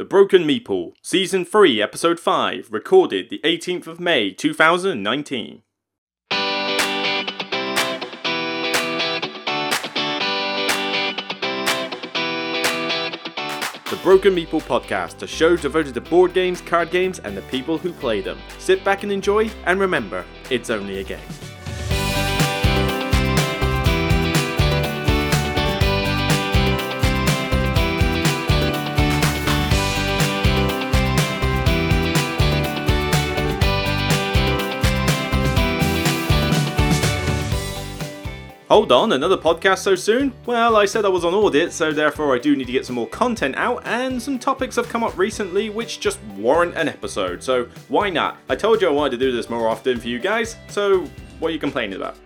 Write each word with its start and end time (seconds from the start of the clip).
The 0.00 0.06
Broken 0.06 0.44
Meeple, 0.44 0.94
Season 1.02 1.44
3, 1.44 1.82
Episode 1.82 2.18
5, 2.18 2.68
recorded 2.70 3.28
the 3.28 3.38
18th 3.44 3.86
of 3.86 4.00
May 4.00 4.30
2019. 4.30 5.60
The 6.30 6.36
Broken 14.02 14.34
Meeple 14.34 14.62
Podcast, 14.62 15.20
a 15.20 15.26
show 15.26 15.54
devoted 15.54 15.92
to 15.92 16.00
board 16.00 16.32
games, 16.32 16.62
card 16.62 16.90
games, 16.90 17.18
and 17.18 17.36
the 17.36 17.42
people 17.42 17.76
who 17.76 17.92
play 17.92 18.22
them. 18.22 18.38
Sit 18.58 18.82
back 18.82 19.02
and 19.02 19.12
enjoy, 19.12 19.50
and 19.66 19.78
remember, 19.78 20.24
it's 20.48 20.70
only 20.70 21.00
a 21.00 21.04
game. 21.04 21.20
Hold 38.80 38.92
on, 38.92 39.12
another 39.12 39.36
podcast 39.36 39.80
so 39.80 39.94
soon? 39.94 40.32
Well, 40.46 40.74
I 40.74 40.86
said 40.86 41.04
I 41.04 41.08
was 41.08 41.22
on 41.22 41.34
audit, 41.34 41.70
so 41.70 41.92
therefore 41.92 42.34
I 42.34 42.38
do 42.38 42.56
need 42.56 42.64
to 42.64 42.72
get 42.72 42.86
some 42.86 42.96
more 42.96 43.06
content 43.06 43.54
out, 43.56 43.82
and 43.84 44.22
some 44.22 44.38
topics 44.38 44.76
have 44.76 44.88
come 44.88 45.04
up 45.04 45.18
recently 45.18 45.68
which 45.68 46.00
just 46.00 46.18
warrant 46.34 46.74
an 46.76 46.88
episode, 46.88 47.42
so 47.42 47.68
why 47.88 48.08
not? 48.08 48.38
I 48.48 48.56
told 48.56 48.80
you 48.80 48.88
I 48.88 48.90
wanted 48.90 49.10
to 49.10 49.16
do 49.18 49.32
this 49.32 49.50
more 49.50 49.68
often 49.68 50.00
for 50.00 50.08
you 50.08 50.18
guys, 50.18 50.56
so 50.68 51.00
what 51.40 51.48
are 51.48 51.52
you 51.52 51.58
complaining 51.58 51.96
about? 51.96 52.16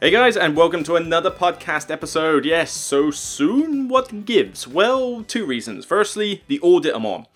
Hey 0.00 0.10
guys, 0.10 0.36
and 0.36 0.56
welcome 0.56 0.82
to 0.82 0.96
another 0.96 1.30
podcast 1.30 1.92
episode. 1.92 2.44
Yes, 2.44 2.72
so 2.72 3.12
soon? 3.12 3.86
What 3.86 4.24
gives? 4.24 4.66
Well, 4.66 5.22
two 5.22 5.46
reasons. 5.46 5.84
Firstly, 5.84 6.42
the 6.48 6.58
audit 6.58 6.96
I'm 6.96 7.06
on. 7.06 7.26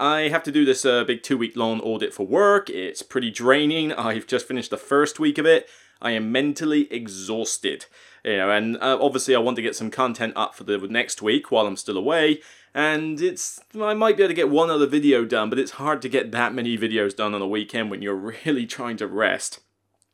I 0.00 0.28
have 0.30 0.42
to 0.44 0.50
do 0.50 0.64
this 0.64 0.86
uh, 0.86 1.04
big 1.04 1.22
two 1.22 1.36
week 1.36 1.54
long 1.56 1.80
audit 1.80 2.14
for 2.14 2.26
work. 2.26 2.70
It's 2.70 3.02
pretty 3.02 3.30
draining. 3.30 3.92
I've 3.98 4.26
just 4.26 4.48
finished 4.48 4.70
the 4.70 4.78
first 4.78 5.20
week 5.20 5.36
of 5.36 5.44
it. 5.44 5.68
I 6.00 6.12
am 6.12 6.32
mentally 6.32 6.90
exhausted. 6.90 7.84
You 8.24 8.38
know, 8.38 8.50
and 8.50 8.76
uh, 8.78 8.98
obviously 8.98 9.34
I 9.34 9.40
want 9.40 9.56
to 9.56 9.62
get 9.62 9.76
some 9.76 9.90
content 9.90 10.32
up 10.36 10.54
for 10.54 10.64
the 10.64 10.78
next 10.78 11.20
week 11.20 11.50
while 11.50 11.66
I'm 11.66 11.76
still 11.76 11.98
away. 11.98 12.40
And 12.74 13.20
it's 13.20 13.60
I 13.78 13.92
might 13.92 14.16
be 14.16 14.22
able 14.22 14.30
to 14.30 14.34
get 14.34 14.48
one 14.48 14.70
other 14.70 14.86
video 14.86 15.26
done, 15.26 15.50
but 15.50 15.58
it's 15.58 15.72
hard 15.72 16.00
to 16.02 16.08
get 16.08 16.32
that 16.32 16.54
many 16.54 16.78
videos 16.78 17.14
done 17.14 17.34
on 17.34 17.42
a 17.42 17.48
weekend 17.48 17.90
when 17.90 18.00
you're 18.00 18.14
really 18.46 18.64
trying 18.64 18.96
to 18.98 19.06
rest. 19.06 19.60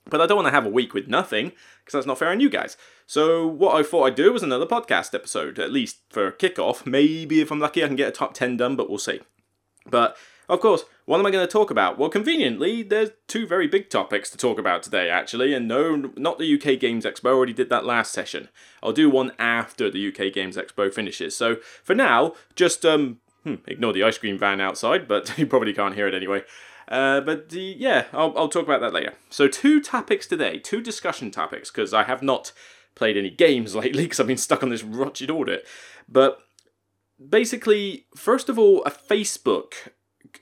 But 0.09 0.21
I 0.21 0.27
don't 0.27 0.37
want 0.37 0.49
to 0.49 0.53
have 0.53 0.67
a 0.67 0.71
week 0.71 0.95
with 0.95 1.07
nothing, 1.09 1.53
because 1.85 1.93
that's 1.93 2.07
not 2.07 2.19
fair 2.19 2.31
on 2.31 2.41
you 2.41 2.49
guys. 2.49 2.77
So 3.07 3.47
what 3.47 3.77
I 3.77 3.83
thought 3.85 4.05
I'd 4.05 4.15
do 4.17 4.33
was 4.33 4.43
another 4.43 4.67
podcast 4.67 5.15
episode, 5.15 5.59
at 5.59 5.73
least 5.73 5.99
for 6.11 6.33
kickoff. 6.33 6.87
Maybe 6.87 7.41
if 7.41 7.53
I'm 7.53 7.61
lucky 7.61 7.85
I 7.85 7.89
can 7.89 7.97
get 7.97 8.09
a 8.09 8.13
top 8.13 8.35
10 8.35 8.57
done, 8.57 8.75
but 8.75 8.89
we'll 8.89 8.99
see. 8.99 9.21
But 9.91 10.17
of 10.49 10.61
course, 10.61 10.85
what 11.07 11.19
am 11.19 11.27
I 11.27 11.31
going 11.31 11.47
to 11.47 11.53
talk 11.53 11.71
about? 11.71 11.99
Well, 11.99 12.09
conveniently, 12.09 12.83
there's 12.83 13.11
two 13.27 13.47
very 13.47 13.67
big 13.67 13.91
topics 13.91 14.31
to 14.31 14.39
talk 14.39 14.59
about 14.59 14.83
today, 14.83 15.09
actually, 15.09 15.55
and 15.55 15.67
no, 15.67 16.13
not 16.17 16.39
the 16.39 16.55
UK 16.55 16.79
Games 16.79 17.05
Expo. 17.05 17.31
I 17.31 17.33
already 17.33 17.53
did 17.53 17.69
that 17.71 17.85
last 17.85 18.13
session. 18.13 18.49
I'll 18.83 18.93
do 18.93 19.11
one 19.11 19.33
after 19.39 19.91
the 19.91 20.09
UK 20.09 20.33
Games 20.33 20.57
Expo 20.57 20.93
finishes. 20.93 21.37
So 21.37 21.57
for 21.83 21.95
now, 21.95 22.35
just 22.55 22.85
um, 22.85 23.19
hmm, 23.43 23.57
ignore 23.67 23.93
the 23.93 24.05
ice 24.05 24.19
cream 24.19 24.39
van 24.39 24.61
outside, 24.61 25.09
but 25.09 25.37
you 25.39 25.47
probably 25.47 25.73
can't 25.73 25.95
hear 25.95 26.09
it 26.09 26.15
anyway. 26.15 26.43
Uh, 26.89 27.21
but 27.21 27.53
yeah, 27.53 28.05
I'll, 28.13 28.37
I'll 28.37 28.49
talk 28.49 28.65
about 28.65 28.81
that 28.81 28.93
later. 28.93 29.15
So 29.29 29.49
two 29.49 29.81
topics 29.81 30.27
today, 30.27 30.59
two 30.59 30.81
discussion 30.81 31.33
topics, 31.33 31.71
because 31.71 31.93
I 31.93 32.05
have 32.05 32.23
not 32.23 32.53
played 32.95 33.17
any 33.17 33.31
games 33.31 33.75
lately 33.77 34.05
because 34.05 34.21
I've 34.21 34.27
been 34.27 34.37
stuck 34.37 34.63
on 34.63 34.69
this 34.69 34.85
wretched 34.85 35.31
audit. 35.31 35.67
But 36.09 36.46
basically, 37.19 38.07
first 38.15 38.49
of 38.49 38.59
all, 38.59 38.83
a 38.85 38.91
Facebook 38.91 39.75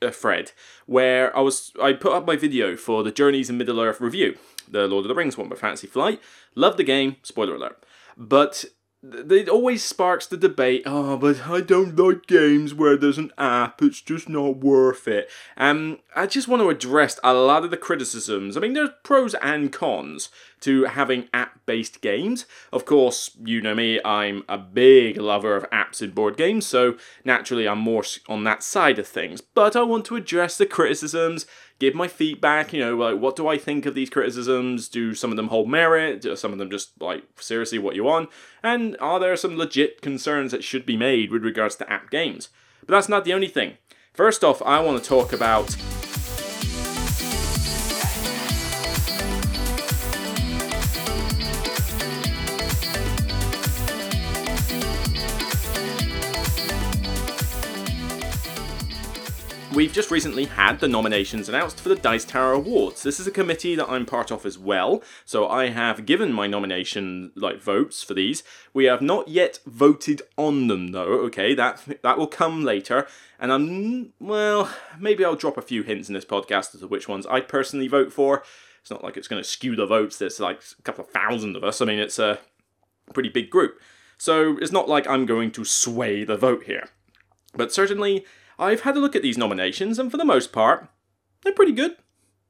uh, 0.02 0.10
thread 0.10 0.52
where 0.86 1.36
I 1.36 1.40
was 1.40 1.72
I 1.82 1.92
put 1.92 2.12
up 2.12 2.26
my 2.26 2.36
video 2.36 2.76
for 2.76 3.02
the 3.02 3.12
Journeys 3.12 3.50
in 3.50 3.58
Middle 3.58 3.80
Earth 3.80 4.00
review, 4.00 4.36
the 4.68 4.86
Lord 4.86 5.04
of 5.04 5.08
the 5.08 5.14
Rings 5.14 5.36
one 5.36 5.48
by 5.48 5.56
Fantasy 5.56 5.86
Flight. 5.86 6.20
Love 6.54 6.76
the 6.76 6.84
game, 6.84 7.16
spoiler 7.22 7.54
alert. 7.54 7.84
But 8.16 8.64
it 9.12 9.48
always 9.48 9.84
sparks 9.84 10.26
the 10.26 10.36
debate. 10.36 10.82
Oh, 10.86 11.16
but 11.16 11.46
I 11.46 11.60
don't 11.60 11.96
like 11.96 12.26
games 12.26 12.72
where 12.72 12.96
there's 12.96 13.18
an 13.18 13.32
app. 13.36 13.82
It's 13.82 14.00
just 14.00 14.28
not 14.28 14.58
worth 14.58 15.06
it. 15.06 15.30
Um, 15.56 15.98
I 16.16 16.26
just 16.26 16.48
want 16.48 16.62
to 16.62 16.70
address 16.70 17.18
a 17.22 17.34
lot 17.34 17.64
of 17.64 17.70
the 17.70 17.76
criticisms. 17.76 18.56
I 18.56 18.60
mean, 18.60 18.72
there's 18.72 18.90
pros 19.02 19.34
and 19.34 19.72
cons 19.72 20.30
to 20.60 20.84
having 20.84 21.28
app-based 21.34 22.00
games. 22.00 22.46
Of 22.72 22.86
course, 22.86 23.30
you 23.44 23.60
know 23.60 23.74
me. 23.74 24.00
I'm 24.04 24.44
a 24.48 24.56
big 24.56 25.18
lover 25.18 25.56
of 25.56 25.68
apps 25.70 26.00
in 26.00 26.12
board 26.12 26.36
games, 26.36 26.66
so 26.66 26.96
naturally, 27.24 27.68
I'm 27.68 27.80
more 27.80 28.04
on 28.28 28.44
that 28.44 28.62
side 28.62 28.98
of 28.98 29.06
things. 29.06 29.40
But 29.40 29.76
I 29.76 29.82
want 29.82 30.06
to 30.06 30.16
address 30.16 30.56
the 30.56 30.66
criticisms 30.66 31.46
give 31.84 31.94
my 31.94 32.08
feedback. 32.08 32.72
You 32.72 32.80
know, 32.80 32.96
like 32.96 33.18
what 33.18 33.36
do 33.36 33.48
I 33.48 33.58
think 33.58 33.86
of 33.86 33.94
these 33.94 34.10
criticisms? 34.10 34.88
Do 34.88 35.14
some 35.14 35.30
of 35.30 35.36
them 35.36 35.48
hold 35.48 35.68
merit? 35.68 36.22
Do 36.22 36.34
some 36.36 36.52
of 36.52 36.58
them 36.58 36.70
just 36.70 37.00
like 37.00 37.24
seriously 37.40 37.78
what 37.78 37.94
you 37.94 38.04
want? 38.04 38.30
And 38.62 38.96
are 39.00 39.20
there 39.20 39.36
some 39.36 39.56
legit 39.56 40.00
concerns 40.00 40.52
that 40.52 40.64
should 40.64 40.86
be 40.86 40.96
made 40.96 41.30
with 41.30 41.44
regards 41.44 41.76
to 41.76 41.92
app 41.92 42.10
games? 42.10 42.48
But 42.86 42.94
that's 42.94 43.08
not 43.08 43.24
the 43.24 43.32
only 43.32 43.48
thing. 43.48 43.78
First 44.12 44.44
off, 44.44 44.62
I 44.62 44.80
want 44.80 45.02
to 45.02 45.08
talk 45.08 45.32
about 45.32 45.76
We've 59.84 59.92
just 59.92 60.10
recently 60.10 60.46
had 60.46 60.80
the 60.80 60.88
nominations 60.88 61.46
announced 61.46 61.78
for 61.78 61.90
the 61.90 61.94
Dice 61.94 62.24
Tower 62.24 62.52
Awards. 62.52 63.02
This 63.02 63.20
is 63.20 63.26
a 63.26 63.30
committee 63.30 63.74
that 63.74 63.90
I'm 63.90 64.06
part 64.06 64.30
of 64.32 64.46
as 64.46 64.58
well, 64.58 65.02
so 65.26 65.46
I 65.46 65.68
have 65.68 66.06
given 66.06 66.32
my 66.32 66.46
nomination 66.46 67.32
like 67.36 67.60
votes 67.60 68.02
for 68.02 68.14
these. 68.14 68.42
We 68.72 68.86
have 68.86 69.02
not 69.02 69.28
yet 69.28 69.58
voted 69.66 70.22
on 70.38 70.68
them 70.68 70.92
though. 70.92 71.20
Okay, 71.26 71.54
that 71.56 71.98
that 72.02 72.16
will 72.16 72.26
come 72.26 72.64
later, 72.64 73.06
and 73.38 73.52
I'm 73.52 74.14
well, 74.18 74.74
maybe 74.98 75.22
I'll 75.22 75.36
drop 75.36 75.58
a 75.58 75.62
few 75.62 75.82
hints 75.82 76.08
in 76.08 76.14
this 76.14 76.24
podcast 76.24 76.74
as 76.74 76.80
to 76.80 76.86
which 76.86 77.06
ones 77.06 77.26
I 77.26 77.40
personally 77.40 77.86
vote 77.86 78.10
for. 78.10 78.42
It's 78.80 78.90
not 78.90 79.04
like 79.04 79.18
it's 79.18 79.28
going 79.28 79.42
to 79.42 79.48
skew 79.48 79.76
the 79.76 79.84
votes. 79.84 80.16
There's 80.16 80.40
like 80.40 80.62
a 80.78 80.82
couple 80.82 81.04
of 81.04 81.10
thousand 81.10 81.56
of 81.56 81.62
us. 81.62 81.82
I 81.82 81.84
mean, 81.84 81.98
it's 81.98 82.18
a 82.18 82.38
pretty 83.12 83.28
big 83.28 83.50
group, 83.50 83.78
so 84.16 84.56
it's 84.62 84.72
not 84.72 84.88
like 84.88 85.06
I'm 85.06 85.26
going 85.26 85.50
to 85.50 85.64
sway 85.66 86.24
the 86.24 86.38
vote 86.38 86.64
here. 86.64 86.88
But 87.52 87.70
certainly 87.70 88.24
I've 88.58 88.82
had 88.82 88.96
a 88.96 89.00
look 89.00 89.16
at 89.16 89.22
these 89.22 89.38
nominations, 89.38 89.98
and 89.98 90.10
for 90.10 90.16
the 90.16 90.24
most 90.24 90.52
part, 90.52 90.88
they're 91.42 91.52
pretty 91.52 91.72
good. 91.72 91.96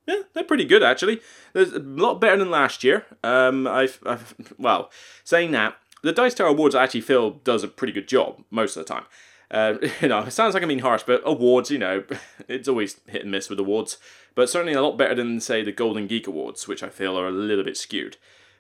Yeah, 0.07 0.23
they're 0.35 0.45
pretty 0.45 0.67
good 0.67 0.83
actually. 0.83 1.21
There's 1.55 1.73
a 1.73 1.79
lot 1.79 2.21
better 2.21 2.37
than 2.37 2.51
last 2.51 2.85
year. 2.85 3.07
Um, 3.23 3.67
I've, 3.67 4.01
I've 4.05 4.35
well, 4.59 4.91
saying 5.25 5.53
that, 5.53 5.77
the 6.03 6.13
Dice 6.13 6.35
Tower 6.35 6.49
Awards 6.49 6.75
I 6.75 6.85
actually 6.85 7.01
feel 7.01 7.31
does 7.31 7.65
a 7.65 7.69
pretty 7.69 7.93
good 7.93 8.07
job 8.07 8.45
most 8.51 8.77
of 8.77 8.87
the 8.87 8.93
time. 8.93 9.05
Uh, 9.51 9.75
you 10.01 10.09
know, 10.09 10.21
it 10.21 10.33
sounds 10.33 10.55
like 10.55 10.63
I'm 10.63 10.69
being 10.69 10.81
harsh, 10.81 11.03
but 11.07 11.23
awards, 11.25 11.71
you 11.71 11.79
know, 11.79 12.05
it's 12.49 12.69
always 12.69 13.01
hit 13.07 13.23
and 13.23 13.31
miss 13.31 13.49
with 13.49 13.59
awards. 13.59 13.99
But 14.35 14.51
certainly 14.51 14.75
a 14.75 14.83
lot 14.83 14.99
better 14.99 15.15
than, 15.15 15.41
say, 15.41 15.63
the 15.63 15.73
Golden 15.73 16.07
Geek 16.07 16.27
Awards, 16.27 16.67
which 16.69 16.83
I 16.83 16.89
feel 16.89 17.19
are 17.19 17.29
a 17.29 17.33
little 17.33 17.65
bit 17.65 17.77
skewed. 17.77 18.17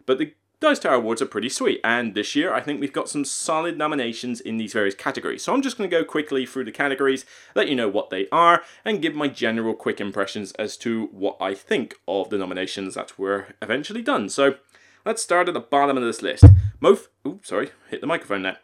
But 0.06 0.19
the 0.19 0.33
Dice 0.65 0.79
Tower 0.79 0.95
Awards 0.95 1.21
are 1.21 1.27
pretty 1.27 1.51
sweet, 1.51 1.79
and 1.85 2.15
this 2.15 2.35
year 2.35 2.55
I 2.55 2.63
think 2.63 2.81
we've 2.81 2.91
got 2.91 3.11
some 3.11 3.27
solid 3.27 3.77
nominations 3.77 4.41
in 4.41 4.57
these 4.57 4.73
various 4.73 4.95
categories. 4.95 5.45
So 5.45 5.53
I'm 5.53 5.61
just 5.61 5.77
going 5.77 5.91
to 5.91 5.95
go 5.95 6.07
quickly 6.07 6.47
through 6.47 6.65
the 6.65 6.73
categories, 6.73 7.27
let 7.55 7.69
you 7.69 7.75
know 7.75 7.91
what 7.91 8.09
they 8.09 8.29
are, 8.33 8.63
and 8.83 9.03
give 9.03 9.15
my 9.15 9.29
general 9.29 9.75
quick 9.75 10.01
impressions 10.01 10.53
as 10.53 10.79
to 10.79 11.11
what 11.13 11.37
I 11.39 11.53
think 11.53 11.97
of 12.09 12.31
the 12.31 12.39
nominations 12.39 12.95
that 12.95 13.19
were 13.19 13.49
eventually 13.61 14.01
done. 14.01 14.31
So 14.31 14.55
let's 15.05 15.23
start 15.23 15.49
at 15.49 15.55
the 15.55 15.61
bottom 15.61 15.99
of 15.99 16.03
this 16.03 16.23
list. 16.23 16.45
Most, 16.81 17.09
oh, 17.27 17.41
sorry, 17.43 17.69
hit 17.91 18.01
the 18.01 18.07
microphone 18.07 18.41
there. 18.41 18.57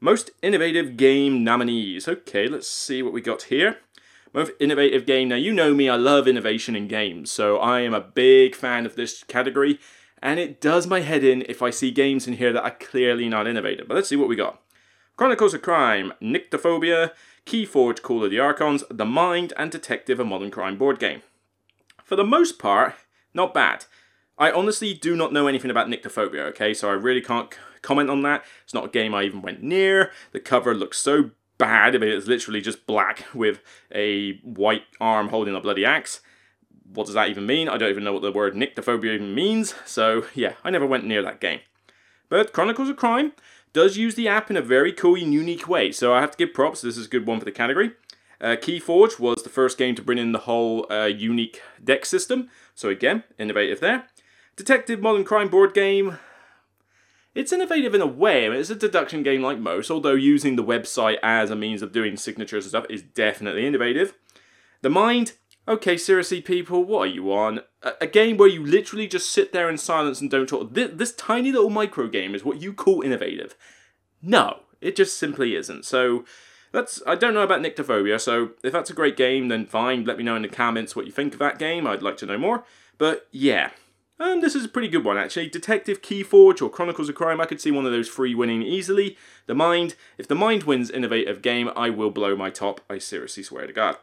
Most 0.00 0.32
innovative 0.42 0.96
game 0.96 1.44
nominees. 1.44 2.08
Okay, 2.08 2.48
let's 2.48 2.66
see 2.66 3.00
what 3.00 3.12
we 3.12 3.20
got 3.20 3.42
here. 3.42 3.78
Most 4.32 4.50
innovative 4.58 5.06
game. 5.06 5.28
Now, 5.28 5.36
you 5.36 5.52
know 5.52 5.72
me, 5.72 5.88
I 5.88 5.94
love 5.94 6.26
innovation 6.26 6.74
in 6.74 6.88
games, 6.88 7.30
so 7.30 7.58
I 7.58 7.82
am 7.82 7.94
a 7.94 8.00
big 8.00 8.56
fan 8.56 8.86
of 8.86 8.96
this 8.96 9.22
category 9.22 9.78
and 10.24 10.40
it 10.40 10.58
does 10.58 10.86
my 10.86 11.00
head 11.00 11.22
in 11.22 11.44
if 11.50 11.60
I 11.60 11.68
see 11.68 11.90
games 11.90 12.26
in 12.26 12.32
here 12.34 12.50
that 12.54 12.64
are 12.64 12.70
clearly 12.70 13.28
not 13.28 13.46
innovative. 13.46 13.86
But 13.86 13.94
let's 13.94 14.08
see 14.08 14.16
what 14.16 14.28
we 14.28 14.34
got. 14.34 14.58
Chronicles 15.18 15.52
of 15.52 15.60
Crime, 15.60 16.14
Nyctophobia, 16.20 17.10
Keyforge 17.44 18.00
Call 18.00 18.24
of 18.24 18.30
the 18.30 18.40
Archons, 18.40 18.82
The 18.90 19.04
Mind, 19.04 19.52
and 19.58 19.70
Detective 19.70 20.18
a 20.18 20.24
Modern 20.24 20.50
Crime 20.50 20.78
board 20.78 20.98
game. 20.98 21.20
For 22.02 22.16
the 22.16 22.24
most 22.24 22.58
part, 22.58 22.94
not 23.34 23.52
bad. 23.52 23.84
I 24.38 24.50
honestly 24.50 24.94
do 24.94 25.14
not 25.14 25.32
know 25.32 25.46
anything 25.46 25.70
about 25.70 25.88
Nyctophobia, 25.88 26.46
okay, 26.48 26.72
so 26.72 26.88
I 26.88 26.94
really 26.94 27.20
can't 27.20 27.56
comment 27.82 28.08
on 28.08 28.22
that. 28.22 28.44
It's 28.64 28.74
not 28.74 28.86
a 28.86 28.88
game 28.88 29.14
I 29.14 29.24
even 29.24 29.42
went 29.42 29.62
near. 29.62 30.10
The 30.32 30.40
cover 30.40 30.74
looks 30.74 30.98
so 30.98 31.32
bad, 31.58 31.94
I 31.94 31.98
mean, 31.98 32.10
it's 32.10 32.26
literally 32.26 32.62
just 32.62 32.86
black 32.86 33.26
with 33.34 33.60
a 33.94 34.38
white 34.38 34.84
arm 35.02 35.28
holding 35.28 35.54
a 35.54 35.60
bloody 35.60 35.84
axe 35.84 36.22
what 36.92 37.06
does 37.06 37.14
that 37.14 37.28
even 37.28 37.46
mean? 37.46 37.68
I 37.68 37.76
don't 37.76 37.90
even 37.90 38.04
know 38.04 38.12
what 38.12 38.22
the 38.22 38.32
word 38.32 38.54
nyctophobia 38.54 39.14
even 39.14 39.34
means, 39.34 39.74
so 39.84 40.26
yeah, 40.34 40.54
I 40.62 40.70
never 40.70 40.86
went 40.86 41.04
near 41.04 41.22
that 41.22 41.40
game. 41.40 41.60
But 42.28 42.52
Chronicles 42.52 42.88
of 42.88 42.96
Crime, 42.96 43.32
does 43.74 43.98
use 43.98 44.14
the 44.14 44.28
app 44.28 44.50
in 44.50 44.56
a 44.56 44.62
very 44.62 44.92
cool 44.92 45.16
and 45.16 45.34
unique 45.34 45.68
way. 45.68 45.92
So 45.92 46.14
I 46.14 46.22
have 46.22 46.30
to 46.30 46.38
give 46.38 46.54
props. 46.54 46.80
This 46.80 46.96
is 46.96 47.06
a 47.06 47.10
good 47.10 47.26
one 47.26 47.40
for 47.40 47.44
the 47.44 47.52
category. 47.52 47.90
Uh, 48.40 48.56
Keyforge 48.56 49.18
was 49.18 49.42
the 49.42 49.50
first 49.50 49.76
game 49.76 49.94
to 49.96 50.02
bring 50.02 50.18
in 50.18 50.32
the 50.32 50.40
whole 50.40 50.90
uh, 50.90 51.06
unique 51.06 51.60
deck 51.82 52.06
system. 52.06 52.48
So 52.74 52.88
again, 52.88 53.24
innovative 53.38 53.80
there. 53.80 54.06
Detective 54.56 55.00
Modern 55.00 55.24
Crime 55.24 55.48
board 55.48 55.74
game. 55.74 56.18
It's 57.34 57.52
innovative 57.52 57.96
in 57.96 58.00
a 58.00 58.06
way. 58.06 58.46
I 58.46 58.50
mean, 58.50 58.60
it's 58.60 58.70
a 58.70 58.76
deduction 58.76 59.24
game 59.24 59.42
like 59.42 59.58
most, 59.58 59.90
although 59.90 60.14
using 60.14 60.54
the 60.54 60.62
website 60.62 61.16
as 61.20 61.50
a 61.50 61.56
means 61.56 61.82
of 61.82 61.90
doing 61.90 62.16
signatures 62.16 62.64
and 62.64 62.70
stuff 62.70 62.86
is 62.88 63.02
definitely 63.02 63.66
innovative. 63.66 64.14
The 64.82 64.90
Mind, 64.90 65.32
okay, 65.66 65.96
seriously, 65.96 66.40
people, 66.40 66.84
what 66.84 67.00
are 67.00 67.12
you 67.12 67.32
on? 67.32 67.60
A, 68.00 68.06
game 68.06 68.36
where 68.36 68.48
you 68.48 68.64
literally 68.64 69.06
just 69.06 69.30
sit 69.30 69.52
there 69.52 69.68
in 69.68 69.78
silence 69.78 70.20
and 70.20 70.30
don't 70.30 70.48
talk. 70.48 70.72
This, 70.72 70.90
this 70.94 71.12
tiny 71.14 71.52
little 71.52 71.70
micro 71.70 72.08
game 72.08 72.34
is 72.34 72.44
what 72.44 72.60
you 72.60 72.72
call 72.72 73.02
innovative. 73.02 73.56
No, 74.22 74.60
it 74.80 74.96
just 74.96 75.18
simply 75.18 75.54
isn't. 75.54 75.84
So 75.84 76.24
that's 76.72 77.02
I 77.06 77.14
don't 77.14 77.34
know 77.34 77.42
about 77.42 77.60
Nyctophobia, 77.60 78.20
so 78.20 78.50
if 78.62 78.72
that's 78.72 78.90
a 78.90 78.94
great 78.94 79.16
game, 79.16 79.48
then 79.48 79.66
fine. 79.66 80.04
Let 80.04 80.18
me 80.18 80.24
know 80.24 80.36
in 80.36 80.42
the 80.42 80.48
comments 80.48 80.96
what 80.96 81.06
you 81.06 81.12
think 81.12 81.34
of 81.34 81.38
that 81.40 81.58
game. 81.58 81.86
I'd 81.86 82.02
like 82.02 82.16
to 82.18 82.26
know 82.26 82.38
more. 82.38 82.64
But 82.96 83.26
yeah, 83.30 83.70
and 84.18 84.42
this 84.42 84.54
is 84.54 84.64
a 84.64 84.68
pretty 84.68 84.88
good 84.88 85.04
one 85.04 85.18
actually. 85.18 85.48
Detective 85.48 86.02
Keyforge 86.02 86.62
or 86.62 86.70
Chronicles 86.70 87.08
of 87.08 87.14
Crime. 87.14 87.40
I 87.40 87.46
could 87.46 87.60
see 87.60 87.70
one 87.70 87.86
of 87.86 87.92
those 87.92 88.08
three 88.08 88.34
winning 88.34 88.62
easily. 88.62 89.16
The 89.46 89.54
Mind. 89.54 89.94
If 90.18 90.28
the 90.28 90.34
Mind 90.34 90.64
wins 90.64 90.90
innovative 90.90 91.42
game, 91.42 91.70
I 91.76 91.90
will 91.90 92.10
blow 92.10 92.34
my 92.34 92.50
top. 92.50 92.80
I 92.88 92.98
seriously 92.98 93.42
swear 93.42 93.66
to 93.66 93.72
God. 93.72 93.96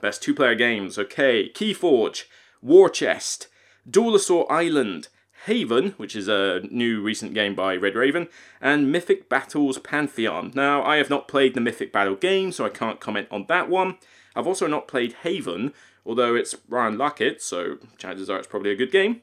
Best 0.00 0.22
two-player 0.22 0.54
games. 0.54 0.98
Okay, 0.98 1.50
Keyforge, 1.50 2.24
War 2.62 2.88
Chest, 2.88 3.48
Duelosaur 3.88 4.46
Island, 4.50 5.08
Haven, 5.46 5.92
which 5.96 6.14
is 6.14 6.28
a 6.28 6.60
new 6.70 7.00
recent 7.00 7.32
game 7.32 7.54
by 7.54 7.74
Red 7.74 7.94
Raven, 7.94 8.28
and 8.60 8.92
Mythic 8.92 9.28
Battles 9.28 9.78
Pantheon. 9.78 10.52
Now, 10.54 10.82
I 10.82 10.96
have 10.96 11.08
not 11.08 11.28
played 11.28 11.54
the 11.54 11.60
Mythic 11.60 11.92
Battle 11.92 12.14
game, 12.14 12.52
so 12.52 12.64
I 12.64 12.68
can't 12.68 13.00
comment 13.00 13.28
on 13.30 13.46
that 13.48 13.68
one. 13.68 13.96
I've 14.36 14.46
also 14.46 14.66
not 14.66 14.86
played 14.86 15.14
Haven, 15.22 15.72
although 16.04 16.34
it's 16.34 16.54
Ryan 16.68 16.96
Laukat, 16.96 17.40
so 17.40 17.78
chances 17.96 18.28
are 18.28 18.38
it's 18.38 18.46
probably 18.46 18.70
a 18.70 18.76
good 18.76 18.92
game. 18.92 19.22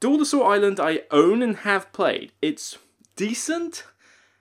Duelosaur 0.00 0.50
Island 0.50 0.80
I 0.80 1.02
own 1.10 1.42
and 1.42 1.56
have 1.58 1.92
played. 1.92 2.32
It's 2.40 2.78
decent, 3.16 3.84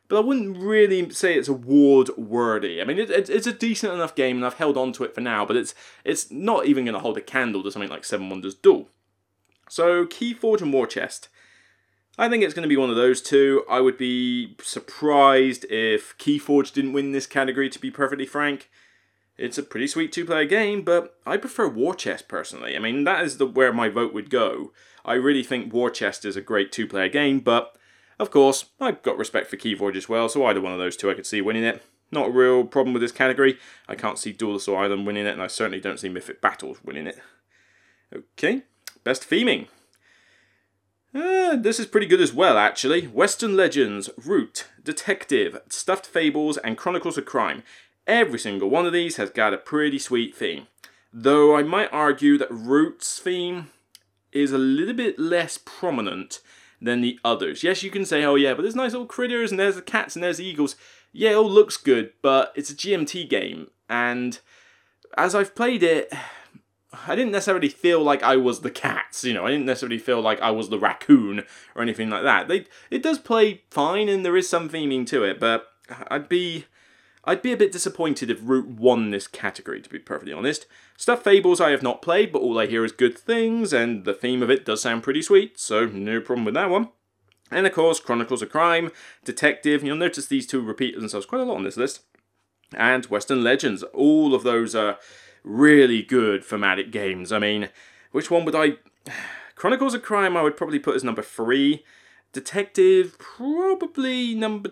but 0.10 0.18
I 0.18 0.22
wouldn't 0.22 0.58
really 0.58 1.10
say 1.12 1.36
it's 1.36 1.48
award 1.48 2.10
worthy. 2.18 2.82
I 2.82 2.84
mean, 2.84 2.98
it, 2.98 3.12
it, 3.12 3.30
it's 3.30 3.48
a 3.48 3.54
decent 3.54 3.94
enough 3.94 4.16
game, 4.16 4.38
and 4.38 4.46
I've 4.46 4.56
held 4.56 4.76
on 4.76 4.92
to 4.94 5.04
it 5.04 5.16
for 5.16 5.22
now, 5.22 5.46
but 5.46 5.56
it's 5.56 5.74
it's 6.04 6.30
not 6.30 6.66
even 6.66 6.84
going 6.84 6.96
to 6.96 7.00
hold 7.00 7.18
a 7.18 7.22
candle 7.22 7.64
to 7.64 7.72
something 7.72 7.90
like 7.90 8.04
Seven 8.04 8.30
Wonders 8.30 8.56
Duel. 8.56 8.90
So, 9.70 10.06
Keyforge 10.06 10.62
and 10.62 10.74
War 10.74 10.88
Chest. 10.88 11.30
I 12.18 12.28
think 12.28 12.44
it's 12.44 12.56
going 12.56 12.64
to 12.64 12.70
be 12.70 12.76
one 12.76 12.90
of 12.90 12.98
those 12.98 13.22
two. 13.22 13.64
I 13.70 13.80
would 13.80 13.98
be 13.98 14.58
surprised 14.62 15.66
if 15.70 16.18
Keyforge 16.18 16.74
didn't 16.74 16.92
win 16.92 17.14
this 17.14 17.28
category, 17.28 17.70
to 17.70 17.80
be 17.80 17.92
perfectly 17.92 18.26
frank. 18.26 18.70
It's 19.38 19.58
a 19.58 19.64
pretty 19.64 19.88
sweet 19.88 20.12
two 20.12 20.26
player 20.26 20.44
game, 20.46 20.82
but 20.82 21.18
I 21.26 21.38
prefer 21.38 21.70
War 21.70 21.96
Chest 21.96 22.28
personally. 22.28 22.76
I 22.76 22.80
mean, 22.80 23.06
that 23.06 23.24
is 23.24 23.38
the 23.38 23.46
where 23.46 23.72
my 23.72 23.88
vote 23.88 24.14
would 24.14 24.30
go. 24.30 24.74
I 25.06 25.14
really 25.14 25.44
think 25.44 25.72
War 25.72 25.90
Chest 25.90 26.26
is 26.26 26.36
a 26.36 26.42
great 26.42 26.72
two 26.74 26.88
player 26.88 27.08
game, 27.08 27.40
but 27.40 27.78
of 28.19 28.31
course, 28.31 28.66
I've 28.80 29.01
got 29.01 29.18
respect 29.18 29.48
for 29.48 29.57
Keyforge 29.57 29.95
as 29.95 30.10
well, 30.10 30.30
so 30.30 30.45
either 30.45 30.62
one 30.62 30.74
of 30.74 30.80
those 30.80 30.98
two 30.98 31.10
I 31.10 31.13
could 31.13 31.25
see 31.25 31.42
winning 31.42 31.63
it. 31.63 31.83
Not 32.12 32.30
a 32.30 32.31
real 32.31 32.63
problem 32.66 32.94
with 32.94 33.01
this 33.01 33.12
category. 33.12 33.57
I 33.88 33.95
can't 33.95 34.18
see 34.18 34.33
Duelosaur 34.33 34.77
Island 34.77 35.06
winning 35.06 35.25
it, 35.25 35.33
and 35.33 35.42
I 35.42 35.48
certainly 35.48 35.80
don't 35.80 36.00
see 36.00 36.10
Mythic 36.10 36.42
Battles 36.42 36.83
winning 36.83 37.07
it. 37.07 37.19
Okay, 38.13 38.63
Best 39.04 39.30
Theming. 39.30 39.68
Uh, 41.13 41.56
this 41.56 41.80
is 41.80 41.88
pretty 41.88 42.06
good 42.06 42.21
as 42.21 42.33
well, 42.33 42.57
actually. 42.57 43.07
Western 43.07 43.56
Legends, 43.56 44.10
Root, 44.24 44.68
Detective, 44.83 45.60
Stuffed 45.69 46.06
Fables, 46.06 46.57
and 46.57 46.77
Chronicles 46.77 47.18
of 47.18 47.25
Crime. 47.25 47.63
Every 48.06 48.39
single 48.39 48.69
one 48.69 48.86
of 48.86 48.94
these 48.94 49.18
has 49.18 49.30
got 49.30 49.54
a 49.54 49.57
pretty 49.57 50.00
sweet 50.00 50.36
theme. 50.36 50.68
Though 51.13 51.56
I 51.56 51.63
might 51.63 51.92
argue 51.92 52.38
that 52.38 52.51
Root's 52.51 53.19
theme 53.19 53.69
is 54.31 54.51
a 54.51 54.60
little 54.60 54.94
bit 54.94 55.18
less 55.18 55.57
prominent 55.57 56.39
than 56.81 57.02
the 57.02 57.20
others. 57.24 57.64
Yes, 57.64 57.84
you 57.84 57.92
can 57.92 58.06
say, 58.06 58.24
oh 58.24 58.36
yeah, 58.36 58.54
but 58.54 58.62
there's 58.62 58.76
nice 58.76 58.92
little 58.92 59.08
critters 59.08 59.52
and 59.52 59.60
there's 59.60 59.76
the 59.76 59.81
cats 59.81 60.16
and 60.16 60.24
there's 60.24 60.38
the 60.38 60.46
eagles. 60.46 60.76
Yeah, 61.12 61.31
it 61.31 61.36
all 61.36 61.50
looks 61.50 61.78
good, 61.78 62.14
but 62.22 62.54
it's 62.56 62.70
a 62.70 62.76
GMT 62.76 63.30
game, 63.30 63.72
and 63.90 64.40
as 65.18 65.34
I've 65.34 65.56
played 65.56 65.81
it, 65.81 66.14
I 67.08 67.16
didn't 67.16 67.31
necessarily 67.31 67.70
feel 67.70 68.02
like 68.02 68.24
I 68.24 68.36
was 68.36 68.62
the 68.62 68.72
cats, 68.72 69.24
you 69.24 69.34
know, 69.34 69.46
I 69.46 69.52
didn't 69.52 69.66
necessarily 69.66 70.00
feel 70.00 70.22
like 70.22 70.42
I 70.42 70.52
was 70.52 70.70
the 70.70 70.80
raccoon 70.80 71.44
or 71.76 71.81
anything 71.81 72.10
like 72.10 72.24
that. 72.24 72.48
They 72.48 72.66
it 72.90 73.04
does 73.04 73.20
play 73.20 73.64
fine 73.70 74.10
and 74.10 74.26
there 74.26 74.38
is 74.38 74.50
some 74.50 74.70
theming 74.70 75.06
to 75.08 75.24
it, 75.24 75.40
but 75.40 75.68
I'd 76.08 76.30
be 76.30 76.66
I'd 77.25 77.42
be 77.42 77.51
a 77.51 77.57
bit 77.57 77.71
disappointed 77.71 78.30
if 78.30 78.39
Root 78.42 78.68
won 78.68 79.12
this 79.12 79.27
category, 79.27 79.81
to 79.81 79.89
be 79.89 80.00
perfectly 80.00 80.33
honest. 80.33 80.66
Stuff 80.98 81.24
Fables 81.24 81.62
I 81.62 81.71
have 81.71 81.83
not 81.83 82.01
played, 82.01 82.31
but 82.31 82.42
all 82.42 82.57
I 82.57 82.66
hear 82.66 82.86
is 82.86 82.92
good 82.92 83.18
things, 83.18 83.74
and 83.74 84.06
the 84.06 84.13
theme 84.13 84.42
of 84.42 84.50
it 84.50 84.66
does 84.66 84.81
sound 84.81 85.04
pretty 85.04 85.21
sweet, 85.21 85.60
so 85.60 85.86
no 85.86 86.21
problem 86.21 86.45
with 86.45 86.54
that 86.54 86.69
one. 86.69 86.89
And 87.51 87.66
of 87.66 87.74
course, 87.74 88.00
Chronicles 88.00 88.42
of 88.42 88.50
Crime, 88.50 88.92
Detective, 89.25 89.83
you'll 89.83 89.98
notice 89.98 90.27
these 90.27 90.48
two 90.48 90.62
repeat 90.62 90.95
themselves 90.95 91.25
quite 91.25 91.42
a 91.42 91.45
lot 91.45 91.57
on 91.57 91.63
this 91.63 91.77
list. 91.77 92.01
And 92.75 93.06
Western 93.06 93.44
Legends, 93.44 93.83
all 93.94 94.36
of 94.36 94.44
those 94.44 94.75
are 94.75 95.00
really 95.44 96.04
good 96.04 96.44
thematic 96.44 96.92
games. 96.92 97.31
I 97.31 97.39
mean, 97.39 97.69
which 98.12 98.30
one 98.30 98.45
would 98.45 98.56
I. 98.56 98.77
Chronicles 99.56 99.94
of 99.94 100.04
Crime, 100.04 100.38
I 100.38 100.42
would 100.42 100.56
probably 100.56 100.80
put 100.80 100.95
as 100.95 101.04
number 101.04 101.21
three. 101.21 101.83
Detective, 102.31 103.18
probably 103.18 104.36
number 104.36 104.71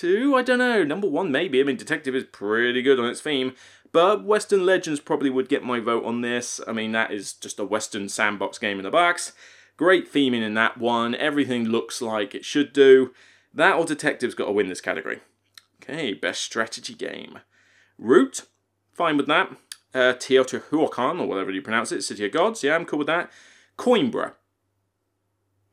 two. 0.00 0.34
I 0.34 0.42
don't 0.42 0.58
know. 0.58 0.84
Number 0.84 1.08
one, 1.08 1.30
maybe. 1.30 1.60
I 1.60 1.64
mean, 1.64 1.76
Detective 1.76 2.14
is 2.14 2.24
pretty 2.24 2.82
good 2.82 2.98
on 2.98 3.08
its 3.08 3.20
theme. 3.20 3.54
But 3.92 4.24
Western 4.24 4.64
Legends 4.64 5.00
probably 5.00 5.30
would 5.30 5.48
get 5.48 5.64
my 5.64 5.80
vote 5.80 6.04
on 6.04 6.20
this. 6.20 6.60
I 6.66 6.72
mean, 6.72 6.92
that 6.92 7.12
is 7.12 7.32
just 7.32 7.58
a 7.58 7.64
Western 7.64 8.08
sandbox 8.08 8.58
game 8.58 8.78
in 8.78 8.84
the 8.84 8.90
box. 8.90 9.32
Great 9.76 10.12
theming 10.12 10.42
in 10.42 10.54
that 10.54 10.78
one. 10.78 11.14
Everything 11.14 11.64
looks 11.64 12.00
like 12.00 12.34
it 12.34 12.44
should 12.44 12.72
do. 12.72 13.12
That 13.52 13.76
or 13.76 13.84
Detective's 13.84 14.34
got 14.34 14.46
to 14.46 14.52
win 14.52 14.68
this 14.68 14.80
category. 14.80 15.20
Okay, 15.82 16.12
best 16.12 16.42
strategy 16.42 16.94
game. 16.94 17.40
Root, 17.98 18.42
fine 18.92 19.16
with 19.16 19.26
that. 19.26 19.50
Uh, 19.92 20.14
Teotihuacan, 20.14 21.20
or 21.20 21.26
whatever 21.26 21.50
you 21.50 21.62
pronounce 21.62 21.90
it, 21.90 22.02
City 22.02 22.24
of 22.26 22.32
Gods. 22.32 22.62
Yeah, 22.62 22.76
I'm 22.76 22.84
cool 22.84 22.98
with 22.98 23.08
that. 23.08 23.30
Coimbra. 23.76 24.34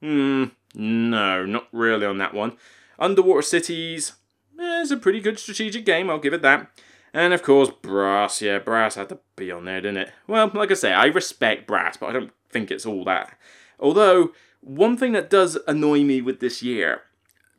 Hmm, 0.02 0.46
no, 0.74 1.46
not 1.46 1.68
really 1.72 2.06
on 2.06 2.18
that 2.18 2.34
one. 2.34 2.58
Underwater 3.00 3.42
Cities 3.42 4.14
eh, 4.60 4.82
is 4.82 4.92
a 4.92 4.98
pretty 4.98 5.20
good 5.20 5.40
strategic 5.40 5.86
game, 5.86 6.10
I'll 6.10 6.20
give 6.20 6.34
it 6.34 6.42
that. 6.42 6.70
And 7.14 7.34
of 7.34 7.42
course, 7.42 7.70
Brass. 7.70 8.42
Yeah, 8.42 8.60
Brass 8.60 8.96
had 8.96 9.10
to 9.10 9.20
be 9.36 9.52
on 9.52 9.66
there, 9.66 9.82
didn't 9.82 9.98
it? 9.98 10.12
Well, 10.28 10.52
like 10.54 10.72
I 10.72 10.76
say, 10.76 10.94
I 10.94 11.06
respect 11.06 11.68
Brass, 11.68 11.98
but 11.98 12.10
I 12.10 12.14
don't 12.14 12.32
think 12.50 12.70
it's 12.70 12.86
all 12.86 13.04
that. 13.06 13.38
Although, 13.80 14.34
one 14.62 14.98
thing 14.98 15.14
that 15.14 15.30
does 15.30 15.58
annoy 15.68 16.04
me 16.04 16.22
with 16.22 16.40
this 16.40 16.62
year, 16.62 17.02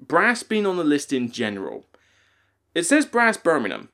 Brass 0.00 0.42
being 0.42 0.66
on 0.66 0.76
the 0.76 0.84
list 0.84 1.12
in 1.12 1.30
general. 1.30 1.86
It 2.74 2.84
says 2.84 3.06
Brass 3.06 3.36
Birmingham, 3.36 3.88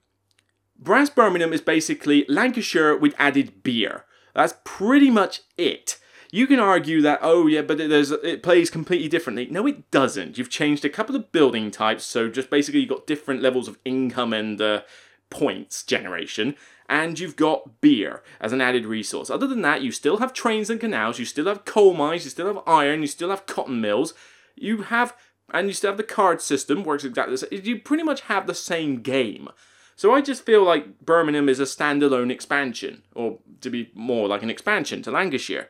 Brass 0.76 1.08
Birmingham 1.08 1.52
is 1.52 1.60
basically 1.60 2.24
Lancashire 2.28 2.96
with 2.96 3.14
added 3.18 3.62
beer. 3.62 4.04
That's 4.34 4.54
pretty 4.64 5.10
much 5.10 5.42
it. 5.56 5.98
You 6.34 6.48
can 6.48 6.58
argue 6.58 7.00
that, 7.02 7.20
oh 7.22 7.46
yeah, 7.46 7.62
but 7.62 7.78
it, 7.78 7.92
it 7.92 8.42
plays 8.42 8.68
completely 8.68 9.06
differently. 9.06 9.46
No, 9.52 9.68
it 9.68 9.88
doesn't. 9.92 10.36
You've 10.36 10.50
changed 10.50 10.84
a 10.84 10.88
couple 10.88 11.14
of 11.14 11.30
building 11.30 11.70
types, 11.70 12.02
so 12.04 12.28
just 12.28 12.50
basically 12.50 12.80
you've 12.80 12.88
got 12.88 13.06
different 13.06 13.40
levels 13.40 13.68
of 13.68 13.78
income 13.84 14.32
and 14.32 14.60
uh, 14.60 14.82
points 15.30 15.84
generation, 15.84 16.56
and 16.88 17.20
you've 17.20 17.36
got 17.36 17.80
beer 17.80 18.24
as 18.40 18.52
an 18.52 18.60
added 18.60 18.84
resource. 18.84 19.30
Other 19.30 19.46
than 19.46 19.62
that, 19.62 19.82
you 19.82 19.92
still 19.92 20.16
have 20.16 20.32
trains 20.32 20.70
and 20.70 20.80
canals, 20.80 21.20
you 21.20 21.24
still 21.24 21.46
have 21.46 21.64
coal 21.64 21.94
mines, 21.94 22.24
you 22.24 22.30
still 22.30 22.48
have 22.48 22.64
iron, 22.66 23.02
you 23.02 23.06
still 23.06 23.30
have 23.30 23.46
cotton 23.46 23.80
mills, 23.80 24.12
you 24.56 24.82
have, 24.82 25.16
and 25.52 25.68
you 25.68 25.72
still 25.72 25.92
have 25.92 25.98
the 25.98 26.02
card 26.02 26.40
system, 26.40 26.82
works 26.82 27.04
exactly 27.04 27.34
the 27.34 27.46
same. 27.46 27.60
You 27.62 27.78
pretty 27.78 28.02
much 28.02 28.22
have 28.22 28.48
the 28.48 28.54
same 28.54 29.02
game. 29.02 29.50
So 29.94 30.12
I 30.12 30.20
just 30.20 30.44
feel 30.44 30.64
like 30.64 30.98
Birmingham 31.00 31.48
is 31.48 31.60
a 31.60 31.62
standalone 31.62 32.32
expansion, 32.32 33.04
or 33.14 33.38
to 33.60 33.70
be 33.70 33.92
more 33.94 34.26
like 34.26 34.42
an 34.42 34.50
expansion 34.50 35.00
to 35.02 35.12
Lancashire. 35.12 35.68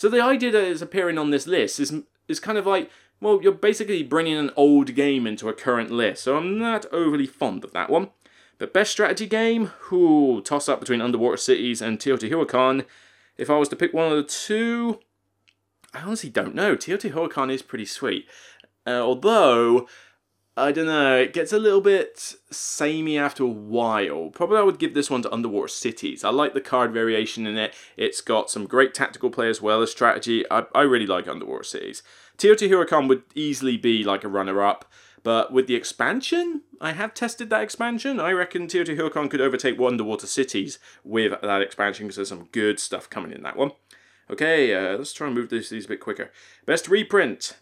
So 0.00 0.08
the 0.08 0.22
idea 0.22 0.50
that 0.52 0.64
it's 0.64 0.80
appearing 0.80 1.18
on 1.18 1.28
this 1.28 1.46
list 1.46 1.78
is 1.78 1.92
is 2.26 2.40
kind 2.40 2.56
of 2.56 2.64
like, 2.64 2.90
well, 3.20 3.38
you're 3.42 3.52
basically 3.52 4.02
bringing 4.02 4.38
an 4.38 4.50
old 4.56 4.94
game 4.94 5.26
into 5.26 5.46
a 5.50 5.52
current 5.52 5.90
list. 5.90 6.22
So 6.22 6.38
I'm 6.38 6.58
not 6.58 6.86
overly 6.90 7.26
fond 7.26 7.64
of 7.64 7.72
that 7.72 7.90
one. 7.90 8.08
But 8.56 8.72
best 8.72 8.92
strategy 8.92 9.26
game, 9.26 9.72
whoo, 9.90 10.40
toss 10.40 10.70
up 10.70 10.80
between 10.80 11.02
Underwater 11.02 11.36
Cities 11.36 11.82
and 11.82 11.98
Teotihuacan. 11.98 12.86
If 13.36 13.50
I 13.50 13.58
was 13.58 13.68
to 13.68 13.76
pick 13.76 13.92
one 13.92 14.10
of 14.10 14.16
the 14.16 14.22
two, 14.22 15.00
I 15.92 16.00
honestly 16.00 16.30
don't 16.30 16.54
know. 16.54 16.76
Teotihuacan 16.76 17.52
is 17.52 17.60
pretty 17.60 17.84
sweet. 17.84 18.24
Uh, 18.86 19.00
although 19.00 19.86
I 20.60 20.72
don't 20.72 20.86
know, 20.86 21.16
it 21.16 21.32
gets 21.32 21.52
a 21.52 21.58
little 21.58 21.80
bit 21.80 22.34
samey 22.50 23.16
after 23.16 23.42
a 23.44 23.48
while. 23.48 24.28
Probably 24.28 24.58
I 24.58 24.62
would 24.62 24.78
give 24.78 24.94
this 24.94 25.08
one 25.10 25.22
to 25.22 25.32
Underwater 25.32 25.68
Cities. 25.68 26.22
I 26.22 26.30
like 26.30 26.52
the 26.52 26.60
card 26.60 26.92
variation 26.92 27.46
in 27.46 27.56
it. 27.56 27.74
It's 27.96 28.20
got 28.20 28.50
some 28.50 28.66
great 28.66 28.92
tactical 28.92 29.30
play 29.30 29.48
as 29.48 29.62
well 29.62 29.80
as 29.80 29.90
strategy. 29.90 30.44
I, 30.50 30.66
I 30.74 30.82
really 30.82 31.06
like 31.06 31.26
Underwater 31.26 31.64
Cities. 31.64 32.02
Teotihuacan 32.36 33.08
would 33.08 33.22
easily 33.34 33.76
be 33.76 34.04
like 34.04 34.22
a 34.22 34.28
runner 34.28 34.62
up, 34.62 34.84
But 35.22 35.52
with 35.52 35.66
the 35.66 35.74
expansion, 35.74 36.62
I 36.80 36.92
have 36.92 37.14
tested 37.14 37.50
that 37.50 37.62
expansion. 37.62 38.18
I 38.20 38.32
reckon 38.32 38.66
Teotihuacan 38.66 39.30
could 39.30 39.40
overtake 39.40 39.78
Underwater 39.78 40.26
Cities 40.26 40.78
with 41.04 41.40
that 41.42 41.62
expansion 41.62 42.06
because 42.06 42.16
there's 42.16 42.28
some 42.28 42.48
good 42.52 42.80
stuff 42.80 43.10
coming 43.10 43.32
in 43.32 43.42
that 43.42 43.56
one. 43.56 43.72
Okay, 44.30 44.74
uh, 44.74 44.96
let's 44.96 45.12
try 45.12 45.26
and 45.26 45.36
move 45.36 45.50
these 45.50 45.72
a 45.72 45.88
bit 45.88 46.00
quicker. 46.00 46.30
Best 46.64 46.88
reprint. 46.88 47.56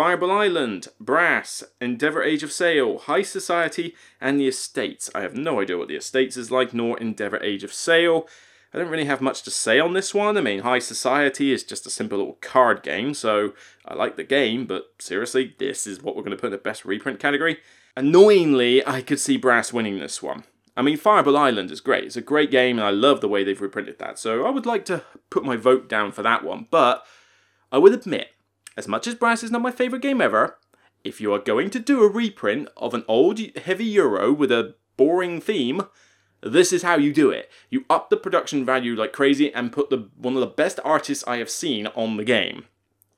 Fireball 0.00 0.30
Island, 0.30 0.88
Brass, 0.98 1.62
Endeavour 1.78 2.22
Age 2.22 2.42
of 2.42 2.50
Sail, 2.50 3.00
High 3.00 3.20
Society, 3.20 3.94
and 4.18 4.40
The 4.40 4.48
Estates. 4.48 5.10
I 5.14 5.20
have 5.20 5.34
no 5.34 5.60
idea 5.60 5.76
what 5.76 5.88
The 5.88 5.96
Estates 5.96 6.38
is 6.38 6.50
like, 6.50 6.72
nor 6.72 6.98
Endeavour 6.98 7.38
Age 7.42 7.64
of 7.64 7.70
Sail. 7.74 8.26
I 8.72 8.78
don't 8.78 8.88
really 8.88 9.04
have 9.04 9.20
much 9.20 9.42
to 9.42 9.50
say 9.50 9.78
on 9.78 9.92
this 9.92 10.14
one. 10.14 10.38
I 10.38 10.40
mean, 10.40 10.60
High 10.60 10.78
Society 10.78 11.52
is 11.52 11.64
just 11.64 11.84
a 11.84 11.90
simple 11.90 12.16
little 12.16 12.38
card 12.40 12.82
game, 12.82 13.12
so 13.12 13.52
I 13.84 13.92
like 13.92 14.16
the 14.16 14.24
game, 14.24 14.64
but 14.64 14.90
seriously, 14.98 15.54
this 15.58 15.86
is 15.86 16.02
what 16.02 16.16
we're 16.16 16.22
going 16.22 16.34
to 16.34 16.40
put 16.40 16.46
in 16.46 16.52
the 16.52 16.56
best 16.56 16.86
reprint 16.86 17.20
category. 17.20 17.58
Annoyingly, 17.94 18.82
I 18.86 19.02
could 19.02 19.20
see 19.20 19.36
Brass 19.36 19.70
winning 19.70 19.98
this 19.98 20.22
one. 20.22 20.44
I 20.78 20.80
mean, 20.80 20.96
Fireball 20.96 21.36
Island 21.36 21.70
is 21.70 21.82
great. 21.82 22.04
It's 22.04 22.16
a 22.16 22.22
great 22.22 22.50
game, 22.50 22.78
and 22.78 22.86
I 22.86 22.90
love 22.90 23.20
the 23.20 23.28
way 23.28 23.44
they've 23.44 23.60
reprinted 23.60 23.98
that, 23.98 24.18
so 24.18 24.46
I 24.46 24.50
would 24.50 24.64
like 24.64 24.86
to 24.86 25.02
put 25.28 25.44
my 25.44 25.56
vote 25.56 25.90
down 25.90 26.10
for 26.10 26.22
that 26.22 26.42
one, 26.42 26.68
but 26.70 27.04
I 27.70 27.76
will 27.76 27.92
admit, 27.92 28.30
as 28.76 28.88
much 28.88 29.06
as 29.06 29.14
Brass 29.14 29.42
is 29.42 29.50
not 29.50 29.62
my 29.62 29.70
favourite 29.70 30.02
game 30.02 30.20
ever, 30.20 30.58
if 31.04 31.20
you 31.20 31.32
are 31.32 31.38
going 31.38 31.70
to 31.70 31.78
do 31.78 32.02
a 32.02 32.08
reprint 32.08 32.68
of 32.76 32.94
an 32.94 33.04
old 33.08 33.40
heavy 33.56 33.84
Euro 33.86 34.32
with 34.32 34.52
a 34.52 34.74
boring 34.96 35.40
theme, 35.40 35.82
this 36.42 36.72
is 36.72 36.82
how 36.82 36.96
you 36.96 37.12
do 37.12 37.30
it. 37.30 37.50
You 37.68 37.84
up 37.90 38.10
the 38.10 38.16
production 38.16 38.64
value 38.64 38.94
like 38.94 39.12
crazy 39.12 39.52
and 39.52 39.72
put 39.72 39.90
the 39.90 40.08
one 40.16 40.34
of 40.34 40.40
the 40.40 40.46
best 40.46 40.80
artists 40.84 41.24
I 41.26 41.36
have 41.36 41.50
seen 41.50 41.86
on 41.88 42.16
the 42.16 42.24
game. 42.24 42.64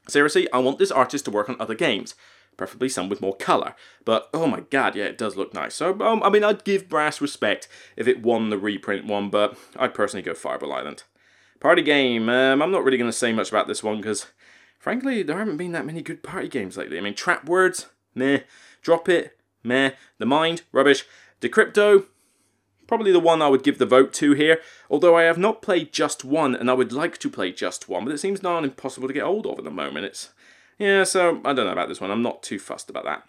Seriously, 0.09 0.51
I 0.53 0.59
want 0.59 0.79
this 0.79 0.91
artist 0.91 1.25
to 1.27 1.31
work 1.31 1.49
on 1.49 1.57
other 1.61 1.77
games, 1.77 2.17
preferably 2.57 2.89
some 2.89 3.09
with 3.09 3.21
more 3.21 3.37
color. 3.37 3.75
But 4.05 4.29
oh 4.35 4.47
my 4.47 4.61
god, 4.61 4.97
yeah, 4.97 5.05
it 5.05 5.19
does 5.19 5.37
look 5.37 5.55
nice. 5.55 5.75
So 5.75 6.01
um, 6.01 6.23
I 6.23 6.31
mean, 6.31 6.43
I'd 6.43 6.65
give 6.65 6.89
Brass 6.89 7.21
respect 7.21 7.69
if 7.97 8.09
it 8.09 8.23
won 8.23 8.51
the 8.51 8.59
reprint 8.59 9.07
one, 9.07 9.31
but 9.31 9.57
I'd 9.77 9.95
personally 9.95 10.23
go 10.23 10.35
Fireball 10.35 10.73
Island. 10.73 11.05
Party 11.61 11.83
game. 11.83 12.29
Um, 12.29 12.61
I'm 12.61 12.73
not 12.73 12.83
really 12.83 12.99
going 12.99 13.11
to 13.11 13.17
say 13.17 13.33
much 13.33 13.51
about 13.51 13.69
this 13.69 13.85
one 13.85 13.99
because, 13.99 14.27
frankly, 14.83 15.23
there 15.23 15.39
haven't 15.39 15.59
been 15.59 15.71
that 15.73 15.87
many 15.87 16.03
good 16.03 16.25
party 16.25 16.49
games 16.49 16.77
lately. 16.77 16.99
I 16.99 17.01
mean, 17.01 17.15
Trap 17.15 17.47
Words, 17.47 17.87
meh. 18.17 18.41
Drop 18.83 19.09
It, 19.09 19.39
meh. 19.63 19.93
The 20.19 20.27
Mind, 20.27 20.63
rubbish. 20.73 21.05
Decrypto, 21.41 22.07
Probably 22.89 23.13
the 23.13 23.21
one 23.21 23.41
I 23.41 23.49
would 23.49 23.63
give 23.63 23.79
the 23.79 23.87
vote 23.87 24.13
to 24.15 24.33
here, 24.33 24.61
although 24.91 25.17
I 25.17 25.23
have 25.23 25.39
not 25.39 25.63
played 25.63 25.93
just 25.93 26.25
one 26.25 26.55
and 26.55 26.69
I 26.69 26.75
would 26.75 26.93
like 26.93 27.17
to 27.19 27.31
play 27.31 27.53
just 27.53 27.89
one, 27.89 28.05
but 28.05 28.13
it 28.13 28.19
seems 28.19 28.43
not 28.43 28.65
impossible 28.65 29.09
to 29.09 29.15
get 29.15 29.23
hold 29.23 29.47
of 29.47 29.57
at 29.57 29.65
the 29.65 29.71
moment. 29.71 30.05
It's 30.05 30.31
Yeah, 30.79 31.05
so 31.05 31.41
I 31.45 31.55
don't 31.55 31.65
know 31.65 31.73
about 31.73 31.89
this 31.89 32.01
one. 32.01 32.11
I'm 32.11 32.23
not 32.23 32.43
too 32.43 32.59
fussed 32.59 32.91
about 32.91 33.05
that. 33.05 33.23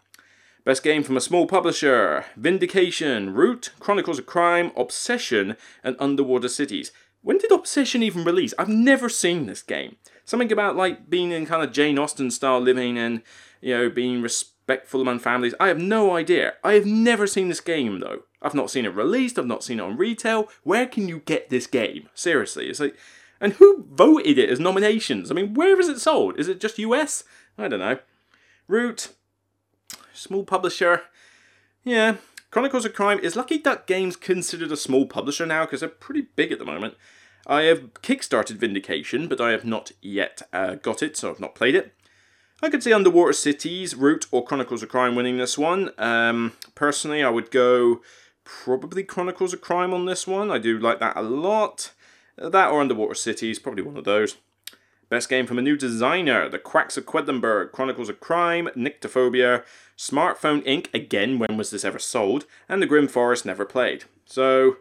Best 0.65 0.83
game 0.83 1.03
from 1.03 1.17
a 1.17 1.22
small 1.22 1.45
publisher 1.45 2.25
Vindication, 2.36 3.33
Root, 3.33 3.72
Chronicles 3.79 4.19
of 4.19 4.25
Crime, 4.25 4.72
Obsession, 4.75 5.55
and 5.83 5.95
Underwater 6.00 6.50
Cities. 6.50 6.91
When 7.22 7.38
did 7.38 7.51
Obsession 7.51 8.01
even 8.03 8.25
release? 8.25 8.53
I've 8.57 8.69
never 8.69 9.07
seen 9.07 9.45
this 9.45 9.62
game. 9.62 9.98
Something 10.25 10.51
about 10.51 10.75
like 10.75 11.10
being 11.10 11.32
in 11.32 11.46
kind 11.46 11.63
of 11.63 11.72
Jane 11.72 12.00
Austen 12.00 12.32
style 12.32 12.60
living 12.60 12.98
and, 12.98 13.22
you 13.62 13.75
know, 13.75 13.89
being 13.89 14.22
respectful 14.22 15.01
among 15.01 15.20
families. 15.20 15.53
I 15.60 15.68
have 15.68 15.80
no 15.80 16.15
idea. 16.15 16.53
I 16.63 16.74
have 16.74 16.86
never 16.86 17.27
seen 17.27 17.50
this 17.50 17.62
game 17.62 18.00
though. 18.00 18.24
I've 18.42 18.53
not 18.53 18.70
seen 18.70 18.86
it 18.86 18.96
released. 18.96 19.39
I've 19.39 19.46
not 19.46 19.63
seen 19.63 19.80
it 19.80 19.84
on 19.84 19.98
retail. 19.98 20.50
Where 20.63 20.86
can 20.86 21.08
you 21.08 21.20
get 21.20 21.50
this 21.50 21.68
game? 21.68 22.10
Seriously, 22.13 22.68
it's 22.68 22.80
like, 22.80 22.96
and 23.39 23.53
who 23.53 23.86
voted 23.89 24.38
it 24.38 24.50
as 24.50 24.60
nominations? 24.60 25.32
I 25.32 25.34
mean, 25.34 25.53
where 25.53 25.80
is 25.80 25.89
it 25.89 26.00
sold? 26.00 26.39
Is 26.39 26.48
it 26.48 26.60
just 26.60 26.80
US? 26.80 27.24
I 27.58 27.68
don't 27.68 27.80
know. 27.80 28.00
Root, 28.68 29.10
small 30.13 30.44
publisher. 30.44 31.03
Yeah, 31.84 32.18
Chronicles 32.53 32.86
of 32.86 32.94
Crime 32.94 33.20
is 33.20 33.36
Lucky 33.36 33.58
Duck 33.58 33.88
Games 33.88 34.15
considered 34.15 34.72
a 34.72 34.77
small 34.77 35.08
publisher 35.08 35.46
now 35.46 35.65
because 35.65 35.80
they're 35.80 35.89
pretty 35.89 36.27
big 36.36 36.51
at 36.51 36.60
the 36.60 36.65
moment. 36.65 36.94
I 37.45 37.63
have 37.63 37.93
kickstarted 37.95 38.57
Vindication, 38.57 39.27
but 39.27 39.41
I 39.41 39.51
have 39.51 39.65
not 39.65 39.91
yet 40.01 40.41
uh, 40.53 40.75
got 40.75 41.03
it, 41.03 41.17
so 41.17 41.29
I've 41.29 41.39
not 41.39 41.55
played 41.55 41.75
it. 41.75 41.93
I 42.62 42.69
could 42.69 42.81
see 42.81 42.93
Underwater 42.93 43.33
Cities, 43.33 43.95
Root, 43.95 44.25
or 44.31 44.45
Chronicles 44.45 44.81
of 44.83 44.89
Crime 44.89 45.15
winning 45.15 45.38
this 45.38 45.57
one. 45.57 45.91
Um, 45.97 46.53
personally, 46.75 47.21
I 47.21 47.29
would 47.29 47.51
go 47.51 48.01
probably 48.45 49.03
Chronicles 49.03 49.53
of 49.53 49.62
Crime 49.62 49.93
on 49.93 50.05
this 50.05 50.25
one. 50.25 50.50
I 50.50 50.59
do 50.59 50.79
like 50.79 51.00
that 51.00 51.17
a 51.17 51.21
lot. 51.21 51.91
That 52.38 52.69
or 52.71 52.79
Underwater 52.79 53.15
Cities, 53.15 53.59
probably 53.59 53.83
one 53.83 53.97
of 53.97 54.05
those. 54.05 54.38
Best 55.09 55.29
game 55.29 55.45
from 55.45 55.59
a 55.59 55.62
new 55.62 55.75
designer, 55.75 56.50
The 56.50 56.57
Quacks 56.57 56.97
of 56.97 57.05
Quedlinburg, 57.05 57.71
Chronicles 57.71 58.09
of 58.09 58.19
Crime, 58.19 58.69
Nyctophobia, 58.75 59.63
Smartphone 59.97 60.65
Inc. 60.65 60.91
Again, 60.93 61.38
when 61.38 61.57
was 61.57 61.69
this 61.69 61.85
ever 61.85 62.00
sold? 62.00 62.45
And 62.67 62.81
The 62.81 62.88
Grim 62.88 63.07
Forest 63.07 63.45
never 63.45 63.65
played. 63.65 64.05
So, 64.25 64.77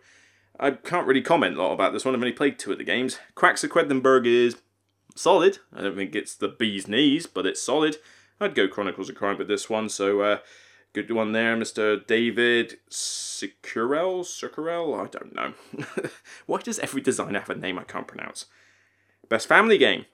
I 0.62 0.71
can't 0.73 1.07
really 1.07 1.23
comment 1.23 1.57
a 1.57 1.62
lot 1.62 1.73
about 1.73 1.92
this 1.92 2.04
one. 2.04 2.14
I've 2.14 2.21
only 2.21 2.33
played 2.33 2.59
two 2.59 2.73
of 2.73 2.78
the 2.78 2.85
games. 2.85 3.19
Quacks 3.35 3.64
of 3.64 3.71
Quedlinburg 3.71 4.26
is 4.26 4.57
solid. 5.14 5.59
I 5.75 5.83
don't 5.83 5.97
think 5.97 6.14
it's 6.14 6.35
the 6.35 6.49
bee's 6.49 6.87
knees, 6.87 7.26
but 7.26 7.47
it's 7.47 7.61
solid. 7.61 7.97
I'd 8.40 8.54
go 8.54 8.69
Chronicles 8.69 9.09
of 9.09 9.16
Crime 9.16 9.38
with 9.38 9.49
this 9.49 9.69
one. 9.69 9.88
So, 9.88 10.21
uh, 10.21 10.38
Good 10.95 11.11
one 11.11 11.33
there, 11.33 11.57
Mr. 11.57 12.07
David 12.07 12.76
Cicurel? 12.90 14.25
Cicurel? 14.25 14.95
I 14.95 15.07
don't 15.07 15.35
know. 15.35 15.54
Why 16.47 16.61
does 16.61 16.78
every 16.81 17.00
designer 17.00 17.38
have 17.38 17.49
a 17.49 17.54
name 17.54 17.78
I 17.78 17.85
can't 17.85 18.07
pronounce? 18.07 18.45
Best 19.31 19.49
Family 19.49 19.78
Game. 19.78 20.04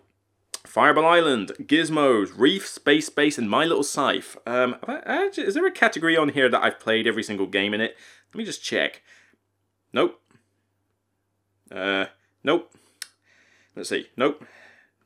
Fireball 0.65 1.05
Island, 1.05 1.51
Gizmos, 1.61 2.31
Reef, 2.37 2.65
Space 2.65 3.09
Base, 3.09 3.39
and 3.39 3.51
My 3.51 3.65
Little 3.65 3.83
Scythe. 3.83 4.37
Um, 4.47 4.77
is 5.37 5.55
there 5.55 5.67
a 5.67 5.73
category 5.73 6.17
on 6.17 6.29
here 6.29 6.49
that 6.49 6.63
I've 6.63 6.79
played 6.79 7.09
every 7.09 7.25
single 7.25 7.47
game 7.47 7.75
in 7.75 7.81
it? 7.81 7.97
Let 8.33 8.39
me 8.39 8.45
just 8.45 8.63
check. 8.63 9.03
Nope. 9.93 10.21
Uh, 11.71 12.07
nope. 12.45 12.73
Let's 13.75 13.89
see. 13.89 14.09
Nope. 14.17 14.45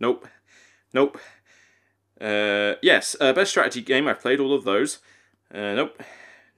Nope. 0.00 0.28
Nope. 0.92 1.18
Uh, 2.20 2.74
yes, 2.82 3.16
uh, 3.20 3.32
best 3.32 3.50
strategy 3.50 3.80
game. 3.80 4.06
I've 4.06 4.20
played 4.20 4.40
all 4.40 4.54
of 4.54 4.64
those. 4.64 4.98
Uh, 5.52 5.74
nope. 5.74 6.02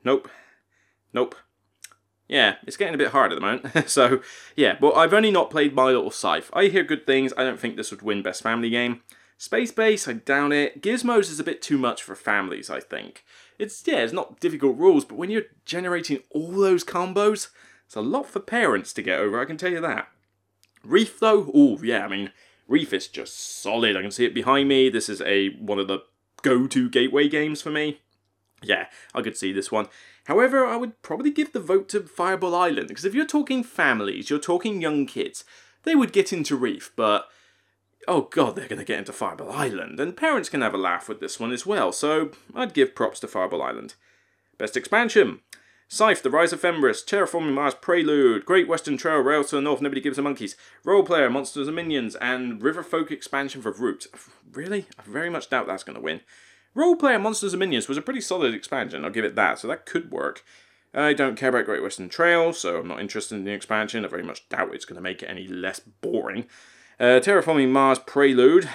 Nope. 0.04 0.28
Nope. 1.12 1.34
Yeah, 2.28 2.56
it's 2.66 2.76
getting 2.76 2.94
a 2.94 2.98
bit 2.98 3.12
hard 3.12 3.32
at 3.32 3.34
the 3.36 3.40
moment. 3.40 3.88
so, 3.90 4.20
yeah, 4.56 4.76
but 4.80 4.92
I've 4.92 5.14
only 5.14 5.30
not 5.30 5.50
played 5.50 5.74
My 5.74 5.86
Little 5.86 6.10
Scythe. 6.10 6.50
I 6.52 6.66
hear 6.66 6.82
good 6.82 7.06
things. 7.06 7.32
I 7.36 7.44
don't 7.44 7.60
think 7.60 7.76
this 7.76 7.90
would 7.90 8.02
win 8.02 8.22
Best 8.22 8.42
Family 8.42 8.70
Game. 8.70 9.02
Space 9.36 9.72
Base, 9.72 10.08
I 10.08 10.14
doubt 10.14 10.52
it. 10.52 10.80
Gizmos 10.80 11.30
is 11.30 11.40
a 11.40 11.44
bit 11.44 11.60
too 11.60 11.76
much 11.76 12.02
for 12.02 12.14
families, 12.14 12.70
I 12.70 12.80
think. 12.80 13.24
It's, 13.58 13.82
yeah, 13.86 13.98
it's 13.98 14.12
not 14.12 14.40
difficult 14.40 14.78
rules, 14.78 15.04
but 15.04 15.16
when 15.16 15.30
you're 15.30 15.42
generating 15.64 16.20
all 16.30 16.52
those 16.52 16.84
combos, 16.84 17.48
it's 17.86 17.96
a 17.96 18.00
lot 18.00 18.26
for 18.26 18.40
parents 18.40 18.92
to 18.94 19.02
get 19.02 19.18
over, 19.18 19.40
I 19.40 19.44
can 19.44 19.56
tell 19.56 19.72
you 19.72 19.80
that. 19.80 20.08
Reef, 20.82 21.18
though, 21.18 21.50
oh, 21.54 21.78
yeah, 21.82 22.04
I 22.04 22.08
mean, 22.08 22.30
Reef 22.68 22.92
is 22.92 23.08
just 23.08 23.62
solid. 23.62 23.96
I 23.96 24.02
can 24.02 24.10
see 24.10 24.24
it 24.24 24.34
behind 24.34 24.68
me. 24.68 24.88
This 24.88 25.08
is 25.08 25.20
a 25.22 25.50
one 25.56 25.78
of 25.78 25.88
the 25.88 26.00
go-to 26.42 26.90
gateway 26.90 27.28
games 27.28 27.62
for 27.62 27.70
me 27.70 28.00
yeah, 28.64 28.86
I 29.14 29.22
could 29.22 29.36
see 29.36 29.52
this 29.52 29.70
one. 29.70 29.86
However, 30.24 30.66
I 30.66 30.76
would 30.76 31.00
probably 31.02 31.30
give 31.30 31.52
the 31.52 31.60
vote 31.60 31.88
to 31.90 32.00
Fireball 32.00 32.54
Island, 32.54 32.88
because 32.88 33.04
if 33.04 33.14
you're 33.14 33.26
talking 33.26 33.62
families, 33.62 34.30
you're 34.30 34.38
talking 34.38 34.80
young 34.80 35.06
kids, 35.06 35.44
they 35.82 35.94
would 35.94 36.12
get 36.12 36.32
into 36.32 36.56
Reef, 36.56 36.92
but 36.96 37.28
oh 38.08 38.22
god, 38.22 38.56
they're 38.56 38.68
going 38.68 38.78
to 38.78 38.84
get 38.84 38.98
into 38.98 39.12
Fireball 39.12 39.52
Island, 39.52 40.00
and 40.00 40.16
parents 40.16 40.48
can 40.48 40.62
have 40.62 40.74
a 40.74 40.78
laugh 40.78 41.08
with 41.08 41.20
this 41.20 41.38
one 41.38 41.52
as 41.52 41.66
well, 41.66 41.92
so 41.92 42.30
I'd 42.54 42.74
give 42.74 42.94
props 42.94 43.20
to 43.20 43.28
Fireball 43.28 43.62
Island. 43.62 43.94
Best 44.58 44.76
expansion 44.76 45.40
Scythe, 45.88 46.22
The 46.22 46.30
Rise 46.30 46.52
of 46.52 46.60
Fenris, 46.60 47.04
Terraforming 47.04 47.52
Mars 47.52 47.74
Prelude, 47.74 48.44
Great 48.44 48.66
Western 48.66 48.96
Trail, 48.96 49.18
Rails 49.18 49.50
to 49.50 49.56
the 49.56 49.62
North, 49.62 49.80
Nobody 49.80 50.00
Gives 50.00 50.18
a 50.18 50.22
Monkeys, 50.22 50.56
Role 50.84 51.02
Player, 51.02 51.30
Monsters 51.30 51.68
and 51.68 51.76
Minions, 51.76 52.16
and 52.16 52.62
River 52.62 52.82
Folk 52.82 53.10
expansion 53.10 53.62
for 53.62 53.70
Root. 53.70 54.06
Really? 54.52 54.86
I 54.98 55.02
very 55.04 55.30
much 55.30 55.50
doubt 55.50 55.66
that's 55.66 55.84
going 55.84 55.96
to 55.96 56.02
win. 56.02 56.20
Roleplayer 56.76 57.22
Monsters 57.22 57.52
and 57.52 57.60
Minions 57.60 57.88
was 57.88 57.96
a 57.96 58.02
pretty 58.02 58.20
solid 58.20 58.52
expansion, 58.52 59.04
I'll 59.04 59.10
give 59.10 59.24
it 59.24 59.36
that, 59.36 59.60
so 59.60 59.68
that 59.68 59.86
could 59.86 60.10
work. 60.10 60.44
I 60.92 61.12
don't 61.12 61.36
care 61.36 61.48
about 61.48 61.66
Great 61.66 61.82
Western 61.82 62.08
Trail, 62.08 62.52
so 62.52 62.78
I'm 62.78 62.88
not 62.88 63.00
interested 63.00 63.34
in 63.34 63.44
the 63.44 63.52
expansion. 63.52 64.04
I 64.04 64.08
very 64.08 64.22
much 64.22 64.48
doubt 64.48 64.74
it's 64.74 64.84
going 64.84 64.96
to 64.96 65.02
make 65.02 65.22
it 65.22 65.28
any 65.28 65.46
less 65.48 65.80
boring. 65.80 66.46
Uh, 67.00 67.20
Terraforming 67.20 67.70
Mars 67.70 67.98
Prelude. 67.98 68.68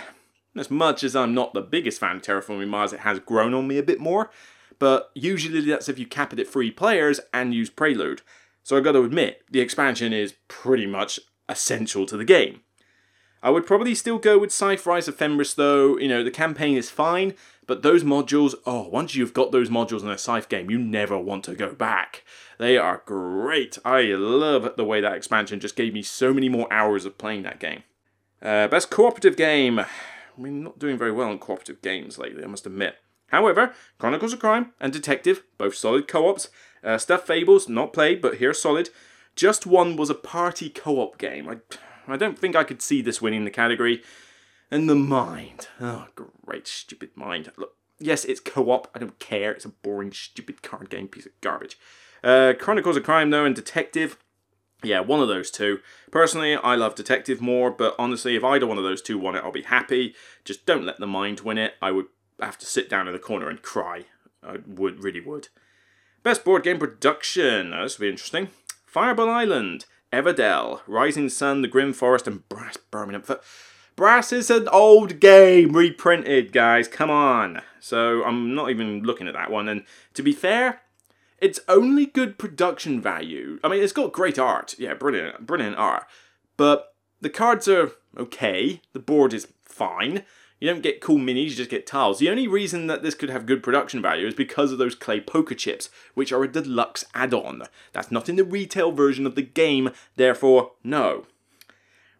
As 0.56 0.70
much 0.70 1.04
as 1.04 1.16
I'm 1.16 1.34
not 1.34 1.54
the 1.54 1.62
biggest 1.62 2.00
fan 2.00 2.18
of 2.18 2.22
Terraforming 2.22 2.68
Mars, 2.68 2.92
it 2.92 3.02
has 3.02 3.20
grown 3.20 3.54
on 3.54 3.68
me 3.68 3.78
a 3.78 3.84
bit 3.84 4.00
more. 4.00 4.30
But 4.80 5.12
usually 5.14 5.62
that's 5.62 5.90
if 5.90 6.00
you 6.00 6.08
cap 6.08 6.34
it 6.34 6.40
at 6.40 6.48
three 6.48 6.72
players 6.72 7.20
and 7.34 7.54
use 7.54 7.70
Prelude. 7.70 8.22
So 8.64 8.78
I've 8.78 8.84
got 8.84 8.94
to 8.94 9.04
admit, 9.04 9.44
the 9.52 9.62
expansion 9.62 10.14
is 10.14 10.36
pretty 10.48 10.86
much 10.86 11.20
essential 11.48 12.06
to 12.06 12.18
the 12.18 12.26
game. 12.26 12.62
I 13.42 13.50
would 13.50 13.66
probably 13.66 13.96
still 13.96 14.18
go 14.18 14.38
with 14.38 14.52
Scythe 14.52 14.86
Rise 14.86 15.08
of 15.08 15.16
Fenris 15.16 15.54
though, 15.54 15.98
you 15.98 16.08
know, 16.08 16.24
the 16.24 16.32
campaign 16.32 16.76
is 16.76 16.90
fine, 16.90 17.36
but 17.68 17.84
those 17.84 18.04
modules, 18.04 18.56
oh, 18.66 18.88
once 18.90 19.16
you've 19.16 19.34
got 19.34 19.52
those 19.52 19.70
modules 19.70 20.02
in 20.02 20.10
a 20.10 20.18
Scythe 20.18 20.50
game, 20.50 20.70
you 20.70 20.78
never 20.78 21.18
want 21.18 21.46
to 21.46 21.56
go 21.56 21.74
back. 21.74 22.26
They 22.58 22.78
are 22.78 23.02
great. 23.06 23.78
I 23.86 24.02
love 24.02 24.76
the 24.76 24.84
way 24.84 25.00
that 25.02 25.14
expansion 25.14 25.60
just 25.60 25.76
gave 25.76 25.94
me 25.94 26.02
so 26.02 26.34
many 26.34 26.50
more 26.50 26.72
hours 26.72 27.06
of 27.06 27.18
playing 27.18 27.44
that 27.44 27.60
game. 27.60 27.84
Uh, 28.42 28.68
best 28.68 28.90
cooperative 28.90 29.38
game. 29.38 29.80
I 30.40 30.42
mean, 30.42 30.64
not 30.64 30.80
doing 30.80 30.98
very 30.98 31.12
well 31.12 31.32
in 31.32 31.40
cooperative 31.40 31.82
games 31.82 32.18
lately, 32.18 32.44
I 32.44 32.48
must 32.48 32.66
admit. 32.66 32.96
However, 33.32 33.74
Chronicles 33.98 34.34
of 34.34 34.40
Crime 34.40 34.74
and 34.80 34.92
Detective, 34.92 35.44
both 35.58 35.76
solid 35.76 36.08
co 36.08 36.30
ops. 36.30 36.50
Uh, 36.84 36.98
Stuff 36.98 37.26
Fables, 37.26 37.68
not 37.68 37.94
played, 37.94 38.22
but 38.22 38.36
hear 38.36 38.54
solid. 38.54 38.90
Just 39.36 39.66
One 39.66 39.96
was 39.96 40.10
a 40.10 40.16
party 40.16 40.70
co 40.70 41.00
op 41.00 41.18
game. 41.18 41.48
I, 41.48 41.58
I 42.08 42.18
don't 42.18 42.40
think 42.40 42.56
I 42.56 42.64
could 42.64 42.82
see 42.82 43.02
this 43.02 43.22
winning 43.22 43.46
the 43.46 43.52
category. 43.52 44.02
And 44.72 44.90
The 44.90 44.96
Mind. 44.96 45.68
Oh, 45.82 46.08
great, 46.46 46.68
stupid 46.68 47.10
Mind. 47.16 47.52
Look, 47.58 47.74
yes, 48.00 48.26
it's 48.26 48.40
co 48.40 48.70
op. 48.72 48.90
I 48.94 49.00
don't 49.00 49.20
care. 49.20 49.52
It's 49.52 49.66
a 49.66 49.70
boring, 49.70 50.12
stupid 50.12 50.62
card 50.62 50.90
game 50.90 51.08
piece 51.08 51.26
of 51.26 51.32
garbage. 51.42 51.78
Uh, 52.24 52.54
Chronicles 52.58 52.98
of 52.98 53.04
Crime, 53.04 53.30
though, 53.30 53.46
and 53.46 53.56
Detective. 53.56 54.18
Yeah, 54.84 55.02
one 55.02 55.20
of 55.20 55.28
those 55.28 55.52
two. 55.52 55.80
Personally, 56.10 56.56
I 56.56 56.76
love 56.76 56.96
Detective 56.96 57.42
more, 57.42 57.70
but 57.70 57.96
honestly, 58.00 58.36
if 58.36 58.44
either 58.44 58.66
one 58.66 58.78
of 58.78 58.84
those 58.84 59.02
two 59.02 59.18
won 59.18 59.36
it, 59.36 59.44
I'll 59.44 59.52
be 59.52 59.64
happy. 59.64 60.16
Just 60.46 60.66
don't 60.66 60.86
let 60.86 61.00
the 61.00 61.08
mind 61.08 61.42
win 61.42 61.58
it. 61.58 61.74
I 61.82 61.92
would 61.92 62.06
have 62.42 62.58
to 62.60 62.66
sit 62.66 62.90
down 62.90 63.08
in 63.08 63.14
the 63.14 63.20
corner 63.20 63.50
and 63.50 63.62
cry. 63.62 64.06
I 64.44 64.58
would, 64.66 65.04
really 65.04 65.22
would. 65.22 65.50
Best 66.24 66.44
board 66.44 66.64
game 66.64 66.80
production. 66.80 67.72
Now, 67.72 67.84
this 67.84 67.98
will 67.98 68.06
be 68.06 68.10
interesting. 68.12 68.50
Fireball 68.86 69.30
Island, 69.30 69.86
Everdell, 70.12 70.82
Rising 70.88 71.30
Sun, 71.30 71.62
The 71.62 71.68
Grim 71.68 71.94
Forest, 71.94 72.28
and 72.28 72.48
Brass 72.50 72.78
Birmingham. 72.78 73.24
Brass 73.96 74.32
is 74.32 74.50
an 74.50 74.68
old 74.70 75.20
game 75.20 75.74
reprinted, 75.74 76.52
guys. 76.52 76.88
Come 76.88 77.10
on. 77.10 77.62
So 77.80 78.24
I'm 78.24 78.56
not 78.56 78.70
even 78.70 79.04
looking 79.04 79.28
at 79.28 79.34
that 79.34 79.52
one. 79.52 79.68
And 79.68 79.84
to 80.14 80.24
be 80.24 80.32
fair, 80.32 80.82
it's 81.40 81.60
only 81.68 82.06
good 82.06 82.38
production 82.38 83.02
value. 83.02 83.60
I 83.64 83.68
mean, 83.68 83.84
it's 83.84 83.94
got 83.94 84.14
great 84.14 84.40
art. 84.40 84.76
Yeah, 84.78 84.94
brilliant, 84.94 85.46
brilliant 85.46 85.78
art. 85.78 86.06
But 86.58 86.94
the 87.22 87.30
cards 87.30 87.68
are 87.68 87.92
okay. 88.18 88.82
The 88.94 89.00
board 89.00 89.34
is 89.34 89.48
fine. 89.64 90.24
You 90.60 90.70
don't 90.70 90.84
get 90.84 91.00
cool 91.00 91.18
minis, 91.18 91.52
you 91.52 91.56
just 91.56 91.70
get 91.70 91.88
tiles. 91.88 92.20
The 92.20 92.30
only 92.30 92.48
reason 92.48 92.88
that 92.88 93.02
this 93.02 93.16
could 93.16 93.30
have 93.30 93.46
good 93.46 93.64
production 93.64 94.02
value 94.02 94.28
is 94.28 94.34
because 94.34 94.72
of 94.72 94.78
those 94.78 94.94
clay 94.94 95.22
poker 95.22 95.56
chips, 95.56 95.90
which 96.16 96.34
are 96.34 96.44
a 96.44 96.52
deluxe 96.52 97.06
add-on. 97.14 97.64
That's 97.94 98.12
not 98.12 98.28
in 98.28 98.36
the 98.36 98.44
retail 98.44 98.92
version 98.92 99.26
of 99.26 99.36
the 99.36 99.42
game, 99.42 99.92
therefore, 100.18 100.74
no. 100.84 101.26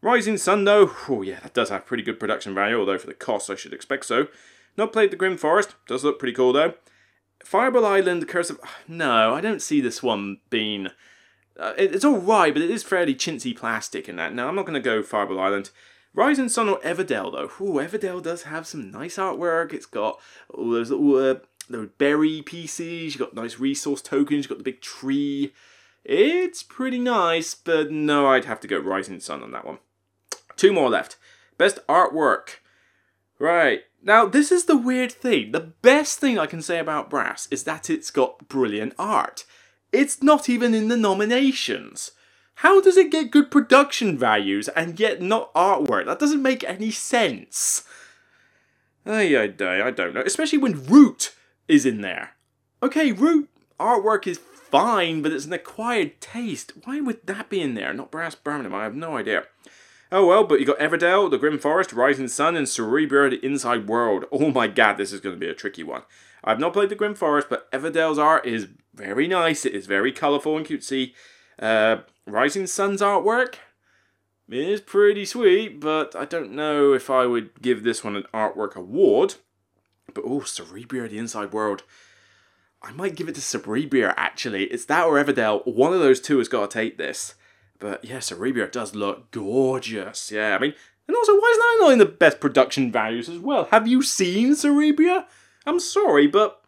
Rising 0.02 0.38
Sun, 0.38 0.64
though, 0.64 0.92
oh 1.10 1.22
yeah, 1.22 1.42
that 1.42 1.54
does 1.54 1.70
have 1.70 1.86
pretty 1.86 2.04
good 2.04 2.20
production 2.20 2.56
value, 2.56 2.80
although 2.80 2.98
for 2.98 3.08
the 3.08 3.14
cost 3.14 3.50
I 3.50 3.56
should 3.56 3.74
expect 3.74 4.06
so. 4.06 4.28
Not 4.78 4.94
played 4.94 5.12
the 5.12 5.18
Grim 5.18 5.38
Forest, 5.38 5.76
does 5.88 6.06
look 6.06 6.20
pretty 6.20 6.34
cool 6.34 6.54
though. 6.54 6.76
Fireball 7.44 7.86
Island, 7.86 8.28
Curse 8.28 8.50
of... 8.50 8.60
No, 8.88 9.34
I 9.34 9.42
don't 9.42 9.62
see 9.62 9.82
this 9.82 10.02
one 10.02 10.38
being... 10.50 10.88
Uh, 11.58 11.74
it's 11.78 12.06
alright, 12.06 12.54
but 12.54 12.64
it 12.64 12.72
is 12.72 12.84
fairly 12.84 13.14
chintzy 13.14 13.56
plastic 13.56 14.08
in 14.08 14.16
that. 14.16 14.34
Now, 14.34 14.48
I'm 14.48 14.56
not 14.56 14.66
going 14.66 14.76
to 14.76 14.80
go 14.80 15.04
Fireball 15.04 15.42
Island. 15.42 15.72
Rising 16.14 16.50
Sun 16.50 16.70
or 16.70 16.80
Everdell, 16.80 17.32
though. 17.32 17.64
Ooh, 17.64 17.76
Everdell 17.76 18.22
does 18.22 18.44
have 18.44 18.66
some 18.66 18.92
nice 18.92 19.18
artwork. 19.18 19.74
It's 19.74 19.86
got 19.86 20.20
all 20.54 20.72
those 20.72 20.90
little 20.90 21.16
uh, 21.16 21.36
those 21.70 21.90
berry 21.98 22.42
pieces. 22.42 23.14
You've 23.14 23.20
got 23.20 23.36
nice 23.36 23.60
resource 23.60 24.02
tokens. 24.02 24.46
You've 24.46 24.50
got 24.50 24.58
the 24.58 24.64
big 24.64 24.82
tree. 24.82 25.54
It's 26.04 26.64
pretty 26.64 27.00
nice, 27.00 27.54
but 27.54 27.92
no, 27.92 28.28
I'd 28.28 28.46
have 28.46 28.60
to 28.62 28.68
go 28.68 28.80
Rising 28.80 29.20
Sun 29.20 29.44
on 29.44 29.52
that 29.52 29.66
one. 29.66 29.78
Two 30.56 30.74
more 30.74 30.90
left. 30.90 31.18
Best 31.58 31.80
artwork. 31.88 32.58
Right. 33.38 33.82
Now, 34.02 34.26
this 34.26 34.52
is 34.52 34.66
the 34.66 34.78
weird 34.78 35.12
thing. 35.12 35.52
The 35.52 35.60
best 35.60 36.20
thing 36.20 36.40
I 36.40 36.46
can 36.46 36.62
say 36.62 36.80
about 36.80 37.10
Brass 37.10 37.48
is 37.52 37.64
that 37.66 37.90
it's 37.90 38.12
got 38.12 38.48
brilliant 38.48 38.94
art. 38.98 39.46
It's 39.92 40.24
not 40.24 40.50
even 40.50 40.74
in 40.74 40.88
the 40.88 40.98
nominations. 40.98 42.12
How 42.60 42.82
does 42.82 42.98
it 42.98 43.10
get 43.10 43.32
good 43.32 43.52
production 43.52 44.18
values 44.18 44.68
and 44.68 45.00
yet 45.00 45.22
not 45.22 45.54
artwork? 45.54 46.08
That 46.08 46.20
doesn't 46.20 46.42
make 46.42 46.62
any 46.66 46.92
sense. 46.92 47.86
I, 49.06 49.38
I, 49.38 49.48
don't 49.48 50.14
know. 50.14 50.24
Especially 50.26 50.58
when 50.58 50.86
Root 50.86 51.34
is 51.70 51.86
in 51.86 52.02
there. 52.02 52.32
Okay, 52.84 53.14
Root 53.14 53.50
artwork 53.80 54.28
is 54.28 54.38
fine, 54.38 55.22
but 55.22 55.32
it's 55.32 55.46
an 55.46 55.54
acquired 55.54 56.20
taste. 56.20 56.74
Why 56.84 57.00
would 57.00 57.26
that 57.28 57.50
be 57.50 57.62
in 57.62 57.76
there? 57.76 57.94
Not 57.94 58.12
Brass 58.12 58.36
Birmingham, 58.36 58.76
I 58.76 58.84
have 58.84 58.96
no 58.96 59.16
idea. 59.16 59.46
Oh 60.12 60.26
well, 60.26 60.44
but 60.44 60.60
you 60.60 60.66
got 60.66 60.80
Everdell, 60.80 61.32
The 61.32 61.38
Grim 61.38 61.60
Forest, 61.60 61.94
Rising 61.94 62.28
Sun, 62.28 62.58
and 62.58 62.68
Cerebria, 62.68 63.30
The 63.30 63.46
Inside 63.46 63.88
World. 63.88 64.26
Oh 64.34 64.52
my 64.52 64.68
god, 64.68 64.98
this 64.98 65.14
is 65.14 65.22
going 65.22 65.36
to 65.36 65.40
be 65.40 65.50
a 65.50 65.56
tricky 65.56 65.84
one. 65.84 66.02
I've 66.44 66.60
not 66.60 66.74
played 66.74 66.90
The 66.90 66.96
Grim 66.96 67.16
Forest, 67.16 67.48
but 67.50 67.72
Everdell's 67.72 68.20
art 68.20 68.46
is 68.46 68.68
very 68.94 69.30
nice. 69.30 69.66
It 69.66 69.74
is 69.74 69.86
very 69.86 70.12
colourful 70.12 70.58
and 70.58 70.66
cutesy. 70.66 71.14
Uh, 71.58 71.98
Rising 72.32 72.68
Sun's 72.68 73.02
artwork 73.02 73.56
is 74.50 74.82
pretty 74.82 75.26
sweet, 75.26 75.80
but 75.80 76.16
I 76.16 76.26
don't 76.26 76.52
know 76.52 76.94
if 76.94 77.10
I 77.10 77.26
would 77.26 77.62
give 77.62 77.84
this 77.84 78.04
one 78.04 78.16
an 78.16 78.26
artwork 78.34 78.76
award. 78.76 79.36
But 80.14 80.24
oh, 80.26 80.40
Cerebria, 80.40 81.10
the 81.10 81.18
Inside 81.18 81.54
World. 81.54 81.84
I 82.82 82.92
might 82.92 83.16
give 83.16 83.28
it 83.28 83.36
to 83.36 83.42
Cerebria 83.42 84.14
actually. 84.16 84.66
It's 84.66 84.86
that 84.86 85.06
or 85.06 85.24
Everdell. 85.24 85.68
One 85.68 85.94
of 85.94 86.00
those 86.00 86.22
two 86.22 86.38
has 86.38 86.48
got 86.48 86.72
to 86.72 86.74
take 86.74 86.98
this. 86.98 87.36
But 87.78 88.04
yeah, 88.04 88.18
Cerebria 88.18 88.72
does 88.72 88.96
look 88.96 89.32
gorgeous. 89.32 90.32
Yeah, 90.32 90.56
I 90.56 90.60
mean, 90.60 90.74
and 91.10 91.16
also, 91.16 91.34
why 91.34 91.50
is 91.52 91.58
that 91.58 91.78
not 91.82 91.94
in 91.94 92.00
the 92.00 92.06
best 92.06 92.40
production 92.40 92.92
values 92.92 93.30
as 93.30 93.40
well? 93.40 93.66
Have 93.72 93.88
you 93.88 94.04
seen 94.04 94.52
Cerebria? 94.52 95.26
I'm 95.66 95.80
sorry, 95.80 96.28
but 96.28 96.59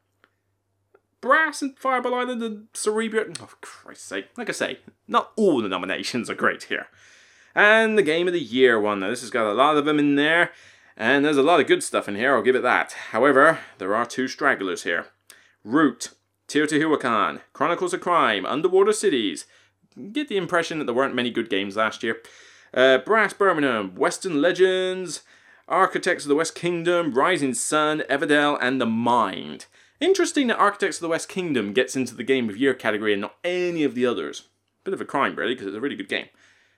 Brass 1.21 1.62
and 1.62 1.77
Fireball 1.77 2.15
Island 2.15 2.41
and 2.41 2.73
Cerebria. 2.73 3.38
Oh, 3.39 3.49
Christ's 3.62 4.05
sake. 4.05 4.29
Like 4.36 4.49
I 4.49 4.53
say, 4.53 4.79
not 5.07 5.31
all 5.36 5.62
the 5.62 5.69
nominations 5.69 6.29
are 6.29 6.36
great 6.36 6.63
here. 6.63 6.88
And 7.53 7.97
the 7.97 8.03
Game 8.03 8.27
of 8.27 8.34
the 8.34 8.39
Year 8.39 8.79
one. 8.79 8.99
Now, 8.99 9.10
this 9.10 9.21
has 9.21 9.29
got 9.29 9.49
a 9.49 9.53
lot 9.53 9.77
of 9.77 9.86
them 9.86 9.99
in 9.99 10.15
there, 10.15 10.51
and 10.97 11.23
there's 11.23 11.38
a 11.38 11.43
lot 11.43 11.60
of 11.60 11.67
good 11.67 11.84
stuff 11.84 12.07
in 12.07 12.15
here, 12.15 12.36
I'll 12.36 12.41
give 12.41 12.55
it 12.55 12.63
that. 12.63 12.93
However, 13.12 13.60
there 13.77 13.95
are 13.95 14.05
two 14.05 14.27
stragglers 14.27 14.84
here 14.84 15.07
Root, 15.63 16.10
Teotihuacan, 16.47 17.41
Chronicles 17.53 17.93
of 17.93 18.01
Crime, 18.01 18.45
Underwater 18.45 18.93
Cities. 18.93 19.45
Get 20.12 20.29
the 20.29 20.38
impression 20.38 20.79
that 20.79 20.86
there 20.86 20.95
weren't 20.95 21.15
many 21.15 21.29
good 21.29 21.49
games 21.49 21.75
last 21.75 22.01
year. 22.01 22.21
Uh, 22.73 22.99
Brass 22.99 23.34
Birmingham, 23.34 23.95
Western 23.95 24.41
Legends, 24.41 25.21
Architects 25.67 26.23
of 26.23 26.29
the 26.29 26.36
West 26.36 26.55
Kingdom, 26.55 27.13
Rising 27.13 27.53
Sun, 27.53 28.03
Everdell, 28.10 28.57
and 28.62 28.79
The 28.79 28.86
Mind. 28.86 29.65
Interesting 30.01 30.47
that 30.47 30.57
Architects 30.57 30.97
of 30.97 31.01
the 31.01 31.09
West 31.09 31.29
Kingdom 31.29 31.73
gets 31.73 31.95
into 31.95 32.15
the 32.15 32.23
Game 32.23 32.49
of 32.49 32.57
Year 32.57 32.73
category 32.73 33.13
and 33.13 33.21
not 33.21 33.35
any 33.43 33.83
of 33.83 33.93
the 33.93 34.05
others. 34.05 34.47
Bit 34.83 34.95
of 34.95 34.99
a 34.99 35.05
crime, 35.05 35.35
really, 35.35 35.53
because 35.53 35.67
it's 35.67 35.75
a 35.77 35.81
really 35.81 35.95
good 35.95 36.09
game. 36.09 36.27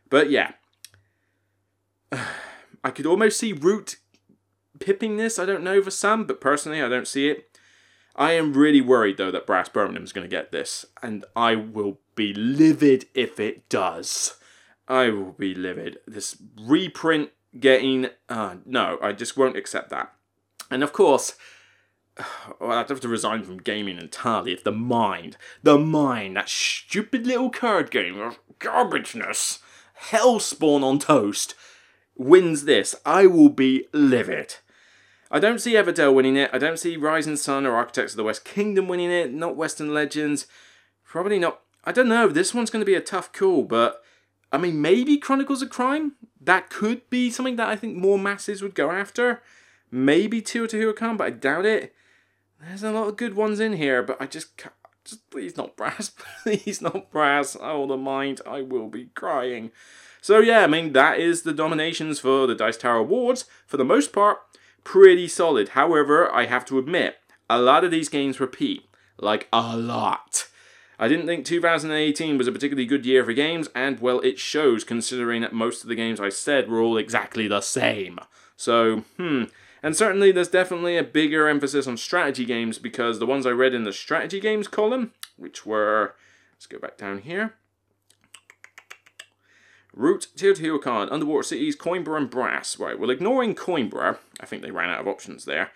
But 0.09 0.29
yeah. 0.29 0.51
I 2.83 2.91
could 2.91 3.05
almost 3.05 3.39
see 3.39 3.53
Root 3.53 3.95
pipping 4.79 5.15
this, 5.15 5.39
I 5.39 5.45
don't 5.45 5.63
know, 5.63 5.81
for 5.81 5.89
some, 5.89 6.25
but 6.25 6.41
personally, 6.41 6.81
I 6.81 6.89
don't 6.89 7.07
see 7.07 7.29
it. 7.29 7.57
I 8.13 8.33
am 8.33 8.53
really 8.53 8.81
worried, 8.81 9.15
though, 9.15 9.31
that 9.31 9.47
Brass 9.47 9.69
Birmingham 9.69 10.03
is 10.03 10.11
going 10.11 10.25
to 10.25 10.35
get 10.35 10.51
this, 10.51 10.85
and 11.01 11.23
I 11.33 11.55
will 11.55 11.99
be 12.15 12.33
livid 12.33 13.05
if 13.15 13.39
it 13.39 13.69
does. 13.69 14.35
I 14.87 15.09
will 15.09 15.31
be 15.31 15.55
livid. 15.55 15.97
This 16.05 16.37
reprint 16.61 17.29
getting. 17.57 18.09
Uh, 18.27 18.57
no, 18.65 18.99
I 19.01 19.13
just 19.13 19.37
won't 19.37 19.57
accept 19.57 19.89
that. 19.91 20.13
And 20.69 20.83
of 20.83 20.91
course, 20.91 21.35
well, 22.59 22.71
I'd 22.71 22.89
have 22.89 22.99
to 23.01 23.07
resign 23.07 23.43
from 23.43 23.57
gaming 23.57 23.97
entirely 23.97 24.53
if 24.53 24.63
the 24.63 24.71
mind, 24.71 25.37
the 25.61 25.77
mind, 25.77 26.37
that 26.37 26.49
stupid 26.49 27.25
little 27.25 27.49
card 27.49 27.91
game 27.91 28.19
of 28.19 28.39
garbageness, 28.59 29.59
hellspawn 30.09 30.83
on 30.83 30.99
toast, 30.99 31.55
wins 32.15 32.65
this. 32.65 32.95
I 33.05 33.25
will 33.25 33.49
be 33.49 33.87
livid. 33.93 34.55
I 35.31 35.39
don't 35.39 35.59
see 35.59 35.73
Everdell 35.73 36.13
winning 36.13 36.37
it. 36.37 36.51
I 36.53 36.59
don't 36.59 36.77
see 36.77 36.95
Rising 36.95 37.37
Sun 37.37 37.65
or 37.65 37.75
Architects 37.75 38.13
of 38.13 38.17
the 38.17 38.23
West 38.23 38.45
Kingdom 38.45 38.87
winning 38.87 39.09
it. 39.09 39.33
Not 39.33 39.55
Western 39.55 39.91
Legends. 39.91 40.45
Probably 41.03 41.39
not. 41.39 41.61
I 41.85 41.91
don't 41.91 42.07
know. 42.07 42.27
This 42.27 42.53
one's 42.53 42.69
going 42.69 42.81
to 42.81 42.91
be 42.91 42.95
a 42.95 43.01
tough 43.01 43.33
call, 43.33 43.63
but 43.63 44.03
I 44.51 44.59
mean, 44.59 44.79
maybe 44.79 45.17
Chronicles 45.17 45.63
of 45.63 45.71
Crime. 45.71 46.13
That 46.39 46.69
could 46.69 47.09
be 47.09 47.31
something 47.31 47.55
that 47.55 47.67
I 47.67 47.75
think 47.75 47.97
more 47.97 48.19
masses 48.19 48.61
would 48.61 48.75
go 48.75 48.91
after. 48.91 49.41
Maybe 49.89 50.41
Teotihuacan, 50.41 51.17
but 51.17 51.25
I 51.25 51.29
doubt 51.31 51.65
it. 51.65 51.95
There's 52.67 52.83
a 52.83 52.91
lot 52.91 53.07
of 53.07 53.17
good 53.17 53.35
ones 53.35 53.59
in 53.59 53.73
here, 53.73 54.01
but 54.03 54.21
I 54.21 54.25
just 54.25 54.57
can't. 54.57 54.73
Just 55.05 55.29
please 55.29 55.57
not 55.57 55.75
brass, 55.75 56.11
please 56.43 56.81
not 56.81 57.11
brass. 57.11 57.57
Oh, 57.59 57.85
the 57.87 57.97
mind, 57.97 58.39
I 58.47 58.61
will 58.61 58.87
be 58.87 59.09
crying. 59.13 59.71
So 60.21 60.39
yeah, 60.39 60.61
I 60.61 60.67
mean 60.67 60.93
that 60.93 61.19
is 61.19 61.41
the 61.41 61.51
dominations 61.51 62.21
for 62.21 62.47
the 62.47 62.55
Dice 62.55 62.77
Tower 62.77 62.97
Awards. 62.97 63.43
For 63.67 63.75
the 63.75 63.83
most 63.83 64.13
part, 64.13 64.39
pretty 64.85 65.27
solid. 65.27 65.69
However, 65.69 66.33
I 66.33 66.45
have 66.45 66.63
to 66.65 66.79
admit, 66.79 67.17
a 67.49 67.59
lot 67.59 67.83
of 67.83 67.91
these 67.91 68.07
games 68.07 68.39
repeat, 68.39 68.87
like 69.17 69.49
a 69.51 69.75
lot. 69.75 70.47
I 70.97 71.09
didn't 71.09 71.25
think 71.25 71.45
2018 71.45 72.37
was 72.37 72.47
a 72.47 72.51
particularly 72.53 72.85
good 72.85 73.05
year 73.05 73.25
for 73.25 73.33
games, 73.33 73.67
and 73.75 73.99
well, 73.99 74.21
it 74.21 74.39
shows 74.39 74.85
considering 74.85 75.41
that 75.41 75.51
most 75.51 75.83
of 75.83 75.89
the 75.89 75.95
games 75.95 76.21
I 76.21 76.29
said 76.29 76.69
were 76.69 76.79
all 76.79 76.97
exactly 76.97 77.47
the 77.49 77.59
same. 77.59 78.19
So, 78.55 79.03
hmm, 79.17 79.45
and 79.83 79.95
certainly 79.95 80.31
there's 80.31 80.47
definitely 80.47 80.97
a 80.97 81.03
bigger 81.03 81.47
emphasis 81.47 81.85
on 81.85 81.97
strategy 81.97 82.45
games 82.45 82.79
because 82.79 83.19
the 83.19 83.25
ones 83.25 83.45
I 83.45 83.51
read 83.51 83.73
in 83.73 83.83
the 83.83 83.93
strategy 83.93 84.39
games 84.39 84.67
column, 84.69 85.11
which 85.37 85.65
were, 85.65 86.15
let's 86.53 86.65
go 86.65 86.79
back 86.79 86.97
down 86.97 87.19
here. 87.19 87.53
Root, 89.93 90.29
Teotihuacan, 90.35 91.11
Underwater 91.11 91.43
Cities, 91.43 91.75
Coimbra, 91.75 92.17
and 92.17 92.29
Brass. 92.29 92.79
Right, 92.79 92.97
well, 92.97 93.11
ignoring 93.11 93.53
Coimbra, 93.53 94.17
I 94.39 94.45
think 94.45 94.63
they 94.63 94.71
ran 94.71 94.89
out 94.89 95.01
of 95.01 95.07
options 95.07 95.45
there. 95.45 95.71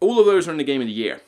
all 0.00 0.18
of 0.18 0.26
those 0.26 0.48
are 0.48 0.50
in 0.50 0.58
the 0.58 0.64
game 0.64 0.82
of 0.82 0.88
the 0.88 0.92
year. 0.92 1.20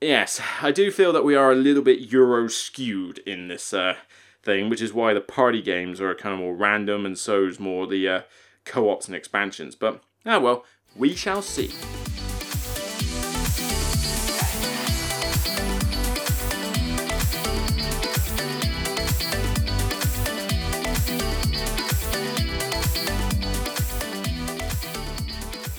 Yes, 0.00 0.40
I 0.60 0.72
do 0.72 0.90
feel 0.90 1.12
that 1.12 1.24
we 1.24 1.34
are 1.34 1.52
a 1.52 1.56
little 1.56 1.82
bit 1.82 2.12
Euro 2.12 2.48
skewed 2.48 3.18
in 3.20 3.48
this 3.48 3.72
uh, 3.72 3.94
thing, 4.42 4.68
which 4.68 4.82
is 4.82 4.92
why 4.92 5.14
the 5.14 5.20
party 5.20 5.62
games 5.62 6.00
are 6.00 6.14
kind 6.14 6.34
of 6.34 6.40
more 6.40 6.54
random 6.54 7.06
and 7.06 7.16
so 7.16 7.46
is 7.46 7.58
more 7.58 7.86
the 7.86 8.08
uh, 8.08 8.20
co 8.64 8.90
ops 8.90 9.06
and 9.06 9.16
expansions. 9.16 9.74
But, 9.74 10.02
ah 10.26 10.38
well, 10.38 10.64
we 10.96 11.14
shall 11.14 11.42
see. 11.42 11.72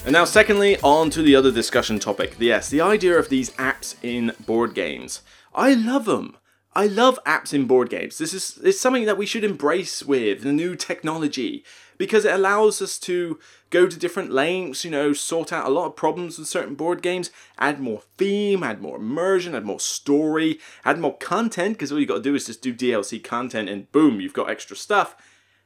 And 0.06 0.12
now, 0.12 0.26
secondly, 0.26 0.78
on 0.84 1.10
to 1.12 1.22
the 1.22 1.36
other 1.36 1.50
discussion 1.50 1.98
topic. 1.98 2.36
Yes, 2.38 2.70
the 2.70 2.82
idea 2.82 3.18
of 3.18 3.30
these 3.30 3.52
apps 3.52 3.96
in 4.04 4.34
board 4.46 4.74
games. 4.74 5.22
I 5.56 5.74
love 5.74 6.04
them. 6.04 6.36
I 6.76 6.88
love 6.88 7.20
apps 7.26 7.54
in 7.54 7.68
board 7.68 7.90
games. 7.90 8.18
This 8.18 8.34
is 8.34 8.60
it's 8.64 8.82
something 8.82 9.06
that 9.06 9.18
we 9.18 9.26
should 9.26 9.46
embrace 9.46 10.04
with 10.04 10.42
the 10.42 10.52
new 10.52 10.76
technology 10.76 11.64
because 11.98 12.26
it 12.26 12.34
allows 12.34 12.82
us 12.82 12.98
to 13.00 13.40
go 13.70 13.88
to 13.88 13.98
different 13.98 14.32
lengths, 14.32 14.86
you 14.86 14.92
know, 14.92 15.14
sort 15.14 15.52
out 15.52 15.68
a 15.68 15.70
lot 15.70 15.86
of 15.86 15.96
problems 15.96 16.38
with 16.38 16.48
certain 16.48 16.76
board 16.76 17.02
games, 17.02 17.32
add 17.58 17.80
more 17.80 18.02
theme, 18.18 18.64
add 18.64 18.82
more 18.82 18.98
immersion, 18.98 19.56
add 19.56 19.66
more 19.66 19.80
story, 19.80 20.60
add 20.86 21.00
more 21.00 21.18
content 21.18 21.74
because 21.74 21.92
all 21.92 22.00
you 22.00 22.06
got 22.06 22.16
to 22.16 22.22
do 22.22 22.36
is 22.36 22.46
just 22.46 22.62
do 22.62 22.74
DLC 22.74 23.24
content 23.24 23.70
and 23.70 23.92
boom, 23.92 24.20
you've 24.22 24.34
got 24.34 24.50
extra 24.50 24.76
stuff 24.76 25.16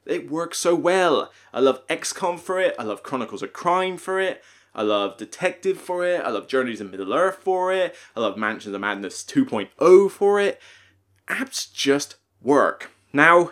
it 0.07 0.31
works 0.31 0.57
so 0.57 0.73
well. 0.73 1.31
I 1.53 1.59
love 1.59 1.85
XCOM 1.87 2.39
for 2.39 2.59
it. 2.59 2.75
I 2.79 2.83
love 2.83 3.03
Chronicles 3.03 3.43
of 3.43 3.53
Crime 3.53 3.97
for 3.97 4.19
it. 4.19 4.43
I 4.73 4.83
love 4.83 5.17
Detective 5.17 5.79
for 5.79 6.05
it. 6.05 6.21
I 6.21 6.29
love 6.29 6.47
Journeys 6.47 6.81
in 6.81 6.91
Middle 6.91 7.13
Earth 7.13 7.37
for 7.37 7.73
it. 7.73 7.95
I 8.15 8.19
love 8.19 8.37
Mansions 8.37 8.75
of 8.75 8.81
Madness 8.81 9.23
2.0 9.23 10.11
for 10.11 10.39
it. 10.39 10.61
Apps 11.27 11.71
just 11.71 12.15
work. 12.41 12.91
Now, 13.11 13.51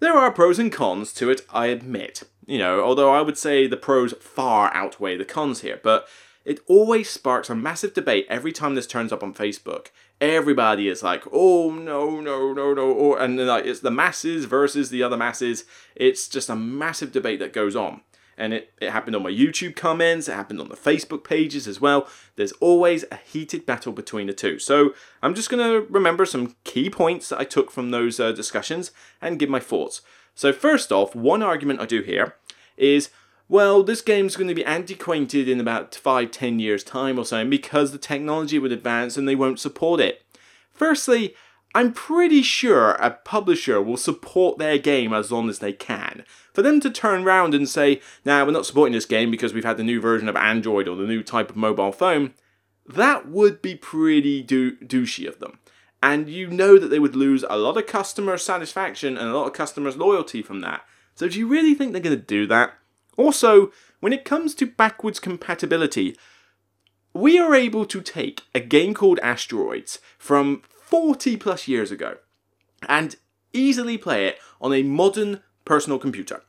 there 0.00 0.14
are 0.14 0.30
pros 0.30 0.58
and 0.58 0.72
cons 0.72 1.12
to 1.14 1.30
it, 1.30 1.42
I 1.50 1.66
admit. 1.66 2.24
You 2.46 2.58
know, 2.58 2.82
although 2.82 3.12
I 3.12 3.22
would 3.22 3.38
say 3.38 3.66
the 3.66 3.76
pros 3.76 4.12
far 4.14 4.72
outweigh 4.74 5.16
the 5.16 5.24
cons 5.24 5.60
here, 5.60 5.80
but 5.82 6.06
it 6.44 6.60
always 6.66 7.08
sparks 7.08 7.48
a 7.48 7.54
massive 7.54 7.94
debate 7.94 8.26
every 8.28 8.52
time 8.52 8.74
this 8.74 8.86
turns 8.86 9.12
up 9.12 9.22
on 9.22 9.32
Facebook 9.32 9.88
everybody 10.20 10.88
is 10.88 11.02
like, 11.02 11.24
oh 11.32 11.70
no, 11.70 12.20
no, 12.20 12.52
no, 12.52 12.74
no, 12.74 12.92
or 12.92 13.20
and 13.20 13.38
like 13.38 13.66
it's 13.66 13.80
the 13.80 13.90
masses 13.90 14.44
versus 14.46 14.90
the 14.90 15.02
other 15.02 15.16
masses. 15.16 15.64
It's 15.94 16.28
just 16.28 16.48
a 16.48 16.56
massive 16.56 17.12
debate 17.12 17.40
that 17.40 17.52
goes 17.52 17.76
on. 17.76 18.02
And 18.36 18.52
it, 18.52 18.72
it 18.80 18.90
happened 18.90 19.16
on 19.16 19.22
my 19.22 19.30
YouTube 19.30 19.76
comments, 19.76 20.28
it 20.28 20.34
happened 20.34 20.60
on 20.60 20.68
the 20.68 20.76
Facebook 20.76 21.24
pages 21.24 21.68
as 21.68 21.80
well. 21.80 22.08
There's 22.36 22.52
always 22.52 23.04
a 23.10 23.16
heated 23.16 23.66
battle 23.66 23.92
between 23.92 24.26
the 24.26 24.32
two. 24.32 24.58
So 24.58 24.94
I'm 25.22 25.34
just 25.34 25.50
going 25.50 25.62
to 25.62 25.86
remember 25.90 26.26
some 26.26 26.56
key 26.64 26.90
points 26.90 27.28
that 27.28 27.40
I 27.40 27.44
took 27.44 27.70
from 27.70 27.90
those 27.90 28.18
uh, 28.18 28.32
discussions 28.32 28.90
and 29.20 29.38
give 29.38 29.48
my 29.48 29.60
thoughts. 29.60 30.00
So, 30.34 30.52
first 30.52 30.90
off, 30.90 31.14
one 31.14 31.42
argument 31.42 31.80
I 31.80 31.86
do 31.86 32.02
hear 32.02 32.34
is 32.76 33.10
well, 33.48 33.82
this 33.82 34.00
game's 34.00 34.36
going 34.36 34.48
to 34.48 34.54
be 34.54 34.64
antiquated 34.64 35.48
in 35.48 35.60
about 35.60 35.94
5 35.94 36.30
10 36.30 36.58
years' 36.58 36.82
time 36.82 37.18
or 37.18 37.24
so 37.24 37.44
because 37.44 37.92
the 37.92 37.98
technology 37.98 38.58
would 38.58 38.72
advance 38.72 39.16
and 39.16 39.28
they 39.28 39.34
won't 39.34 39.60
support 39.60 40.00
it. 40.00 40.22
Firstly, 40.70 41.34
I'm 41.74 41.92
pretty 41.92 42.42
sure 42.42 42.92
a 42.92 43.10
publisher 43.10 43.82
will 43.82 43.96
support 43.96 44.58
their 44.58 44.78
game 44.78 45.12
as 45.12 45.32
long 45.32 45.48
as 45.48 45.58
they 45.58 45.72
can. 45.72 46.24
For 46.52 46.62
them 46.62 46.78
to 46.80 46.90
turn 46.90 47.24
around 47.24 47.52
and 47.52 47.68
say, 47.68 48.00
nah, 48.24 48.44
we're 48.44 48.52
not 48.52 48.64
supporting 48.64 48.92
this 48.92 49.06
game 49.06 49.30
because 49.30 49.52
we've 49.52 49.64
had 49.64 49.76
the 49.76 49.82
new 49.82 50.00
version 50.00 50.28
of 50.28 50.36
Android 50.36 50.86
or 50.86 50.94
the 50.94 51.06
new 51.06 51.22
type 51.22 51.50
of 51.50 51.56
mobile 51.56 51.90
phone, 51.90 52.34
that 52.86 53.28
would 53.28 53.60
be 53.60 53.74
pretty 53.74 54.40
dou- 54.40 54.76
douchey 54.76 55.26
of 55.26 55.40
them. 55.40 55.58
And 56.00 56.28
you 56.28 56.48
know 56.48 56.78
that 56.78 56.88
they 56.88 56.98
would 57.00 57.16
lose 57.16 57.44
a 57.48 57.58
lot 57.58 57.76
of 57.76 57.86
customer 57.86 58.38
satisfaction 58.38 59.16
and 59.16 59.28
a 59.28 59.36
lot 59.36 59.46
of 59.46 59.52
customers' 59.52 59.96
loyalty 59.96 60.42
from 60.42 60.60
that. 60.60 60.82
So 61.16 61.28
do 61.28 61.38
you 61.38 61.48
really 61.48 61.74
think 61.74 61.92
they're 61.92 62.02
going 62.02 62.16
to 62.16 62.22
do 62.22 62.46
that? 62.46 62.74
Also, 63.16 63.72
when 64.00 64.12
it 64.12 64.24
comes 64.24 64.54
to 64.56 64.66
backwards 64.66 65.18
compatibility, 65.18 66.16
we 67.14 67.38
are 67.38 67.54
able 67.54 67.86
to 67.86 68.00
take 68.00 68.42
a 68.54 68.60
game 68.60 68.92
called 68.92 69.18
Asteroids 69.22 69.98
from 70.18 70.62
40 70.94 71.36
plus 71.38 71.66
years 71.66 71.90
ago 71.90 72.18
and 72.88 73.16
easily 73.52 73.98
play 73.98 74.28
it 74.28 74.38
on 74.60 74.72
a 74.72 74.84
modern 74.84 75.40
personal 75.64 75.98
computer. 75.98 76.44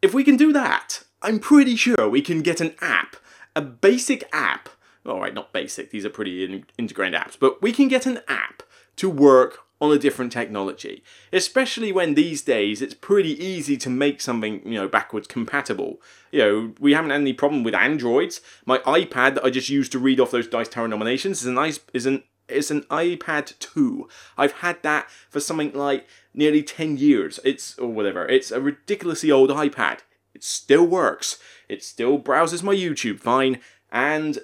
If 0.00 0.14
we 0.14 0.22
can 0.22 0.36
do 0.36 0.52
that, 0.52 1.02
I'm 1.22 1.40
pretty 1.40 1.74
sure 1.74 2.08
we 2.08 2.22
can 2.22 2.42
get 2.42 2.60
an 2.60 2.76
app, 2.80 3.16
a 3.56 3.60
basic 3.60 4.28
app. 4.32 4.68
Alright, 5.04 5.34
not 5.34 5.52
basic, 5.52 5.90
these 5.90 6.04
are 6.04 6.10
pretty 6.10 6.44
in- 6.44 6.66
integrated 6.78 7.20
apps, 7.20 7.36
but 7.36 7.60
we 7.60 7.72
can 7.72 7.88
get 7.88 8.06
an 8.06 8.20
app 8.28 8.62
to 8.94 9.10
work 9.10 9.58
on 9.80 9.90
a 9.90 9.98
different 9.98 10.30
technology. 10.30 11.02
Especially 11.32 11.90
when 11.90 12.14
these 12.14 12.42
days 12.42 12.80
it's 12.80 12.94
pretty 12.94 13.32
easy 13.44 13.76
to 13.76 13.90
make 13.90 14.20
something, 14.20 14.62
you 14.64 14.74
know, 14.74 14.86
backwards 14.86 15.26
compatible. 15.26 16.00
You 16.30 16.38
know, 16.38 16.74
we 16.78 16.94
haven't 16.94 17.10
had 17.10 17.20
any 17.20 17.32
problem 17.32 17.64
with 17.64 17.74
Androids. 17.74 18.40
My 18.64 18.78
iPad 18.78 19.34
that 19.34 19.44
I 19.44 19.50
just 19.50 19.68
used 19.68 19.90
to 19.90 19.98
read 19.98 20.20
off 20.20 20.30
those 20.30 20.46
Dice 20.46 20.68
Tower 20.68 20.86
nominations 20.86 21.40
is 21.40 21.48
a 21.48 21.52
nice 21.52 21.80
is 21.92 22.06
an 22.06 22.22
it's 22.48 22.70
an 22.70 22.82
iPad 22.82 23.58
2. 23.58 24.08
I've 24.36 24.52
had 24.52 24.82
that 24.82 25.08
for 25.30 25.40
something 25.40 25.72
like 25.72 26.06
nearly 26.34 26.62
10 26.62 26.96
years. 26.96 27.40
It's 27.44 27.78
or 27.78 27.88
whatever. 27.88 28.26
It's 28.26 28.50
a 28.50 28.60
ridiculously 28.60 29.30
old 29.30 29.50
iPad. 29.50 30.00
It 30.34 30.44
still 30.44 30.86
works. 30.86 31.38
It 31.68 31.82
still 31.82 32.18
browses 32.18 32.62
my 32.62 32.74
YouTube 32.74 33.20
fine 33.20 33.60
and 33.90 34.38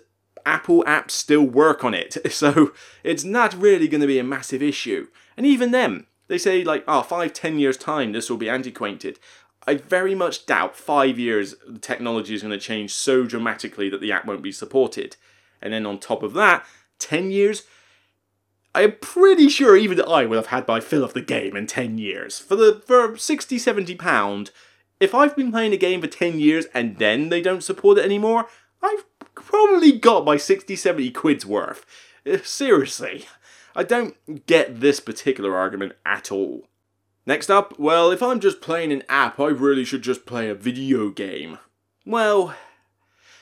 Apple 0.47 0.85
apps 0.85 1.11
still 1.13 1.45
work 1.45 1.85
on 1.85 1.95
it. 1.95 2.17
So 2.31 2.73
it's 3.03 3.25
not 3.25 3.55
really 3.55 3.89
going 3.89 4.01
to 4.01 4.07
be 4.07 4.19
a 4.19 4.25
massive 4.25 4.63
issue. 4.63 5.09
And 5.37 5.45
even 5.45 5.73
then, 5.73 6.07
they 6.29 6.39
say 6.39 6.63
like, 6.63 6.85
oh, 6.87 7.03
five, 7.03 7.33
ten 7.33 7.59
years 7.59 7.77
time, 7.77 8.13
this 8.13 8.31
will 8.31 8.37
be 8.37 8.49
antiquated. 8.49 9.19
I 9.67 9.75
very 9.75 10.15
much 10.15 10.47
doubt 10.47 10.77
five 10.77 11.19
years 11.19 11.55
the 11.67 11.79
technology 11.79 12.35
is 12.35 12.43
going 12.43 12.53
to 12.53 12.59
change 12.59 12.95
so 12.95 13.25
dramatically 13.25 13.91
that 13.91 14.01
the 14.01 14.13
app 14.13 14.25
won't 14.25 14.43
be 14.43 14.53
supported. 14.53 15.17
And 15.61 15.73
then 15.73 15.85
on 15.85 15.99
top 15.99 16.23
of 16.23 16.33
that, 16.35 16.65
10 16.99 17.31
years, 17.31 17.65
I'm 18.79 18.93
pretty 19.01 19.49
sure 19.49 19.77
even 19.77 20.01
I 20.01 20.25
would 20.25 20.37
have 20.37 20.47
had 20.47 20.69
my 20.69 20.79
fill 20.79 21.03
of 21.03 21.13
the 21.13 21.21
game 21.21 21.57
in 21.57 21.67
10 21.67 21.99
years. 21.99 22.39
For 22.39 22.55
the 22.55 22.81
for 22.87 23.17
60, 23.17 23.59
70 23.59 23.97
pound, 23.97 24.53
if 25.01 25.17
I've 25.17 25.35
been 25.35 25.51
playing 25.51 25.73
a 25.73 25.77
game 25.77 26.01
for 26.01 26.07
10 26.07 26.39
years 26.39 26.67
and 26.73 26.97
then 26.99 27.29
they 27.29 27.41
don't 27.41 27.65
support 27.65 27.99
it 27.99 28.05
anymore, 28.05 28.47
I've 28.81 29.05
probably 29.35 29.99
got 29.99 30.25
my 30.25 30.37
60, 30.37 30.77
70 30.77 31.11
quid's 31.11 31.45
worth. 31.45 31.85
Uh, 32.25 32.39
seriously. 32.45 33.27
I 33.75 33.83
don't 33.83 34.47
get 34.47 34.79
this 34.79 35.01
particular 35.01 35.57
argument 35.57 35.95
at 36.07 36.31
all. 36.31 36.69
Next 37.27 37.51
up, 37.51 37.81
well, 37.81 38.13
if 38.13 38.23
I'm 38.23 38.39
just 38.39 38.61
playing 38.61 38.93
an 38.93 39.03
app, 39.09 39.41
I 39.41 39.49
really 39.49 39.85
should 39.85 40.03
just 40.03 40.25
play 40.25 40.49
a 40.49 40.55
video 40.55 41.11
game. 41.11 41.59
Well, 42.07 42.55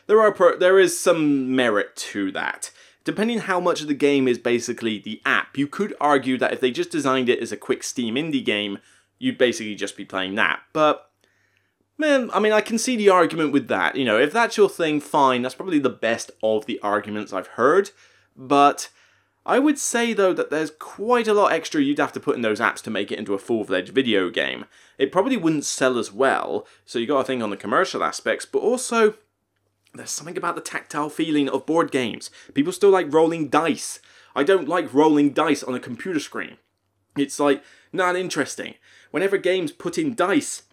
there 0.07 0.20
are 0.20 0.33
pro- 0.33 0.59
there 0.59 0.79
is 0.79 0.99
some 0.99 1.55
merit 1.55 1.94
to 1.96 2.33
that. 2.33 2.70
Depending 3.07 3.38
how 3.38 3.61
much 3.61 3.81
of 3.81 3.87
the 3.87 3.95
game 3.95 4.27
is 4.27 4.37
basically 4.37 4.99
the 4.99 5.23
app, 5.25 5.57
you 5.57 5.69
could 5.69 5.95
argue 6.01 6.37
that 6.38 6.53
if 6.53 6.61
they 6.61 6.73
just 6.73 6.90
designed 6.90 7.29
it 7.29 7.38
as 7.38 7.53
a 7.53 7.57
quick 7.57 7.85
Steam 7.85 8.16
indie 8.16 8.45
game, 8.45 8.79
you'd 9.21 9.38
basically 9.38 9.77
just 9.77 9.97
be 9.97 10.05
playing 10.05 10.35
that. 10.35 10.61
But 10.73 11.09
man, 11.97 12.31
I 12.35 12.40
mean, 12.40 12.53
I 12.53 12.61
can 12.61 12.79
see 12.79 12.97
the 12.97 13.09
argument 13.09 13.53
with 13.53 13.69
that. 13.69 13.95
You 13.95 14.05
know, 14.05 14.19
if 14.19 14.33
that's 14.33 14.57
your 14.57 14.69
thing, 14.69 15.01
fine. 15.01 15.42
That's 15.42 15.55
probably 15.55 15.79
the 15.79 15.88
best 15.88 16.33
of 16.42 16.66
the 16.66 16.81
arguments 16.81 17.33
I've 17.33 17.47
heard. 17.47 17.92
But 18.37 18.90
I 19.47 19.61
would 19.61 19.79
say 19.79 20.12
though 20.12 20.33
that 20.33 20.51
there's 20.51 20.73
quite 20.73 21.29
a 21.29 21.33
lot 21.33 21.53
extra 21.53 21.81
you'd 21.81 22.01
have 22.01 22.12
to 22.14 22.21
put 22.21 22.35
in 22.35 22.42
those 22.42 22.59
apps 22.59 22.83
to 22.83 22.90
make 22.90 23.12
it 23.12 23.21
into 23.21 23.35
a 23.35 23.38
full-fledged 23.38 23.95
video 23.95 24.31
game. 24.31 24.64
It 24.99 25.12
probably 25.12 25.37
wouldn't 25.37 25.64
sell 25.64 25.97
as 25.97 26.12
well, 26.12 26.66
so 26.85 26.99
you 26.99 27.07
got 27.07 27.19
to 27.19 27.25
think 27.25 27.40
on 27.40 27.51
the 27.51 27.57
commercial 27.57 28.03
aspects, 28.03 28.47
but 28.47 28.59
also 28.59 29.14
there's 29.99 30.11
something 30.11 30.37
about 30.37 30.55
the 30.55 30.61
tactile 30.61 31.11
feeling 31.11 31.49
of 31.49 31.67
board 31.67 31.91
games. 31.91 32.31
People 32.55 32.73
still 32.73 32.91
like 32.91 33.13
rolling 33.13 33.49
dice. 33.49 34.01
I 34.35 34.43
don't 34.43 34.69
like 34.69 34.93
rolling 34.93 35.33
dice 35.33 35.63
on 35.63 35.75
a 35.75 35.81
computer 35.81 36.21
screen. 36.21 36.59
It's 37.17 37.41
like 37.41 37.63
not 37.93 38.17
interesting. 38.17 38.75
Whenever 39.11 39.39
games 39.39 39.73
put 39.73 39.99
in 39.99 40.15
dice, 40.15 40.65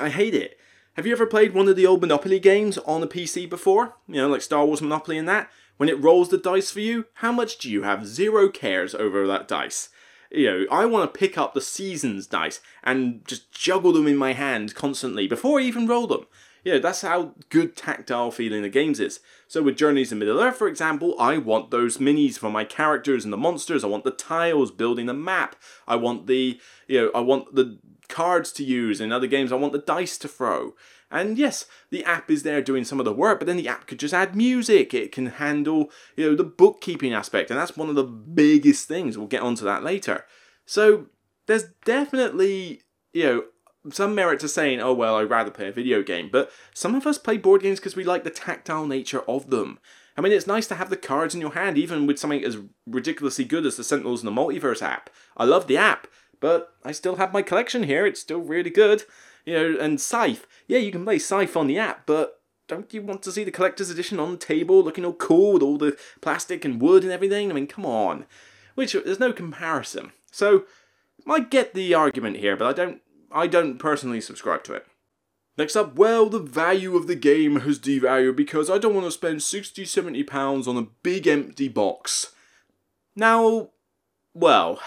I 0.00 0.08
hate 0.08 0.34
it. 0.34 0.58
Have 0.94 1.06
you 1.06 1.12
ever 1.12 1.26
played 1.26 1.54
one 1.54 1.68
of 1.68 1.76
the 1.76 1.86
old 1.86 2.00
Monopoly 2.00 2.38
games 2.38 2.78
on 2.78 3.02
a 3.02 3.06
PC 3.06 3.50
before? 3.50 3.96
You 4.06 4.16
know, 4.16 4.28
like 4.28 4.42
Star 4.42 4.64
Wars 4.64 4.80
Monopoly 4.80 5.18
and 5.18 5.28
that? 5.28 5.50
When 5.76 5.88
it 5.88 6.00
rolls 6.00 6.28
the 6.28 6.38
dice 6.38 6.70
for 6.70 6.80
you, 6.80 7.06
how 7.14 7.32
much 7.32 7.58
do 7.58 7.68
you 7.68 7.82
have? 7.82 8.06
Zero 8.06 8.48
cares 8.48 8.94
over 8.94 9.26
that 9.26 9.48
dice. 9.48 9.88
You 10.30 10.46
know, 10.46 10.66
I 10.70 10.86
want 10.86 11.12
to 11.12 11.18
pick 11.18 11.36
up 11.36 11.52
the 11.52 11.60
seasons 11.60 12.26
dice 12.26 12.60
and 12.82 13.26
just 13.26 13.52
juggle 13.52 13.92
them 13.92 14.06
in 14.06 14.16
my 14.16 14.32
hand 14.32 14.74
constantly 14.74 15.26
before 15.26 15.58
I 15.60 15.64
even 15.64 15.86
roll 15.86 16.06
them. 16.06 16.26
Yeah, 16.64 16.78
that's 16.78 17.02
how 17.02 17.34
good 17.50 17.76
tactile 17.76 18.30
feeling 18.30 18.62
the 18.62 18.70
games 18.70 18.98
is. 18.98 19.20
So 19.46 19.62
with 19.62 19.76
Journeys 19.76 20.10
in 20.10 20.18
Middle 20.18 20.40
Earth, 20.40 20.56
for 20.56 20.66
example, 20.66 21.14
I 21.20 21.36
want 21.36 21.70
those 21.70 21.98
minis 21.98 22.38
for 22.38 22.50
my 22.50 22.64
characters 22.64 23.22
and 23.22 23.32
the 23.32 23.36
monsters. 23.36 23.84
I 23.84 23.88
want 23.88 24.04
the 24.04 24.10
tiles 24.10 24.70
building 24.70 25.04
the 25.04 25.14
map. 25.14 25.56
I 25.86 25.96
want 25.96 26.26
the, 26.26 26.58
you 26.88 27.00
know, 27.00 27.10
I 27.14 27.20
want 27.20 27.54
the 27.54 27.78
cards 28.08 28.50
to 28.52 28.64
use. 28.64 29.00
In 29.00 29.12
other 29.12 29.26
games, 29.26 29.52
I 29.52 29.56
want 29.56 29.74
the 29.74 29.78
dice 29.78 30.16
to 30.18 30.28
throw. 30.28 30.74
And 31.10 31.38
yes, 31.38 31.66
the 31.90 32.02
app 32.04 32.30
is 32.30 32.42
there 32.42 32.62
doing 32.62 32.82
some 32.82 32.98
of 32.98 33.04
the 33.04 33.12
work, 33.12 33.38
but 33.38 33.46
then 33.46 33.58
the 33.58 33.68
app 33.68 33.86
could 33.86 34.00
just 34.00 34.14
add 34.14 34.34
music. 34.34 34.94
It 34.94 35.12
can 35.12 35.26
handle, 35.26 35.90
you 36.16 36.30
know, 36.30 36.34
the 36.34 36.44
bookkeeping 36.44 37.12
aspect, 37.12 37.50
and 37.50 37.60
that's 37.60 37.76
one 37.76 37.88
of 37.88 37.94
the 37.94 38.02
biggest 38.02 38.88
things. 38.88 39.16
We'll 39.16 39.28
get 39.28 39.42
onto 39.42 39.64
that 39.64 39.84
later. 39.84 40.24
So 40.66 41.06
there's 41.46 41.66
definitely, 41.84 42.82
you 43.12 43.24
know, 43.24 43.44
some 43.90 44.14
merit 44.14 44.40
to 44.40 44.48
saying, 44.48 44.80
oh, 44.80 44.94
well, 44.94 45.16
I'd 45.16 45.30
rather 45.30 45.50
play 45.50 45.68
a 45.68 45.72
video 45.72 46.02
game. 46.02 46.28
But 46.32 46.50
some 46.72 46.94
of 46.94 47.06
us 47.06 47.18
play 47.18 47.36
board 47.36 47.62
games 47.62 47.80
because 47.80 47.96
we 47.96 48.04
like 48.04 48.24
the 48.24 48.30
tactile 48.30 48.86
nature 48.86 49.22
of 49.28 49.50
them. 49.50 49.78
I 50.16 50.20
mean, 50.20 50.32
it's 50.32 50.46
nice 50.46 50.66
to 50.68 50.76
have 50.76 50.90
the 50.90 50.96
cards 50.96 51.34
in 51.34 51.40
your 51.40 51.54
hand, 51.54 51.76
even 51.76 52.06
with 52.06 52.18
something 52.18 52.44
as 52.44 52.58
ridiculously 52.86 53.44
good 53.44 53.66
as 53.66 53.76
the 53.76 53.84
Sentinels 53.84 54.22
in 54.22 54.26
the 54.26 54.40
Multiverse 54.40 54.80
app. 54.80 55.10
I 55.36 55.44
love 55.44 55.66
the 55.66 55.76
app, 55.76 56.06
but 56.40 56.74
I 56.84 56.92
still 56.92 57.16
have 57.16 57.32
my 57.32 57.42
collection 57.42 57.82
here. 57.82 58.06
It's 58.06 58.20
still 58.20 58.38
really 58.38 58.70
good. 58.70 59.04
You 59.44 59.54
know, 59.54 59.80
and 59.80 60.00
Scythe. 60.00 60.46
Yeah, 60.68 60.78
you 60.78 60.92
can 60.92 61.04
play 61.04 61.18
Scythe 61.18 61.56
on 61.56 61.66
the 61.66 61.78
app, 61.78 62.06
but 62.06 62.40
don't 62.68 62.94
you 62.94 63.02
want 63.02 63.22
to 63.24 63.32
see 63.32 63.44
the 63.44 63.50
collector's 63.50 63.90
edition 63.90 64.20
on 64.20 64.30
the 64.30 64.36
table 64.38 64.82
looking 64.82 65.04
all 65.04 65.12
cool 65.12 65.54
with 65.54 65.62
all 65.62 65.76
the 65.76 65.98
plastic 66.20 66.64
and 66.64 66.80
wood 66.80 67.02
and 67.02 67.12
everything? 67.12 67.50
I 67.50 67.54
mean, 67.54 67.66
come 67.66 67.84
on. 67.84 68.24
Which, 68.74 68.92
there's 68.92 69.20
no 69.20 69.32
comparison. 69.32 70.12
So, 70.30 70.64
I 71.26 71.40
get 71.40 71.74
the 71.74 71.94
argument 71.94 72.38
here, 72.38 72.56
but 72.56 72.66
I 72.66 72.72
don't 72.72 73.00
I 73.34 73.48
don't 73.48 73.78
personally 73.78 74.20
subscribe 74.20 74.62
to 74.64 74.74
it. 74.74 74.86
Next 75.58 75.76
up, 75.76 75.96
well, 75.96 76.28
the 76.28 76.40
value 76.40 76.96
of 76.96 77.06
the 77.06 77.14
game 77.14 77.60
has 77.60 77.78
devalued 77.78 78.36
because 78.36 78.70
I 78.70 78.78
don't 78.78 78.94
want 78.94 79.06
to 79.06 79.10
spend 79.10 79.42
60 79.42 79.84
70 79.84 80.22
pounds 80.24 80.66
on 80.66 80.76
a 80.76 80.88
big 81.02 81.26
empty 81.26 81.68
box. 81.68 82.32
Now, 83.14 83.70
well, 84.32 84.80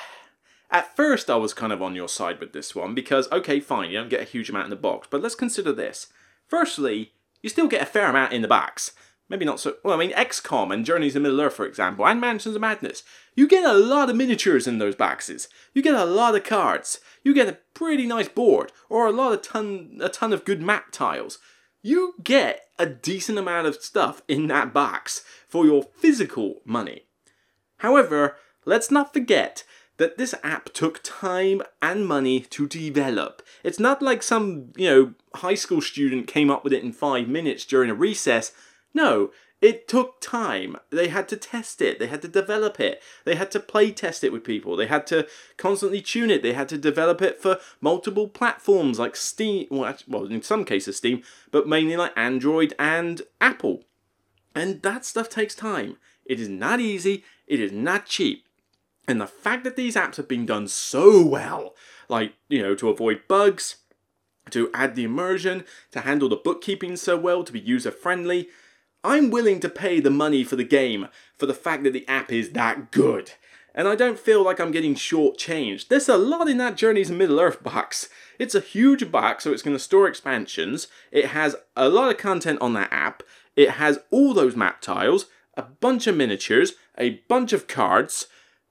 at 0.71 0.95
first 0.95 1.29
I 1.29 1.35
was 1.35 1.53
kind 1.53 1.71
of 1.71 1.81
on 1.81 1.95
your 1.95 2.09
side 2.09 2.39
with 2.39 2.53
this 2.53 2.73
one 2.73 2.93
because, 2.93 3.31
okay, 3.31 3.59
fine, 3.59 3.91
you 3.91 3.97
don't 3.97 4.09
get 4.09 4.21
a 4.21 4.25
huge 4.25 4.49
amount 4.49 4.65
in 4.65 4.69
the 4.71 4.75
box, 4.75 5.07
but 5.09 5.21
let's 5.21 5.35
consider 5.35 5.71
this. 5.71 6.07
Firstly, 6.47 7.11
you 7.41 7.49
still 7.49 7.67
get 7.67 7.81
a 7.81 7.85
fair 7.85 8.09
amount 8.09 8.33
in 8.33 8.41
the 8.41 8.47
box. 8.47 8.91
Maybe 9.29 9.45
not 9.45 9.59
so. 9.59 9.75
Well, 9.83 9.93
I 9.93 9.97
mean, 9.97 10.11
XCOM 10.11 10.73
and 10.73 10.85
Journeys 10.85 11.15
in 11.15 11.23
Middle 11.23 11.41
Earth, 11.41 11.55
for 11.55 11.65
example, 11.65 12.07
and 12.07 12.21
Mansions 12.21 12.55
of 12.55 12.61
Madness. 12.61 13.03
You 13.35 13.47
get 13.47 13.65
a 13.65 13.73
lot 13.73 14.09
of 14.09 14.15
miniatures 14.15 14.67
in 14.67 14.77
those 14.77 14.95
boxes. 14.95 15.49
You 15.73 15.81
get 15.81 15.95
a 15.95 16.05
lot 16.05 16.35
of 16.35 16.43
cards. 16.43 16.99
You 17.23 17.33
get 17.33 17.49
a 17.49 17.57
pretty 17.73 18.07
nice 18.07 18.29
board, 18.29 18.71
or 18.89 19.05
a 19.05 19.11
lot 19.11 19.33
of 19.33 19.41
ton, 19.41 19.99
a 20.01 20.09
ton 20.09 20.31
of 20.31 20.45
good 20.45 20.61
map 20.61 20.91
tiles. 20.91 21.39
You 21.81 22.15
get 22.23 22.67
a 22.79 22.85
decent 22.85 23.37
amount 23.37 23.67
of 23.67 23.75
stuff 23.75 24.21
in 24.27 24.47
that 24.47 24.73
box 24.73 25.23
for 25.47 25.65
your 25.65 25.83
physical 25.83 26.61
money. 26.65 27.03
However, 27.77 28.37
let's 28.65 28.89
not 28.89 29.13
forget 29.13 29.63
that 29.97 30.17
this 30.17 30.35
app 30.43 30.73
took 30.73 31.01
time 31.03 31.61
and 31.81 32.07
money 32.07 32.39
to 32.39 32.67
develop. 32.67 33.41
It's 33.63 33.79
not 33.79 34.01
like 34.01 34.23
some, 34.23 34.71
you 34.75 34.89
know, 34.89 35.13
high 35.35 35.55
school 35.55 35.81
student 35.81 36.27
came 36.27 36.49
up 36.49 36.63
with 36.63 36.73
it 36.73 36.83
in 36.83 36.93
five 36.93 37.27
minutes 37.27 37.65
during 37.65 37.89
a 37.89 37.95
recess 37.95 38.53
no, 38.97 39.31
it 39.61 39.87
took 39.87 40.19
time. 40.21 40.77
They 40.91 41.07
had 41.07 41.27
to 41.29 41.37
test 41.37 41.81
it. 41.81 41.97
They 41.97 42.07
had 42.07 42.21
to 42.23 42.27
develop 42.27 42.79
it. 42.79 43.01
They 43.25 43.35
had 43.35 43.49
to 43.51 43.59
play 43.59 43.91
test 43.91 44.23
it 44.23 44.31
with 44.31 44.43
people. 44.43 44.75
They 44.75 44.87
had 44.87 45.07
to 45.07 45.27
constantly 45.57 46.01
tune 46.01 46.29
it. 46.29 46.43
They 46.43 46.53
had 46.53 46.69
to 46.69 46.77
develop 46.77 47.21
it 47.21 47.41
for 47.41 47.59
multiple 47.81 48.27
platforms 48.27 48.99
like 48.99 49.15
Steam. 49.15 49.67
Well, 49.71 50.25
in 50.25 50.41
some 50.41 50.65
cases 50.65 50.97
Steam, 50.97 51.23
but 51.51 51.67
mainly 51.67 51.97
like 51.97 52.13
Android 52.15 52.73
and 52.77 53.21
Apple. 53.39 53.83
And 54.53 54.81
that 54.81 55.05
stuff 55.05 55.29
takes 55.29 55.55
time. 55.55 55.97
It 56.25 56.39
is 56.39 56.49
not 56.49 56.79
easy. 56.79 57.23
It 57.47 57.59
is 57.59 57.71
not 57.71 58.05
cheap. 58.05 58.45
And 59.07 59.21
the 59.21 59.27
fact 59.27 59.63
that 59.63 59.75
these 59.75 59.95
apps 59.95 60.17
have 60.17 60.27
been 60.27 60.45
done 60.45 60.67
so 60.67 61.25
well, 61.25 61.73
like, 62.09 62.33
you 62.49 62.61
know, 62.61 62.75
to 62.75 62.89
avoid 62.89 63.21
bugs, 63.27 63.77
to 64.49 64.69
add 64.73 64.95
the 64.95 65.03
immersion, 65.05 65.63
to 65.91 66.01
handle 66.01 66.29
the 66.29 66.35
bookkeeping 66.35 66.95
so 66.97 67.17
well, 67.17 67.43
to 67.43 67.53
be 67.53 67.59
user 67.59 67.91
friendly, 67.91 68.49
I'm 69.07 69.29
willing 69.29 69.61
to 69.61 69.69
pay 69.69 70.01
the 70.01 70.09
money 70.09 70.43
for 70.43 70.57
the 70.57 70.65
game 70.65 71.07
for 71.37 71.45
the 71.45 71.53
fact 71.53 71.83
that 71.83 71.93
the 71.93 72.05
app 72.09 72.29
is 72.29 72.51
that 72.51 72.91
good. 72.91 73.31
And 73.73 73.87
I 73.87 73.95
don't 73.95 74.19
feel 74.19 74.43
like 74.43 74.59
I'm 74.59 74.71
getting 74.71 74.95
shortchanged. 74.95 75.87
There's 75.87 76.09
a 76.09 76.17
lot 76.17 76.49
in 76.49 76.57
that 76.57 76.75
Journeys 76.75 77.09
Middle 77.09 77.39
Earth 77.39 77.63
box. 77.63 78.09
It's 78.37 78.53
a 78.53 78.59
huge 78.59 79.09
box, 79.09 79.45
so 79.45 79.53
it's 79.53 79.61
going 79.61 79.77
to 79.77 79.81
store 79.81 80.09
expansions. 80.09 80.89
It 81.09 81.27
has 81.27 81.55
a 81.77 81.87
lot 81.87 82.11
of 82.11 82.17
content 82.17 82.59
on 82.59 82.73
that 82.73 82.91
app. 82.91 83.23
It 83.55 83.71
has 83.71 83.99
all 84.11 84.33
those 84.33 84.57
map 84.57 84.81
tiles, 84.81 85.27
a 85.53 85.61
bunch 85.61 86.05
of 86.05 86.17
miniatures, 86.17 86.73
a 86.97 87.21
bunch 87.29 87.53
of 87.53 87.67
cards. 87.67 88.27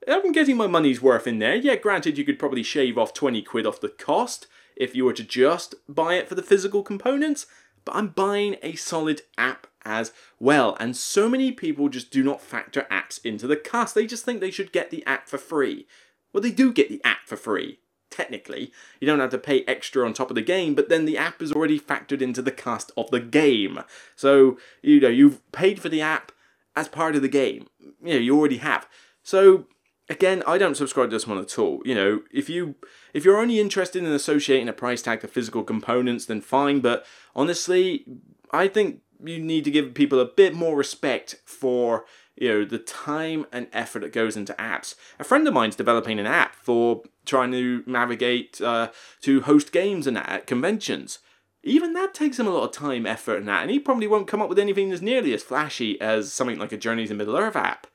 I'm 0.07 0.33
getting 0.33 0.59
my 0.59 0.66
money's 0.66 1.01
worth 1.01 1.27
in 1.27 1.38
there. 1.38 1.55
Yeah, 1.55 1.77
granted, 1.77 2.18
you 2.18 2.25
could 2.25 2.38
probably 2.38 2.62
shave 2.62 2.99
off 2.99 3.14
20 3.14 3.40
quid 3.40 3.66
off 3.66 3.81
the 3.81 3.88
cost 3.88 4.49
if 4.77 4.94
you 4.94 5.07
were 5.07 5.14
to 5.14 5.25
just 5.25 5.77
buy 5.88 6.14
it 6.14 6.29
for 6.29 6.35
the 6.35 6.42
physical 6.42 6.83
components, 6.83 7.46
but 7.87 7.94
I'm 7.94 8.09
buying 8.09 8.57
a 8.62 8.75
solid 8.75 9.22
app 9.38 9.66
as 9.87 10.12
well. 10.38 10.77
And 10.79 10.94
so 10.96 11.29
many 11.29 11.53
people 11.53 11.88
just 11.88 12.11
do 12.11 12.22
not 12.22 12.42
factor 12.42 12.87
apps 12.90 13.25
into 13.25 13.46
the 13.46 13.57
cost. 13.57 13.94
They 13.94 14.07
just 14.07 14.25
think 14.25 14.40
they 14.40 14.51
should 14.51 14.72
get 14.72 14.90
the 14.90 15.07
app 15.07 15.29
for 15.29 15.38
free. 15.38 15.87
Well, 16.33 16.42
they 16.42 16.51
do 16.51 16.72
get 16.72 16.90
the 16.90 17.01
app 17.05 17.27
for 17.27 17.37
free. 17.37 17.79
Technically, 18.11 18.72
you 19.01 19.07
don't 19.07 19.20
have 19.20 19.31
to 19.31 19.38
pay 19.38 19.62
extra 19.64 20.05
on 20.05 20.12
top 20.12 20.31
of 20.31 20.37
the 20.37 20.42
game, 20.42 20.75
but 20.75 20.88
then 20.88 21.05
the 21.05 21.18
app 21.18 21.40
is 21.42 21.53
already 21.53 21.79
factored 21.79 22.22
into 22.22 22.42
the 22.42 22.53
cost 22.53 22.92
of 22.96 23.11
the 23.11 23.20
game. 23.20 23.81
So, 24.14 24.59
you 24.83 25.01
know, 25.01 25.09
you've 25.09 25.40
paid 25.53 25.81
for 25.81 25.88
the 25.88 26.03
app 26.03 26.33
as 26.75 26.88
part 26.88 27.16
of 27.16 27.22
the 27.22 27.29
game. 27.29 27.66
You 28.03 28.14
know, 28.14 28.20
you 28.20 28.38
already 28.38 28.59
have. 28.59 28.88
So, 29.22 29.66
again, 30.09 30.42
I 30.46 30.59
don't 30.59 30.77
subscribe 30.77 31.11
to 31.11 31.16
this 31.16 31.27
one 31.27 31.38
at 31.38 31.59
all. 31.59 31.83
You 31.85 31.94
know, 31.94 32.20
if 32.33 32.49
you 32.49 32.77
if 33.12 33.25
you're 33.25 33.40
only 33.40 33.59
interested 33.59 34.03
in 34.03 34.11
associating 34.11 34.68
a 34.68 34.72
price 34.72 35.03
tag 35.03 35.20
to 35.22 35.29
physical 35.29 35.64
components, 35.64 36.27
then 36.27 36.40
fine. 36.40 36.81
But 36.81 37.05
honestly, 37.35 38.05
I 38.51 38.68
think 38.68 39.01
you 39.24 39.38
need 39.38 39.64
to 39.64 39.70
give 39.70 39.94
people 39.94 40.20
a 40.20 40.24
bit 40.24 40.55
more 40.55 40.76
respect 40.76 41.37
for 41.44 42.05
you 42.37 42.48
know 42.48 42.64
the 42.64 42.79
time 42.79 43.46
and 43.52 43.66
effort 43.72 44.00
that 44.00 44.12
goes 44.12 44.37
into 44.37 44.52
apps. 44.55 44.94
A 45.18 45.24
friend 45.24 45.46
of 45.48 45.55
mine's 45.55 45.76
developing 45.76 46.18
an 46.18 46.26
app 46.26 46.55
for 46.55 47.02
trying 47.24 47.52
to 47.52 47.83
navigate 47.87 48.61
uh, 48.61 48.90
to 49.22 49.42
host 49.42 49.72
games 49.72 50.07
and 50.07 50.18
at 50.18 50.46
conventions. 50.46 51.18
Even 51.62 51.94
that 51.94 52.14
takes 52.14 52.38
him 52.38 52.46
a 52.46 52.50
lot 52.50 52.64
of 52.64 52.70
time, 52.70 53.07
effort, 53.07 53.38
and 53.38 53.48
that, 53.48 53.62
and 53.62 53.70
he 53.72 53.81
probably 53.81 54.07
won't 54.07 54.29
come 54.29 54.40
up 54.40 54.48
with 54.48 54.59
anything 54.59 54.88
that's 54.88 55.02
nearly 55.02 55.35
as 55.35 55.42
flashy 55.42 56.00
as 56.00 56.33
something 56.33 56.59
like 56.59 56.70
a 56.70 56.76
Journeys 56.76 57.11
in 57.11 57.16
Middle 57.16 57.37
Earth 57.37 57.57
app. 57.57 57.88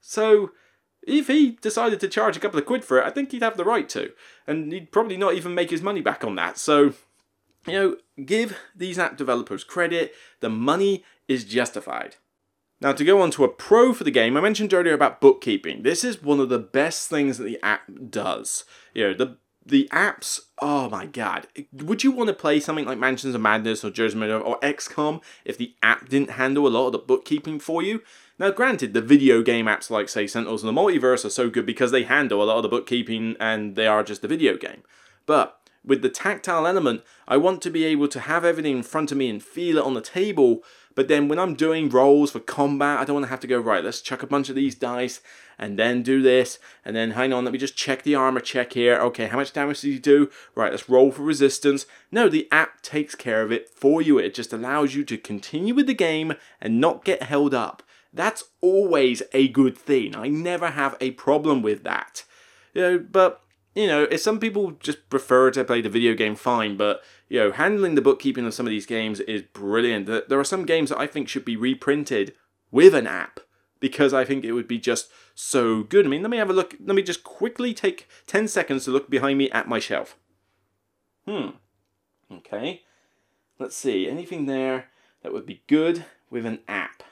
So, 0.00 0.52
if 1.06 1.26
he 1.26 1.58
decided 1.60 2.00
to 2.00 2.08
charge 2.08 2.38
a 2.38 2.40
couple 2.40 2.58
of 2.58 2.64
quid 2.64 2.82
for 2.82 2.98
it, 2.98 3.04
I 3.04 3.10
think 3.10 3.30
he'd 3.30 3.42
have 3.42 3.58
the 3.58 3.64
right 3.64 3.86
to, 3.90 4.12
and 4.46 4.72
he'd 4.72 4.90
probably 4.90 5.18
not 5.18 5.34
even 5.34 5.54
make 5.54 5.68
his 5.68 5.82
money 5.82 6.00
back 6.00 6.24
on 6.24 6.34
that. 6.36 6.56
So, 6.56 6.94
you 7.66 7.72
know, 7.72 7.96
give 8.24 8.58
these 8.74 8.98
app 8.98 9.16
developers 9.16 9.64
credit. 9.64 10.14
The 10.40 10.50
money 10.50 11.04
is 11.28 11.44
justified. 11.44 12.16
Now, 12.80 12.92
to 12.92 13.04
go 13.04 13.20
on 13.20 13.30
to 13.32 13.44
a 13.44 13.48
pro 13.48 13.92
for 13.92 14.04
the 14.04 14.10
game, 14.10 14.36
I 14.36 14.40
mentioned 14.40 14.72
earlier 14.72 14.94
about 14.94 15.20
bookkeeping. 15.20 15.82
This 15.82 16.02
is 16.02 16.22
one 16.22 16.40
of 16.40 16.48
the 16.48 16.58
best 16.58 17.10
things 17.10 17.36
that 17.36 17.44
the 17.44 17.58
app 17.62 17.82
does. 18.08 18.64
You 18.94 19.08
know, 19.08 19.14
the 19.14 19.36
the 19.64 19.88
apps, 19.92 20.40
oh 20.60 20.88
my 20.88 21.04
god. 21.04 21.46
Would 21.72 22.02
you 22.02 22.10
want 22.10 22.28
to 22.28 22.34
play 22.34 22.60
something 22.60 22.86
like 22.86 22.98
Mansions 22.98 23.34
of 23.34 23.42
Madness 23.42 23.84
or 23.84 23.90
Journeys 23.90 24.14
or 24.14 24.58
XCOM 24.60 25.22
if 25.44 25.58
the 25.58 25.74
app 25.82 26.08
didn't 26.08 26.30
handle 26.30 26.66
a 26.66 26.70
lot 26.70 26.86
of 26.86 26.92
the 26.92 26.98
bookkeeping 26.98 27.60
for 27.60 27.82
you? 27.82 28.02
Now, 28.38 28.50
granted, 28.50 28.94
the 28.94 29.02
video 29.02 29.42
game 29.42 29.66
apps 29.66 29.90
like, 29.90 30.08
say, 30.08 30.26
Sentinels 30.26 30.62
in 30.62 30.66
the 30.66 30.80
Multiverse 30.80 31.26
are 31.26 31.30
so 31.30 31.50
good 31.50 31.66
because 31.66 31.90
they 31.90 32.04
handle 32.04 32.42
a 32.42 32.44
lot 32.44 32.56
of 32.56 32.62
the 32.62 32.70
bookkeeping 32.70 33.36
and 33.38 33.76
they 33.76 33.86
are 33.86 34.02
just 34.02 34.24
a 34.24 34.28
video 34.28 34.56
game. 34.56 34.82
But 35.26 35.59
with 35.84 36.02
the 36.02 36.08
tactile 36.08 36.66
element, 36.66 37.02
I 37.26 37.36
want 37.36 37.62
to 37.62 37.70
be 37.70 37.84
able 37.84 38.08
to 38.08 38.20
have 38.20 38.44
everything 38.44 38.76
in 38.76 38.82
front 38.82 39.10
of 39.12 39.18
me 39.18 39.28
and 39.30 39.42
feel 39.42 39.78
it 39.78 39.84
on 39.84 39.94
the 39.94 40.00
table. 40.00 40.62
But 40.94 41.08
then 41.08 41.28
when 41.28 41.38
I'm 41.38 41.54
doing 41.54 41.88
rolls 41.88 42.32
for 42.32 42.40
combat, 42.40 42.98
I 42.98 43.04
don't 43.04 43.14
want 43.14 43.24
to 43.24 43.30
have 43.30 43.40
to 43.40 43.46
go, 43.46 43.58
right, 43.58 43.84
let's 43.84 44.02
chuck 44.02 44.22
a 44.22 44.26
bunch 44.26 44.48
of 44.48 44.56
these 44.56 44.74
dice 44.74 45.20
and 45.58 45.78
then 45.78 46.02
do 46.02 46.20
this. 46.20 46.58
And 46.84 46.94
then 46.94 47.12
hang 47.12 47.32
on, 47.32 47.44
let 47.44 47.52
me 47.52 47.58
just 47.58 47.76
check 47.76 48.02
the 48.02 48.14
armor 48.14 48.40
check 48.40 48.72
here. 48.72 48.96
Okay, 48.96 49.26
how 49.26 49.38
much 49.38 49.52
damage 49.52 49.80
did 49.80 49.88
you 49.88 49.98
do? 49.98 50.30
Right, 50.54 50.70
let's 50.70 50.88
roll 50.88 51.10
for 51.10 51.22
resistance. 51.22 51.86
No, 52.10 52.28
the 52.28 52.48
app 52.50 52.82
takes 52.82 53.14
care 53.14 53.42
of 53.42 53.52
it 53.52 53.68
for 53.68 54.02
you. 54.02 54.18
It 54.18 54.34
just 54.34 54.52
allows 54.52 54.94
you 54.94 55.04
to 55.04 55.16
continue 55.16 55.74
with 55.74 55.86
the 55.86 55.94
game 55.94 56.34
and 56.60 56.80
not 56.80 57.04
get 57.04 57.22
held 57.22 57.54
up. 57.54 57.82
That's 58.12 58.44
always 58.60 59.22
a 59.32 59.48
good 59.48 59.78
thing. 59.78 60.16
I 60.16 60.28
never 60.28 60.70
have 60.70 60.96
a 61.00 61.12
problem 61.12 61.62
with 61.62 61.84
that. 61.84 62.24
You 62.74 62.82
know, 62.82 62.98
but 62.98 63.42
you 63.80 63.86
know, 63.86 64.02
if 64.10 64.20
some 64.20 64.38
people 64.38 64.72
just 64.72 65.08
prefer 65.08 65.50
to 65.50 65.64
play 65.64 65.80
the 65.80 65.88
video 65.88 66.14
game, 66.14 66.34
fine, 66.34 66.76
but 66.76 67.02
you 67.28 67.38
know, 67.38 67.52
handling 67.52 67.94
the 67.94 68.02
bookkeeping 68.02 68.44
of 68.44 68.54
some 68.54 68.66
of 68.66 68.70
these 68.70 68.86
games 68.86 69.20
is 69.20 69.42
brilliant. 69.42 70.06
There 70.06 70.38
are 70.38 70.44
some 70.44 70.66
games 70.66 70.90
that 70.90 70.98
I 70.98 71.06
think 71.06 71.28
should 71.28 71.44
be 71.44 71.56
reprinted 71.56 72.34
with 72.70 72.94
an 72.94 73.06
app 73.06 73.40
because 73.80 74.12
I 74.12 74.24
think 74.24 74.44
it 74.44 74.52
would 74.52 74.68
be 74.68 74.78
just 74.78 75.10
so 75.34 75.82
good. 75.82 76.04
I 76.04 76.08
mean, 76.08 76.22
let 76.22 76.30
me 76.30 76.36
have 76.36 76.50
a 76.50 76.54
look. 76.54 76.74
Let 76.78 76.94
me 76.94 77.02
just 77.02 77.24
quickly 77.24 77.72
take 77.72 78.08
10 78.26 78.48
seconds 78.48 78.84
to 78.84 78.90
look 78.90 79.08
behind 79.08 79.38
me 79.38 79.50
at 79.50 79.68
my 79.68 79.78
shelf. 79.78 80.16
Hmm. 81.26 81.50
Okay. 82.30 82.82
Let's 83.58 83.76
see. 83.76 84.08
Anything 84.08 84.46
there 84.46 84.88
that 85.22 85.32
would 85.32 85.46
be 85.46 85.62
good 85.66 86.04
with 86.30 86.44
an 86.44 86.60
app? 86.68 87.02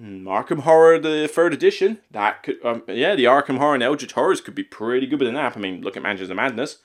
Hmm, 0.00 0.26
Arkham 0.26 0.60
Horror, 0.60 0.98
the 0.98 1.28
third 1.28 1.52
edition. 1.52 1.98
That 2.10 2.42
could, 2.42 2.56
um, 2.64 2.82
yeah, 2.88 3.14
the 3.14 3.24
Arkham 3.24 3.58
Horror 3.58 3.74
and 3.74 3.82
Eldritch 3.82 4.12
Horrors 4.12 4.40
could 4.40 4.54
be 4.54 4.64
pretty 4.64 5.06
good 5.06 5.20
with 5.20 5.28
an 5.28 5.36
app. 5.36 5.58
I 5.58 5.60
mean, 5.60 5.82
look 5.82 5.94
at 5.94 6.02
Mansions 6.02 6.30
of 6.30 6.36
Madness. 6.36 6.78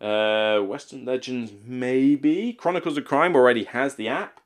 Uh, 0.00 0.58
Western 0.60 1.04
Legends, 1.04 1.52
maybe. 1.64 2.52
Chronicles 2.52 2.98
of 2.98 3.04
Crime 3.04 3.36
already 3.36 3.64
has 3.64 3.94
the 3.94 4.08
app. 4.08 4.40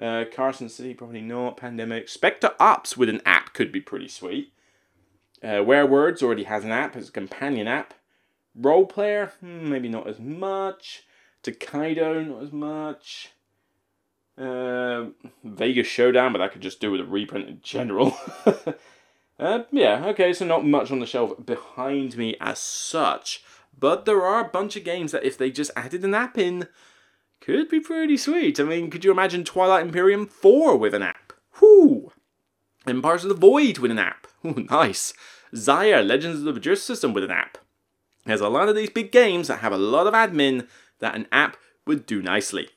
Uh, 0.00 0.24
Carson 0.34 0.68
City, 0.68 0.94
probably 0.94 1.20
not. 1.20 1.56
Pandemic. 1.56 2.08
Spectre 2.08 2.56
Ops 2.58 2.96
with 2.96 3.08
an 3.08 3.22
app 3.24 3.54
could 3.54 3.70
be 3.70 3.80
pretty 3.80 4.08
sweet. 4.08 4.52
Uh, 5.44 5.62
Werewords 5.62 6.24
already 6.24 6.44
has 6.44 6.64
an 6.64 6.72
app, 6.72 6.96
it's 6.96 7.08
a 7.08 7.12
companion 7.12 7.68
app. 7.68 7.94
Role 8.54 8.86
Player, 8.86 9.32
hmm, 9.38 9.70
maybe 9.70 9.88
not 9.88 10.08
as 10.08 10.18
much. 10.18 11.04
Tokaido, 11.44 12.24
not 12.24 12.42
as 12.42 12.52
much. 12.52 13.30
Uh, 14.38 15.06
Vegas 15.44 15.86
Showdown, 15.86 16.32
but 16.32 16.38
that 16.38 16.52
could 16.52 16.62
just 16.62 16.80
do 16.80 16.90
with 16.90 17.00
a 17.00 17.04
reprint 17.04 17.48
in 17.48 17.60
general. 17.62 18.16
uh, 19.38 19.62
yeah, 19.70 20.06
okay, 20.06 20.32
so 20.32 20.46
not 20.46 20.64
much 20.64 20.90
on 20.90 21.00
the 21.00 21.06
shelf 21.06 21.44
behind 21.44 22.16
me 22.16 22.36
as 22.40 22.58
such. 22.58 23.44
But 23.78 24.04
there 24.04 24.22
are 24.22 24.40
a 24.40 24.48
bunch 24.48 24.76
of 24.76 24.84
games 24.84 25.12
that 25.12 25.24
if 25.24 25.36
they 25.36 25.50
just 25.50 25.70
added 25.76 26.04
an 26.04 26.14
app 26.14 26.38
in, 26.38 26.68
could 27.40 27.68
be 27.68 27.80
pretty 27.80 28.16
sweet. 28.16 28.60
I 28.60 28.64
mean, 28.64 28.90
could 28.90 29.04
you 29.04 29.10
imagine 29.10 29.44
Twilight 29.44 29.84
Imperium 29.84 30.26
4 30.26 30.76
with 30.76 30.94
an 30.94 31.02
app? 31.02 31.32
Whoo! 31.60 32.12
Empires 32.86 33.24
of 33.24 33.28
the 33.28 33.34
Void 33.34 33.78
with 33.78 33.90
an 33.90 33.98
app. 33.98 34.26
Ooh, 34.44 34.66
nice. 34.70 35.12
Xia, 35.54 36.06
Legends 36.06 36.38
of 36.38 36.44
the 36.44 36.52
Bejeweled 36.52 36.78
System 36.78 37.12
with 37.12 37.24
an 37.24 37.30
app. 37.30 37.58
There's 38.24 38.40
a 38.40 38.48
lot 38.48 38.68
of 38.68 38.76
these 38.76 38.90
big 38.90 39.12
games 39.12 39.48
that 39.48 39.58
have 39.58 39.72
a 39.72 39.78
lot 39.78 40.06
of 40.06 40.14
admin 40.14 40.68
that 41.00 41.14
an 41.14 41.26
app 41.32 41.56
would 41.86 42.06
do 42.06 42.22
nicely. 42.22 42.68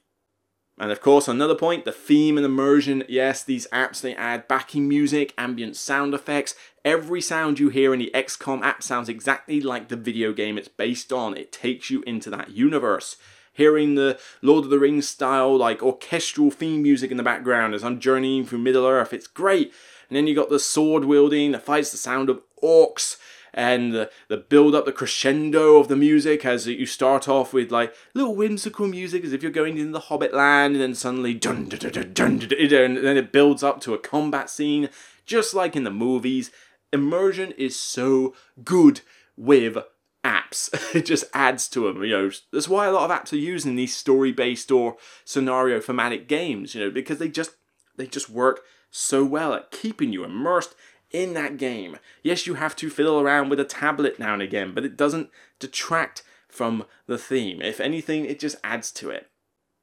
And 0.77 0.91
of 0.91 0.99
course, 0.99 1.27
another 1.27 1.55
point, 1.55 1.85
the 1.85 1.91
theme 1.93 2.37
and 2.37 2.45
immersion. 2.45 3.03
Yes, 3.07 3.43
these 3.43 3.65
apps, 3.67 4.01
they 4.01 4.13
add 4.15 4.47
backing 4.47 4.89
music, 4.89 5.33
ambient 5.37 5.77
sound 5.77 6.13
effects. 6.13 6.53
Every 6.83 7.21
sound 7.21 7.59
you 7.59 7.69
hear 7.69 7.93
in 7.93 7.99
the 7.99 8.11
XCOM 8.13 8.61
app 8.61 8.83
sounds 8.83 9.07
exactly 9.07 9.61
like 9.61 9.87
the 9.87 9.95
video 9.95 10.33
game 10.33 10.57
it's 10.57 10.67
based 10.67 11.13
on. 11.13 11.37
It 11.37 11.53
takes 11.53 11.89
you 11.89 12.03
into 12.05 12.29
that 12.31 12.51
universe. 12.51 13.15
Hearing 13.53 13.95
the 13.95 14.19
Lord 14.41 14.65
of 14.65 14.69
the 14.69 14.79
Rings 14.79 15.07
style, 15.07 15.55
like 15.55 15.81
orchestral 15.81 16.51
theme 16.51 16.83
music 16.83 17.09
in 17.09 17.15
the 17.15 17.23
background 17.23 17.73
as 17.73 17.85
I'm 17.85 18.01
journeying 18.01 18.45
through 18.45 18.59
Middle 18.59 18.85
Earth, 18.85 19.13
it's 19.13 19.27
great. 19.27 19.71
And 20.09 20.17
then 20.17 20.27
you 20.27 20.35
got 20.35 20.49
the 20.49 20.59
sword 20.59 21.05
wielding, 21.05 21.53
the 21.53 21.59
fights, 21.59 21.91
the 21.91 21.97
sound 21.97 22.29
of 22.29 22.41
orcs 22.61 23.15
and 23.55 23.93
the, 23.93 24.11
the 24.27 24.37
build 24.37 24.75
up, 24.75 24.85
the 24.85 24.91
crescendo 24.91 25.77
of 25.77 25.87
the 25.87 25.95
music 25.95 26.45
as 26.45 26.67
you 26.67 26.85
start 26.85 27.27
off 27.27 27.53
with 27.53 27.71
like 27.71 27.95
little 28.13 28.35
whimsical 28.35 28.87
music 28.87 29.23
as 29.23 29.31
if 29.31 29.41
you're 29.41 29.51
going 29.51 29.77
into 29.77 29.93
the 29.93 30.01
Hobbit 30.01 30.33
land, 30.33 30.73
and 30.75 30.81
then 30.83 30.93
suddenly 30.93 31.33
dun 31.33 31.69
dun 31.69 31.79
dun 31.79 31.91
dun, 31.91 32.13
dun, 32.13 32.39
dun, 32.39 32.67
dun 32.69 32.83
and 32.83 32.97
then 32.97 33.17
it 33.17 33.31
builds 33.31 33.63
up 33.63 33.79
to 33.81 33.93
a 33.93 33.97
combat 33.97 34.49
scene, 34.49 34.89
just 35.25 35.53
like 35.53 35.75
in 35.75 35.85
the 35.85 35.89
movies. 35.89 36.51
Immersion 36.91 37.51
is 37.53 37.79
so 37.79 38.35
good 38.63 39.01
with 39.37 39.77
apps. 40.23 40.69
it 40.95 41.05
just 41.05 41.23
adds 41.33 41.69
to 41.69 41.87
them. 41.87 42.03
You 42.03 42.09
know, 42.09 42.31
that's 42.51 42.67
why 42.67 42.87
a 42.87 42.91
lot 42.91 43.09
of 43.09 43.17
apps 43.17 43.31
are 43.31 43.37
using 43.37 43.75
these 43.75 43.95
story-based 43.95 44.69
or 44.69 44.97
scenario 45.23 45.79
thematic 45.79 46.27
games. 46.27 46.75
You 46.75 46.81
know, 46.81 46.91
because 46.91 47.19
they 47.19 47.29
just 47.29 47.51
they 47.95 48.05
just 48.05 48.29
work 48.29 48.61
so 48.91 49.23
well 49.23 49.53
at 49.53 49.71
keeping 49.71 50.11
you 50.11 50.25
immersed 50.25 50.75
in 51.11 51.33
that 51.33 51.57
game. 51.57 51.97
Yes, 52.23 52.47
you 52.47 52.55
have 52.55 52.75
to 52.77 52.89
fiddle 52.89 53.19
around 53.19 53.49
with 53.49 53.59
a 53.59 53.65
tablet 53.65 54.19
now 54.19 54.33
and 54.33 54.41
again, 54.41 54.73
but 54.73 54.85
it 54.85 54.97
doesn't 54.97 55.29
detract 55.59 56.23
from 56.47 56.85
the 57.07 57.17
theme. 57.17 57.61
If 57.61 57.79
anything, 57.79 58.25
it 58.25 58.39
just 58.39 58.57
adds 58.63 58.91
to 58.93 59.09
it. 59.09 59.29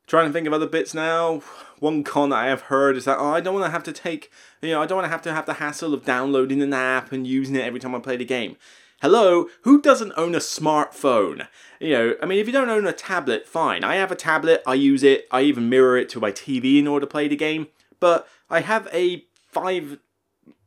Trying 0.06 0.26
to 0.26 0.32
think 0.32 0.46
of 0.46 0.52
other 0.52 0.66
bits 0.66 0.94
now. 0.94 1.42
One 1.78 2.02
con 2.02 2.30
that 2.30 2.44
I 2.44 2.46
have 2.48 2.62
heard 2.62 2.96
is 2.96 3.04
that 3.04 3.18
oh, 3.18 3.30
I 3.30 3.40
don't 3.40 3.54
want 3.54 3.66
to 3.66 3.70
have 3.70 3.84
to 3.84 3.92
take, 3.92 4.30
you 4.60 4.70
know, 4.70 4.82
I 4.82 4.86
don't 4.86 4.96
want 4.96 5.06
to 5.06 5.10
have 5.10 5.22
to 5.22 5.32
have 5.32 5.46
the 5.46 5.54
hassle 5.54 5.94
of 5.94 6.04
downloading 6.04 6.60
an 6.60 6.72
app 6.72 7.12
and 7.12 7.26
using 7.26 7.56
it 7.56 7.64
every 7.64 7.80
time 7.80 7.94
I 7.94 8.00
play 8.00 8.16
the 8.16 8.24
game. 8.24 8.56
Hello, 9.00 9.48
who 9.62 9.80
doesn't 9.82 10.12
own 10.16 10.34
a 10.34 10.38
smartphone? 10.38 11.48
You 11.80 11.90
know, 11.90 12.14
I 12.22 12.26
mean, 12.26 12.38
if 12.38 12.46
you 12.46 12.52
don't 12.52 12.68
own 12.68 12.86
a 12.86 12.92
tablet, 12.92 13.48
fine. 13.48 13.82
I 13.82 13.96
have 13.96 14.12
a 14.12 14.16
tablet, 14.16 14.62
I 14.64 14.74
use 14.74 15.02
it, 15.02 15.26
I 15.32 15.42
even 15.42 15.68
mirror 15.68 15.96
it 15.96 16.08
to 16.10 16.20
my 16.20 16.30
TV 16.30 16.78
in 16.78 16.86
order 16.86 17.04
to 17.04 17.10
play 17.10 17.26
the 17.26 17.34
game. 17.34 17.66
But 17.98 18.28
I 18.48 18.60
have 18.60 18.88
a 18.92 19.24
five 19.48 19.98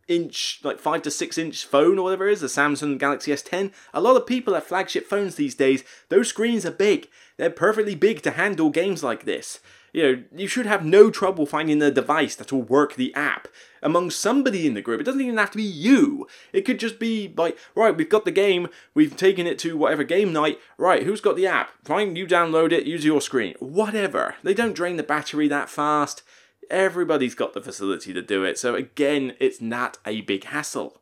inch, 0.08 0.60
like 0.64 0.80
five 0.80 1.02
to 1.04 1.12
six 1.12 1.38
inch 1.38 1.66
phone 1.66 1.98
or 1.98 2.04
whatever 2.04 2.28
it 2.28 2.34
is, 2.34 2.42
the 2.42 2.48
Samsung 2.48 2.98
Galaxy 2.98 3.32
S10. 3.32 3.72
A 3.94 4.02
lot 4.02 4.18
of 4.18 4.26
people 4.26 4.54
have 4.54 4.64
flagship 4.64 5.08
phones 5.08 5.36
these 5.36 5.56
days. 5.56 5.84
Those 6.10 6.30
screens 6.30 6.66
are 6.66 6.72
big. 6.72 7.08
They're 7.38 7.50
perfectly 7.50 7.96
big 7.96 8.22
to 8.24 8.32
handle 8.32 8.70
games 8.70 9.04
like 9.04 9.26
this. 9.26 9.60
You 9.96 10.04
know, 10.04 10.24
you 10.36 10.48
should 10.48 10.66
have 10.66 10.84
no 10.84 11.10
trouble 11.10 11.46
finding 11.46 11.82
a 11.82 11.90
device 11.90 12.36
that 12.36 12.52
will 12.52 12.64
work 12.64 12.96
the 12.96 13.14
app 13.16 13.48
among 13.82 14.12
somebody 14.12 14.68
in 14.68 14.74
the 14.74 14.82
group. 14.82 15.00
It 15.00 15.06
doesn't 15.06 15.22
even 15.22 15.38
have 15.38 15.52
to 15.52 15.58
be 15.58 15.64
you. 15.64 16.28
It 16.52 16.64
could 16.64 16.82
just 16.82 17.00
be 17.00 17.34
like, 17.38 17.58
right, 17.76 17.96
we've 17.96 18.10
got 18.10 18.26
the 18.26 18.32
game, 18.32 18.68
we've 18.94 19.16
taken 19.16 19.48
it 19.48 19.58
to 19.60 19.78
whatever 19.78 20.04
game 20.04 20.34
night. 20.34 20.60
Right, 20.78 21.04
who's 21.04 21.22
got 21.22 21.38
the 21.38 21.48
app? 21.48 21.70
Fine, 21.86 22.18
you 22.18 22.28
download 22.28 22.74
it, 22.74 22.86
use 22.86 23.06
your 23.06 23.22
screen. 23.22 23.56
Whatever. 23.60 24.36
They 24.44 24.54
don't 24.54 24.76
drain 24.76 24.98
the 24.98 25.04
battery 25.04 25.48
that 25.48 25.70
fast. 25.70 26.24
Everybody's 26.70 27.36
got 27.36 27.54
the 27.54 27.62
facility 27.62 28.14
to 28.14 28.22
do 28.22 28.44
it, 28.44 28.58
so 28.58 28.76
again, 28.76 29.36
it's 29.40 29.62
not 29.62 29.98
a 30.06 30.22
big 30.22 30.46
hassle. 30.46 31.02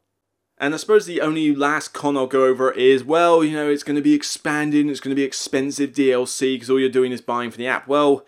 And 0.57 0.73
I 0.73 0.77
suppose 0.77 1.05
the 1.05 1.21
only 1.21 1.55
last 1.55 1.93
con 1.93 2.15
I'll 2.15 2.27
go 2.27 2.45
over 2.45 2.71
is, 2.71 3.03
well, 3.03 3.43
you 3.43 3.53
know, 3.53 3.69
it's 3.69 3.83
going 3.83 3.95
to 3.95 4.01
be 4.01 4.13
expanding, 4.13 4.87
it's 4.87 4.99
going 4.99 5.15
to 5.15 5.19
be 5.19 5.23
expensive 5.25 5.91
DLC 5.91 6.55
because 6.55 6.69
all 6.69 6.79
you're 6.79 6.89
doing 6.89 7.11
is 7.11 7.21
buying 7.21 7.51
for 7.51 7.57
the 7.57 7.67
app. 7.67 7.87
Well, 7.87 8.25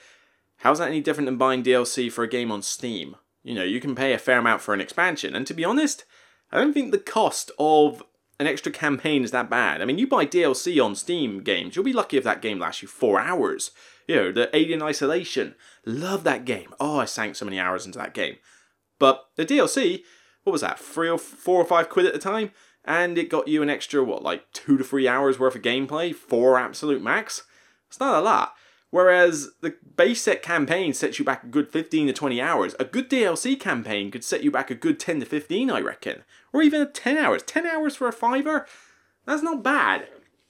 how's 0.57 0.79
that 0.79 0.89
any 0.89 1.01
different 1.01 1.27
than 1.27 1.37
buying 1.37 1.63
DLC 1.63 2.11
for 2.11 2.23
a 2.23 2.29
game 2.29 2.51
on 2.51 2.61
Steam? 2.61 3.15
You 3.43 3.53
know, 3.53 3.63
you 3.63 3.79
can 3.79 3.95
pay 3.95 4.11
a 4.13 4.17
fair 4.17 4.39
amount 4.39 4.61
for 4.61 4.73
an 4.73 4.81
expansion, 4.81 5.35
and 5.35 5.45
to 5.47 5.53
be 5.53 5.63
honest, 5.63 6.03
I 6.51 6.57
don't 6.59 6.73
think 6.73 6.91
the 6.91 6.97
cost 6.97 7.51
of 7.59 8.01
an 8.39 8.47
extra 8.47 8.71
campaign 8.71 9.23
is 9.23 9.31
that 9.31 9.49
bad. 9.49 9.81
I 9.81 9.85
mean, 9.85 9.99
you 9.99 10.07
buy 10.07 10.25
DLC 10.25 10.83
on 10.83 10.95
Steam 10.95 11.41
games, 11.41 11.75
you'll 11.75 11.85
be 11.85 11.93
lucky 11.93 12.17
if 12.17 12.23
that 12.23 12.41
game 12.41 12.59
lasts 12.59 12.81
you 12.81 12.87
four 12.87 13.19
hours. 13.19 13.71
You 14.07 14.15
know, 14.15 14.31
the 14.31 14.55
Alien 14.55 14.81
Isolation. 14.81 15.55
Love 15.85 16.23
that 16.23 16.45
game. 16.45 16.73
Oh, 16.79 16.99
I 16.99 17.05
sank 17.05 17.35
so 17.35 17.45
many 17.45 17.59
hours 17.59 17.85
into 17.85 17.97
that 17.99 18.13
game. 18.13 18.37
But 18.99 19.25
the 19.35 19.45
DLC, 19.45 20.03
what 20.43 20.51
was 20.51 20.61
that, 20.61 20.79
three 20.79 21.09
or 21.09 21.17
four 21.17 21.61
or 21.61 21.65
five 21.65 21.89
quid 21.89 22.05
at 22.05 22.13
the 22.13 22.19
time? 22.19 22.51
And 22.83 23.17
it 23.17 23.29
got 23.29 23.47
you 23.47 23.63
an 23.63 23.69
extra, 23.69 24.03
what, 24.03 24.21
like 24.21 24.51
two 24.53 24.77
to 24.77 24.83
three 24.83 25.07
hours 25.07 25.39
worth 25.39 25.55
of 25.55 25.63
gameplay? 25.63 26.13
Four 26.13 26.59
absolute 26.59 27.01
max? 27.01 27.43
It's 27.87 27.99
not 27.99 28.19
a 28.19 28.21
lot. 28.21 28.53
Whereas 28.91 29.49
the 29.61 29.75
base 29.97 30.21
set 30.21 30.41
campaign 30.41 30.93
sets 30.93 31.19
you 31.19 31.25
back 31.25 31.43
a 31.43 31.47
good 31.47 31.69
15 31.69 32.07
to 32.07 32.13
20 32.13 32.39
hours. 32.39 32.75
A 32.79 32.85
good 32.85 33.09
DLC 33.09 33.59
campaign 33.59 34.11
could 34.11 34.23
set 34.23 34.43
you 34.43 34.51
back 34.51 34.69
a 34.69 34.75
good 34.75 34.99
10 34.99 35.19
to 35.19 35.25
15, 35.25 35.69
I 35.71 35.81
reckon. 35.81 36.23
Or 36.53 36.61
even 36.61 36.91
10 36.93 37.17
hours. 37.17 37.43
10 37.43 37.65
hours 37.65 37.95
for 37.95 38.07
a 38.07 38.13
fiver? 38.13 38.67
That's 39.25 39.41
not 39.41 39.63
bad. 39.63 40.07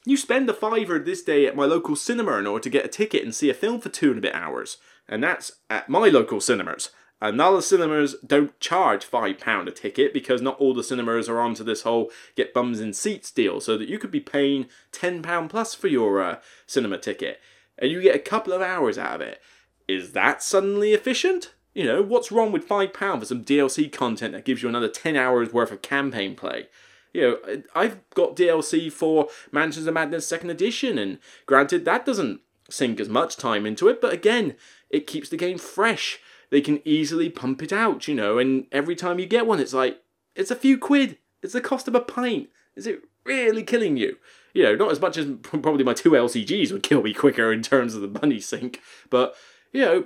You 0.07 0.17
spend 0.17 0.47
a 0.47 0.53
fiver 0.53 0.99
this 0.99 1.23
day 1.23 1.47
at 1.47 1.55
my 1.55 1.65
local 1.65 1.95
cinema 1.95 2.37
in 2.37 2.45
order 2.45 2.61
to 2.63 2.69
get 2.69 2.85
a 2.85 2.89
ticket 2.89 3.23
and 3.23 3.33
see 3.33 3.49
a 3.49 3.55
film 3.55 3.81
for 3.81 3.89
two 3.89 4.11
and 4.11 4.19
a 4.19 4.21
bit 4.21 4.35
hours. 4.35 4.77
And 5.07 5.23
that's 5.23 5.53
at 5.67 5.89
my 5.89 6.09
local 6.09 6.39
cinemas. 6.39 6.91
And 7.19 7.41
other 7.41 7.61
cinemas 7.61 8.15
don't 8.25 8.59
charge 8.59 9.09
£5 9.09 9.67
a 9.67 9.71
ticket 9.71 10.13
because 10.13 10.43
not 10.43 10.59
all 10.59 10.75
the 10.75 10.83
cinemas 10.83 11.27
are 11.27 11.39
onto 11.39 11.63
this 11.63 11.81
whole 11.81 12.11
get 12.35 12.53
bums 12.53 12.79
in 12.79 12.93
seats 12.93 13.31
deal, 13.31 13.59
so 13.59 13.77
that 13.77 13.89
you 13.89 13.97
could 13.97 14.11
be 14.11 14.19
paying 14.19 14.67
£10 14.91 15.49
plus 15.49 15.73
for 15.73 15.87
your 15.87 16.21
uh, 16.21 16.39
cinema 16.67 16.99
ticket. 16.99 17.39
And 17.79 17.89
you 17.89 18.01
get 18.01 18.15
a 18.15 18.19
couple 18.19 18.53
of 18.53 18.61
hours 18.61 18.99
out 18.99 19.15
of 19.15 19.21
it. 19.21 19.41
Is 19.87 20.11
that 20.11 20.43
suddenly 20.43 20.93
efficient? 20.93 21.53
You 21.73 21.85
know, 21.85 22.03
what's 22.03 22.31
wrong 22.31 22.51
with 22.51 22.67
£5 22.67 23.19
for 23.19 23.25
some 23.25 23.43
DLC 23.43 23.91
content 23.91 24.33
that 24.33 24.45
gives 24.45 24.61
you 24.61 24.69
another 24.69 24.87
10 24.87 25.15
hours 25.15 25.51
worth 25.51 25.71
of 25.71 25.81
campaign 25.81 26.35
play? 26.35 26.67
You 27.15 27.21
know, 27.21 27.63
I've 27.73 27.97
got 28.11 28.35
DLC 28.35 28.91
for 28.91 29.29
Mansions 29.51 29.87
of 29.87 29.93
Madness 29.93 30.27
Second 30.27 30.49
Edition, 30.49 30.97
and 30.97 31.17
granted, 31.45 31.85
that 31.85 32.05
doesn't 32.05 32.41
sink 32.69 32.99
as 32.99 33.07
much 33.07 33.37
time 33.37 33.65
into 33.65 33.87
it, 33.87 34.01
but 34.01 34.13
again, 34.13 34.55
it 34.89 35.07
keeps 35.07 35.29
the 35.29 35.37
game 35.37 35.57
fresh. 35.57 36.19
They 36.49 36.59
can 36.59 36.81
easily 36.85 37.29
pump 37.29 37.63
it 37.63 37.71
out, 37.71 38.07
you 38.07 38.15
know, 38.15 38.37
and 38.37 38.67
every 38.71 38.95
time 38.95 39.17
you 39.17 39.25
get 39.25 39.47
one, 39.47 39.61
it's 39.61 39.73
like, 39.73 40.01
it's 40.35 40.51
a 40.51 40.55
few 40.55 40.77
quid. 40.77 41.17
It's 41.41 41.53
the 41.53 41.61
cost 41.61 41.87
of 41.87 41.95
a 41.95 42.01
pint. 42.01 42.49
Is 42.75 42.85
it 42.85 43.03
really 43.23 43.63
killing 43.63 43.95
you? 43.95 44.17
You 44.53 44.63
know, 44.63 44.75
not 44.75 44.91
as 44.91 44.99
much 44.99 45.17
as 45.17 45.25
probably 45.41 45.85
my 45.85 45.93
two 45.93 46.11
LCGs 46.11 46.73
would 46.73 46.83
kill 46.83 47.01
me 47.01 47.13
quicker 47.13 47.53
in 47.53 47.61
terms 47.61 47.95
of 47.95 48.01
the 48.01 48.19
money 48.19 48.41
sink, 48.41 48.81
but, 49.09 49.35
you 49.71 49.81
know, 49.81 50.05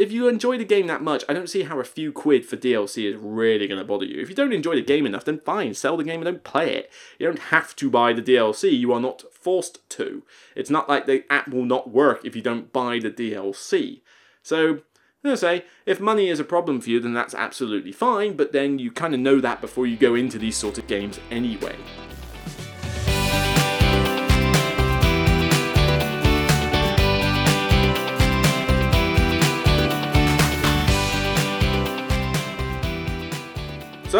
if 0.00 0.10
you 0.10 0.28
enjoy 0.28 0.56
the 0.56 0.64
game 0.64 0.86
that 0.86 1.02
much, 1.02 1.24
I 1.28 1.34
don't 1.34 1.50
see 1.50 1.64
how 1.64 1.78
a 1.78 1.84
few 1.84 2.10
quid 2.10 2.46
for 2.46 2.56
DLC 2.56 3.12
is 3.12 3.16
really 3.20 3.68
going 3.68 3.78
to 3.78 3.84
bother 3.84 4.06
you. 4.06 4.22
If 4.22 4.30
you 4.30 4.34
don't 4.34 4.54
enjoy 4.54 4.74
the 4.74 4.82
game 4.82 5.04
enough, 5.04 5.26
then 5.26 5.40
fine, 5.40 5.74
sell 5.74 5.98
the 5.98 6.04
game 6.04 6.22
and 6.22 6.24
don't 6.24 6.42
play 6.42 6.74
it. 6.74 6.90
You 7.18 7.26
don't 7.26 7.38
have 7.50 7.76
to 7.76 7.90
buy 7.90 8.14
the 8.14 8.22
DLC, 8.22 8.76
you 8.76 8.94
are 8.94 9.00
not 9.00 9.22
forced 9.30 9.86
to. 9.90 10.22
It's 10.56 10.70
not 10.70 10.88
like 10.88 11.04
the 11.04 11.30
app 11.30 11.48
will 11.48 11.66
not 11.66 11.90
work 11.90 12.24
if 12.24 12.34
you 12.34 12.40
don't 12.40 12.72
buy 12.72 12.98
the 12.98 13.10
DLC. 13.10 14.00
So, 14.42 14.80
I 15.22 15.34
say, 15.34 15.64
if 15.84 16.00
money 16.00 16.30
is 16.30 16.40
a 16.40 16.44
problem 16.44 16.80
for 16.80 16.88
you, 16.88 16.98
then 16.98 17.12
that's 17.12 17.34
absolutely 17.34 17.92
fine, 17.92 18.36
but 18.36 18.52
then 18.52 18.78
you 18.78 18.90
kind 18.90 19.12
of 19.12 19.20
know 19.20 19.38
that 19.40 19.60
before 19.60 19.86
you 19.86 19.98
go 19.98 20.14
into 20.14 20.38
these 20.38 20.56
sort 20.56 20.78
of 20.78 20.86
games 20.86 21.20
anyway. 21.30 21.76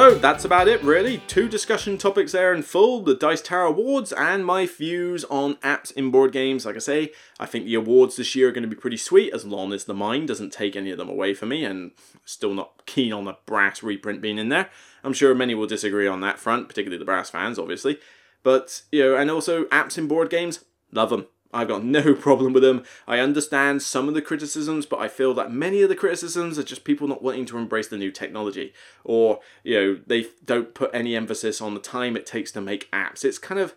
So 0.00 0.14
that's 0.14 0.46
about 0.46 0.66
it, 0.66 0.82
really. 0.82 1.18
Two 1.26 1.46
discussion 1.46 1.98
topics 1.98 2.32
there 2.32 2.54
in 2.54 2.62
full 2.62 3.02
the 3.02 3.14
Dice 3.14 3.42
Tower 3.42 3.66
Awards 3.66 4.14
and 4.14 4.46
my 4.46 4.64
views 4.64 5.24
on 5.24 5.56
apps 5.56 5.92
in 5.92 6.10
board 6.10 6.32
games. 6.32 6.64
Like 6.64 6.76
I 6.76 6.78
say, 6.78 7.12
I 7.38 7.44
think 7.44 7.66
the 7.66 7.74
awards 7.74 8.16
this 8.16 8.34
year 8.34 8.48
are 8.48 8.52
going 8.52 8.62
to 8.62 8.74
be 8.74 8.80
pretty 8.80 8.96
sweet 8.96 9.34
as 9.34 9.44
long 9.44 9.74
as 9.74 9.84
the 9.84 9.92
Mind 9.92 10.28
doesn't 10.28 10.54
take 10.54 10.74
any 10.74 10.90
of 10.90 10.96
them 10.96 11.10
away 11.10 11.34
from 11.34 11.50
me, 11.50 11.66
and 11.66 11.90
still 12.24 12.54
not 12.54 12.86
keen 12.86 13.12
on 13.12 13.26
the 13.26 13.36
brass 13.44 13.82
reprint 13.82 14.22
being 14.22 14.38
in 14.38 14.48
there. 14.48 14.70
I'm 15.04 15.12
sure 15.12 15.34
many 15.34 15.54
will 15.54 15.66
disagree 15.66 16.06
on 16.06 16.22
that 16.22 16.38
front, 16.38 16.66
particularly 16.66 16.98
the 16.98 17.04
brass 17.04 17.28
fans, 17.28 17.58
obviously. 17.58 17.98
But, 18.42 18.80
you 18.90 19.02
know, 19.02 19.16
and 19.16 19.30
also 19.30 19.64
apps 19.64 19.98
in 19.98 20.08
board 20.08 20.30
games, 20.30 20.64
love 20.90 21.10
them. 21.10 21.26
I've 21.52 21.68
got 21.68 21.84
no 21.84 22.14
problem 22.26 22.52
with 22.52 22.62
them. 22.62 22.84
I 23.06 23.18
understand 23.18 23.82
some 23.82 24.08
of 24.08 24.14
the 24.14 24.22
criticisms, 24.22 24.86
but 24.86 25.00
I 25.00 25.08
feel 25.08 25.34
that 25.34 25.52
many 25.52 25.82
of 25.82 25.88
the 25.88 25.96
criticisms 25.96 26.58
are 26.58 26.64
just 26.64 26.84
people 26.84 27.08
not 27.08 27.22
wanting 27.22 27.46
to 27.46 27.58
embrace 27.58 27.88
the 27.88 27.96
new 27.96 28.10
technology, 28.10 28.72
or 29.04 29.40
you 29.64 29.74
know 29.74 30.00
they 30.06 30.28
don't 30.44 30.74
put 30.74 30.90
any 30.94 31.16
emphasis 31.16 31.60
on 31.60 31.74
the 31.74 31.80
time 31.80 32.16
it 32.16 32.26
takes 32.26 32.52
to 32.52 32.60
make 32.60 32.90
apps. 32.92 33.24
It's 33.24 33.38
kind 33.38 33.60
of 33.60 33.74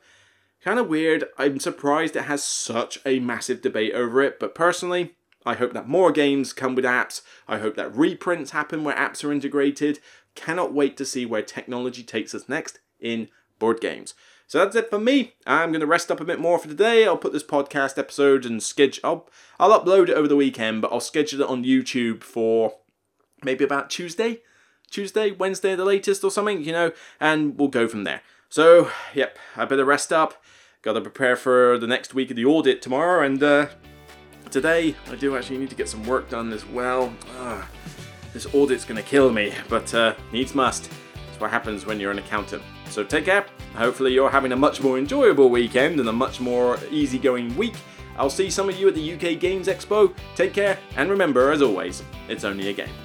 kind 0.63 0.80
of 0.80 0.88
weird. 0.88 1.26
I'm 1.38 1.59
surprised 1.59 2.15
it 2.15 2.24
has 2.24 2.43
such 2.43 2.99
a 3.05 3.19
massive 3.19 3.61
debate 3.61 3.93
over 3.93 4.21
it, 4.21 4.39
but 4.39 4.55
personally, 4.55 5.15
I 5.45 5.55
hope 5.55 5.74
that 5.74 5.88
more 5.88 6.11
games 6.11 6.53
come 6.53 6.76
with 6.76 6.86
apps. 6.86 7.21
I 7.47 7.57
hope 7.59 7.76
that 7.76 7.95
reprints 7.95 8.51
happen 8.51 8.84
where 8.84 8.95
apps 8.95 9.24
are 9.24 9.32
integrated. 9.32 9.99
Cannot 10.36 10.74
wait 10.74 10.95
to 10.97 11.05
see 11.05 11.26
where 11.26 11.41
technology 11.41 12.03
takes 12.03 12.34
us 12.34 12.47
next 12.47 12.80
in 12.99 13.28
board 13.59 13.82
games. 13.82 14.13
So 14.47 14.59
that's 14.59 14.75
it 14.75 14.89
for 14.89 14.99
me. 14.99 15.33
I'm 15.47 15.71
going 15.71 15.81
to 15.81 15.87
rest 15.87 16.11
up 16.11 16.19
a 16.19 16.25
bit 16.25 16.39
more 16.39 16.59
for 16.59 16.67
today. 16.67 17.05
I'll 17.05 17.17
put 17.17 17.33
this 17.33 17.43
podcast 17.43 17.97
episode 17.97 18.45
and 18.45 18.61
schedule. 18.61 19.01
I'll, 19.03 19.29
I'll 19.59 19.79
upload 19.81 20.09
it 20.09 20.15
over 20.15 20.27
the 20.27 20.35
weekend, 20.35 20.81
but 20.81 20.91
I'll 20.91 20.99
schedule 20.99 21.41
it 21.41 21.49
on 21.49 21.63
YouTube 21.63 22.23
for 22.23 22.75
maybe 23.43 23.63
about 23.63 23.89
Tuesday, 23.89 24.41
Tuesday, 24.91 25.31
Wednesday, 25.31 25.75
the 25.75 25.85
latest, 25.85 26.23
or 26.23 26.31
something, 26.31 26.63
you 26.63 26.71
know, 26.71 26.91
and 27.19 27.57
we'll 27.57 27.69
go 27.69 27.87
from 27.87 28.03
there. 28.03 28.21
So, 28.49 28.91
yep, 29.15 29.37
I 29.55 29.65
better 29.65 29.85
rest 29.85 30.13
up. 30.13 30.43
Got 30.83 30.93
to 30.93 31.01
prepare 31.01 31.35
for 31.35 31.79
the 31.79 31.87
next 31.87 32.13
week 32.13 32.29
of 32.29 32.35
the 32.35 32.45
audit 32.45 32.81
tomorrow, 32.81 33.25
and 33.25 33.41
uh, 33.41 33.67
today 34.51 34.95
I 35.09 35.15
do 35.15 35.35
actually 35.35 35.57
need 35.57 35.69
to 35.69 35.75
get 35.75 35.89
some 35.89 36.03
work 36.05 36.29
done 36.29 36.53
as 36.53 36.65
well. 36.65 37.11
Uh, 37.39 37.63
this 38.33 38.45
audit's 38.53 38.85
going 38.85 39.01
to 39.01 39.09
kill 39.09 39.31
me, 39.31 39.53
but 39.69 39.93
uh, 39.93 40.13
needs 40.31 40.53
must. 40.53 40.91
What 41.43 41.51
happens 41.51 41.85
when 41.85 41.99
you're 41.99 42.09
an 42.09 42.19
accountant. 42.19 42.63
So 42.89 43.03
take 43.03 43.25
care. 43.25 43.45
Hopefully, 43.75 44.13
you're 44.13 44.29
having 44.29 44.53
a 44.53 44.55
much 44.55 44.81
more 44.81 44.97
enjoyable 44.97 45.49
weekend 45.49 45.99
and 45.99 46.07
a 46.07 46.13
much 46.13 46.39
more 46.39 46.79
easygoing 46.89 47.53
week. 47.57 47.75
I'll 48.17 48.29
see 48.29 48.49
some 48.49 48.69
of 48.69 48.79
you 48.79 48.87
at 48.87 48.95
the 48.95 49.13
UK 49.13 49.41
Games 49.41 49.67
Expo. 49.67 50.15
Take 50.37 50.53
care, 50.53 50.79
and 50.95 51.09
remember, 51.09 51.51
as 51.51 51.61
always, 51.61 52.01
it's 52.29 52.45
only 52.45 52.69
a 52.69 52.73
game. 52.73 52.95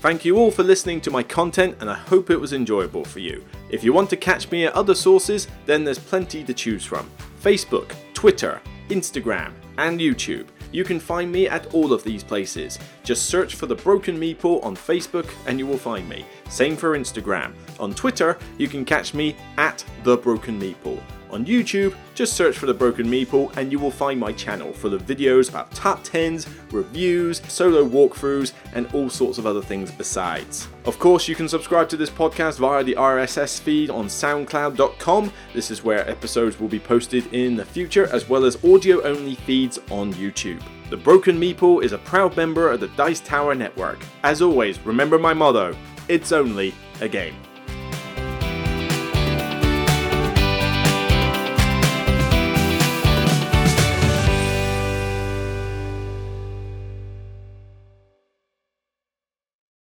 Thank 0.00 0.24
you 0.24 0.38
all 0.38 0.50
for 0.50 0.64
listening 0.64 1.00
to 1.02 1.12
my 1.12 1.22
content, 1.22 1.76
and 1.78 1.88
I 1.88 1.94
hope 1.94 2.30
it 2.30 2.40
was 2.40 2.52
enjoyable 2.52 3.04
for 3.04 3.20
you. 3.20 3.44
If 3.70 3.84
you 3.84 3.92
want 3.92 4.10
to 4.10 4.16
catch 4.16 4.50
me 4.50 4.66
at 4.66 4.72
other 4.72 4.96
sources, 4.96 5.46
then 5.66 5.84
there's 5.84 6.00
plenty 6.00 6.42
to 6.42 6.52
choose 6.52 6.84
from 6.84 7.08
Facebook, 7.40 7.94
Twitter, 8.12 8.60
Instagram, 8.88 9.52
and 9.76 10.00
YouTube. 10.00 10.48
You 10.70 10.84
can 10.84 11.00
find 11.00 11.32
me 11.32 11.48
at 11.48 11.72
all 11.74 11.92
of 11.92 12.04
these 12.04 12.22
places. 12.22 12.78
Just 13.02 13.26
search 13.26 13.54
for 13.54 13.66
The 13.66 13.74
Broken 13.74 14.18
Meeple 14.18 14.62
on 14.62 14.76
Facebook 14.76 15.30
and 15.46 15.58
you 15.58 15.66
will 15.66 15.78
find 15.78 16.06
me. 16.08 16.26
Same 16.48 16.76
for 16.76 16.98
Instagram. 16.98 17.52
On 17.78 17.94
Twitter, 17.94 18.38
you 18.56 18.68
can 18.68 18.84
catch 18.84 19.14
me 19.14 19.36
at 19.56 19.84
The 20.02 20.16
Broken 20.16 20.60
Meeple. 20.60 21.00
On 21.30 21.44
YouTube, 21.44 21.94
just 22.14 22.32
search 22.32 22.56
for 22.56 22.64
The 22.64 22.74
Broken 22.74 23.06
Meeple 23.06 23.54
and 23.58 23.70
you 23.70 23.78
will 23.78 23.90
find 23.90 24.18
my 24.18 24.32
channel 24.32 24.72
full 24.72 24.94
of 24.94 25.02
videos 25.02 25.50
about 25.50 25.70
top 25.72 26.02
10s, 26.02 26.48
reviews, 26.72 27.42
solo 27.48 27.86
walkthroughs, 27.86 28.54
and 28.72 28.86
all 28.94 29.10
sorts 29.10 29.36
of 29.36 29.46
other 29.46 29.60
things 29.60 29.90
besides. 29.90 30.68
Of 30.86 30.98
course, 30.98 31.28
you 31.28 31.34
can 31.34 31.46
subscribe 31.46 31.88
to 31.90 31.98
this 31.98 32.08
podcast 32.08 32.58
via 32.58 32.82
the 32.82 32.94
RSS 32.94 33.60
feed 33.60 33.90
on 33.90 34.06
SoundCloud.com. 34.06 35.30
This 35.52 35.70
is 35.70 35.84
where 35.84 36.08
episodes 36.08 36.58
will 36.58 36.68
be 36.68 36.80
posted 36.80 37.32
in 37.34 37.56
the 37.56 37.64
future, 37.64 38.06
as 38.06 38.26
well 38.26 38.46
as 38.46 38.64
audio 38.64 39.02
only 39.02 39.34
feeds 39.34 39.78
on 39.90 40.14
YouTube. 40.14 40.62
The 40.88 40.96
Broken 40.96 41.38
Meeple 41.38 41.84
is 41.84 41.92
a 41.92 41.98
proud 41.98 42.34
member 42.38 42.70
of 42.70 42.80
the 42.80 42.88
Dice 42.88 43.20
Tower 43.20 43.54
Network. 43.54 43.98
As 44.22 44.40
always, 44.40 44.80
remember 44.86 45.18
my 45.18 45.34
motto 45.34 45.76
it's 46.08 46.32
only 46.32 46.74
a 47.00 47.08
game. 47.08 47.47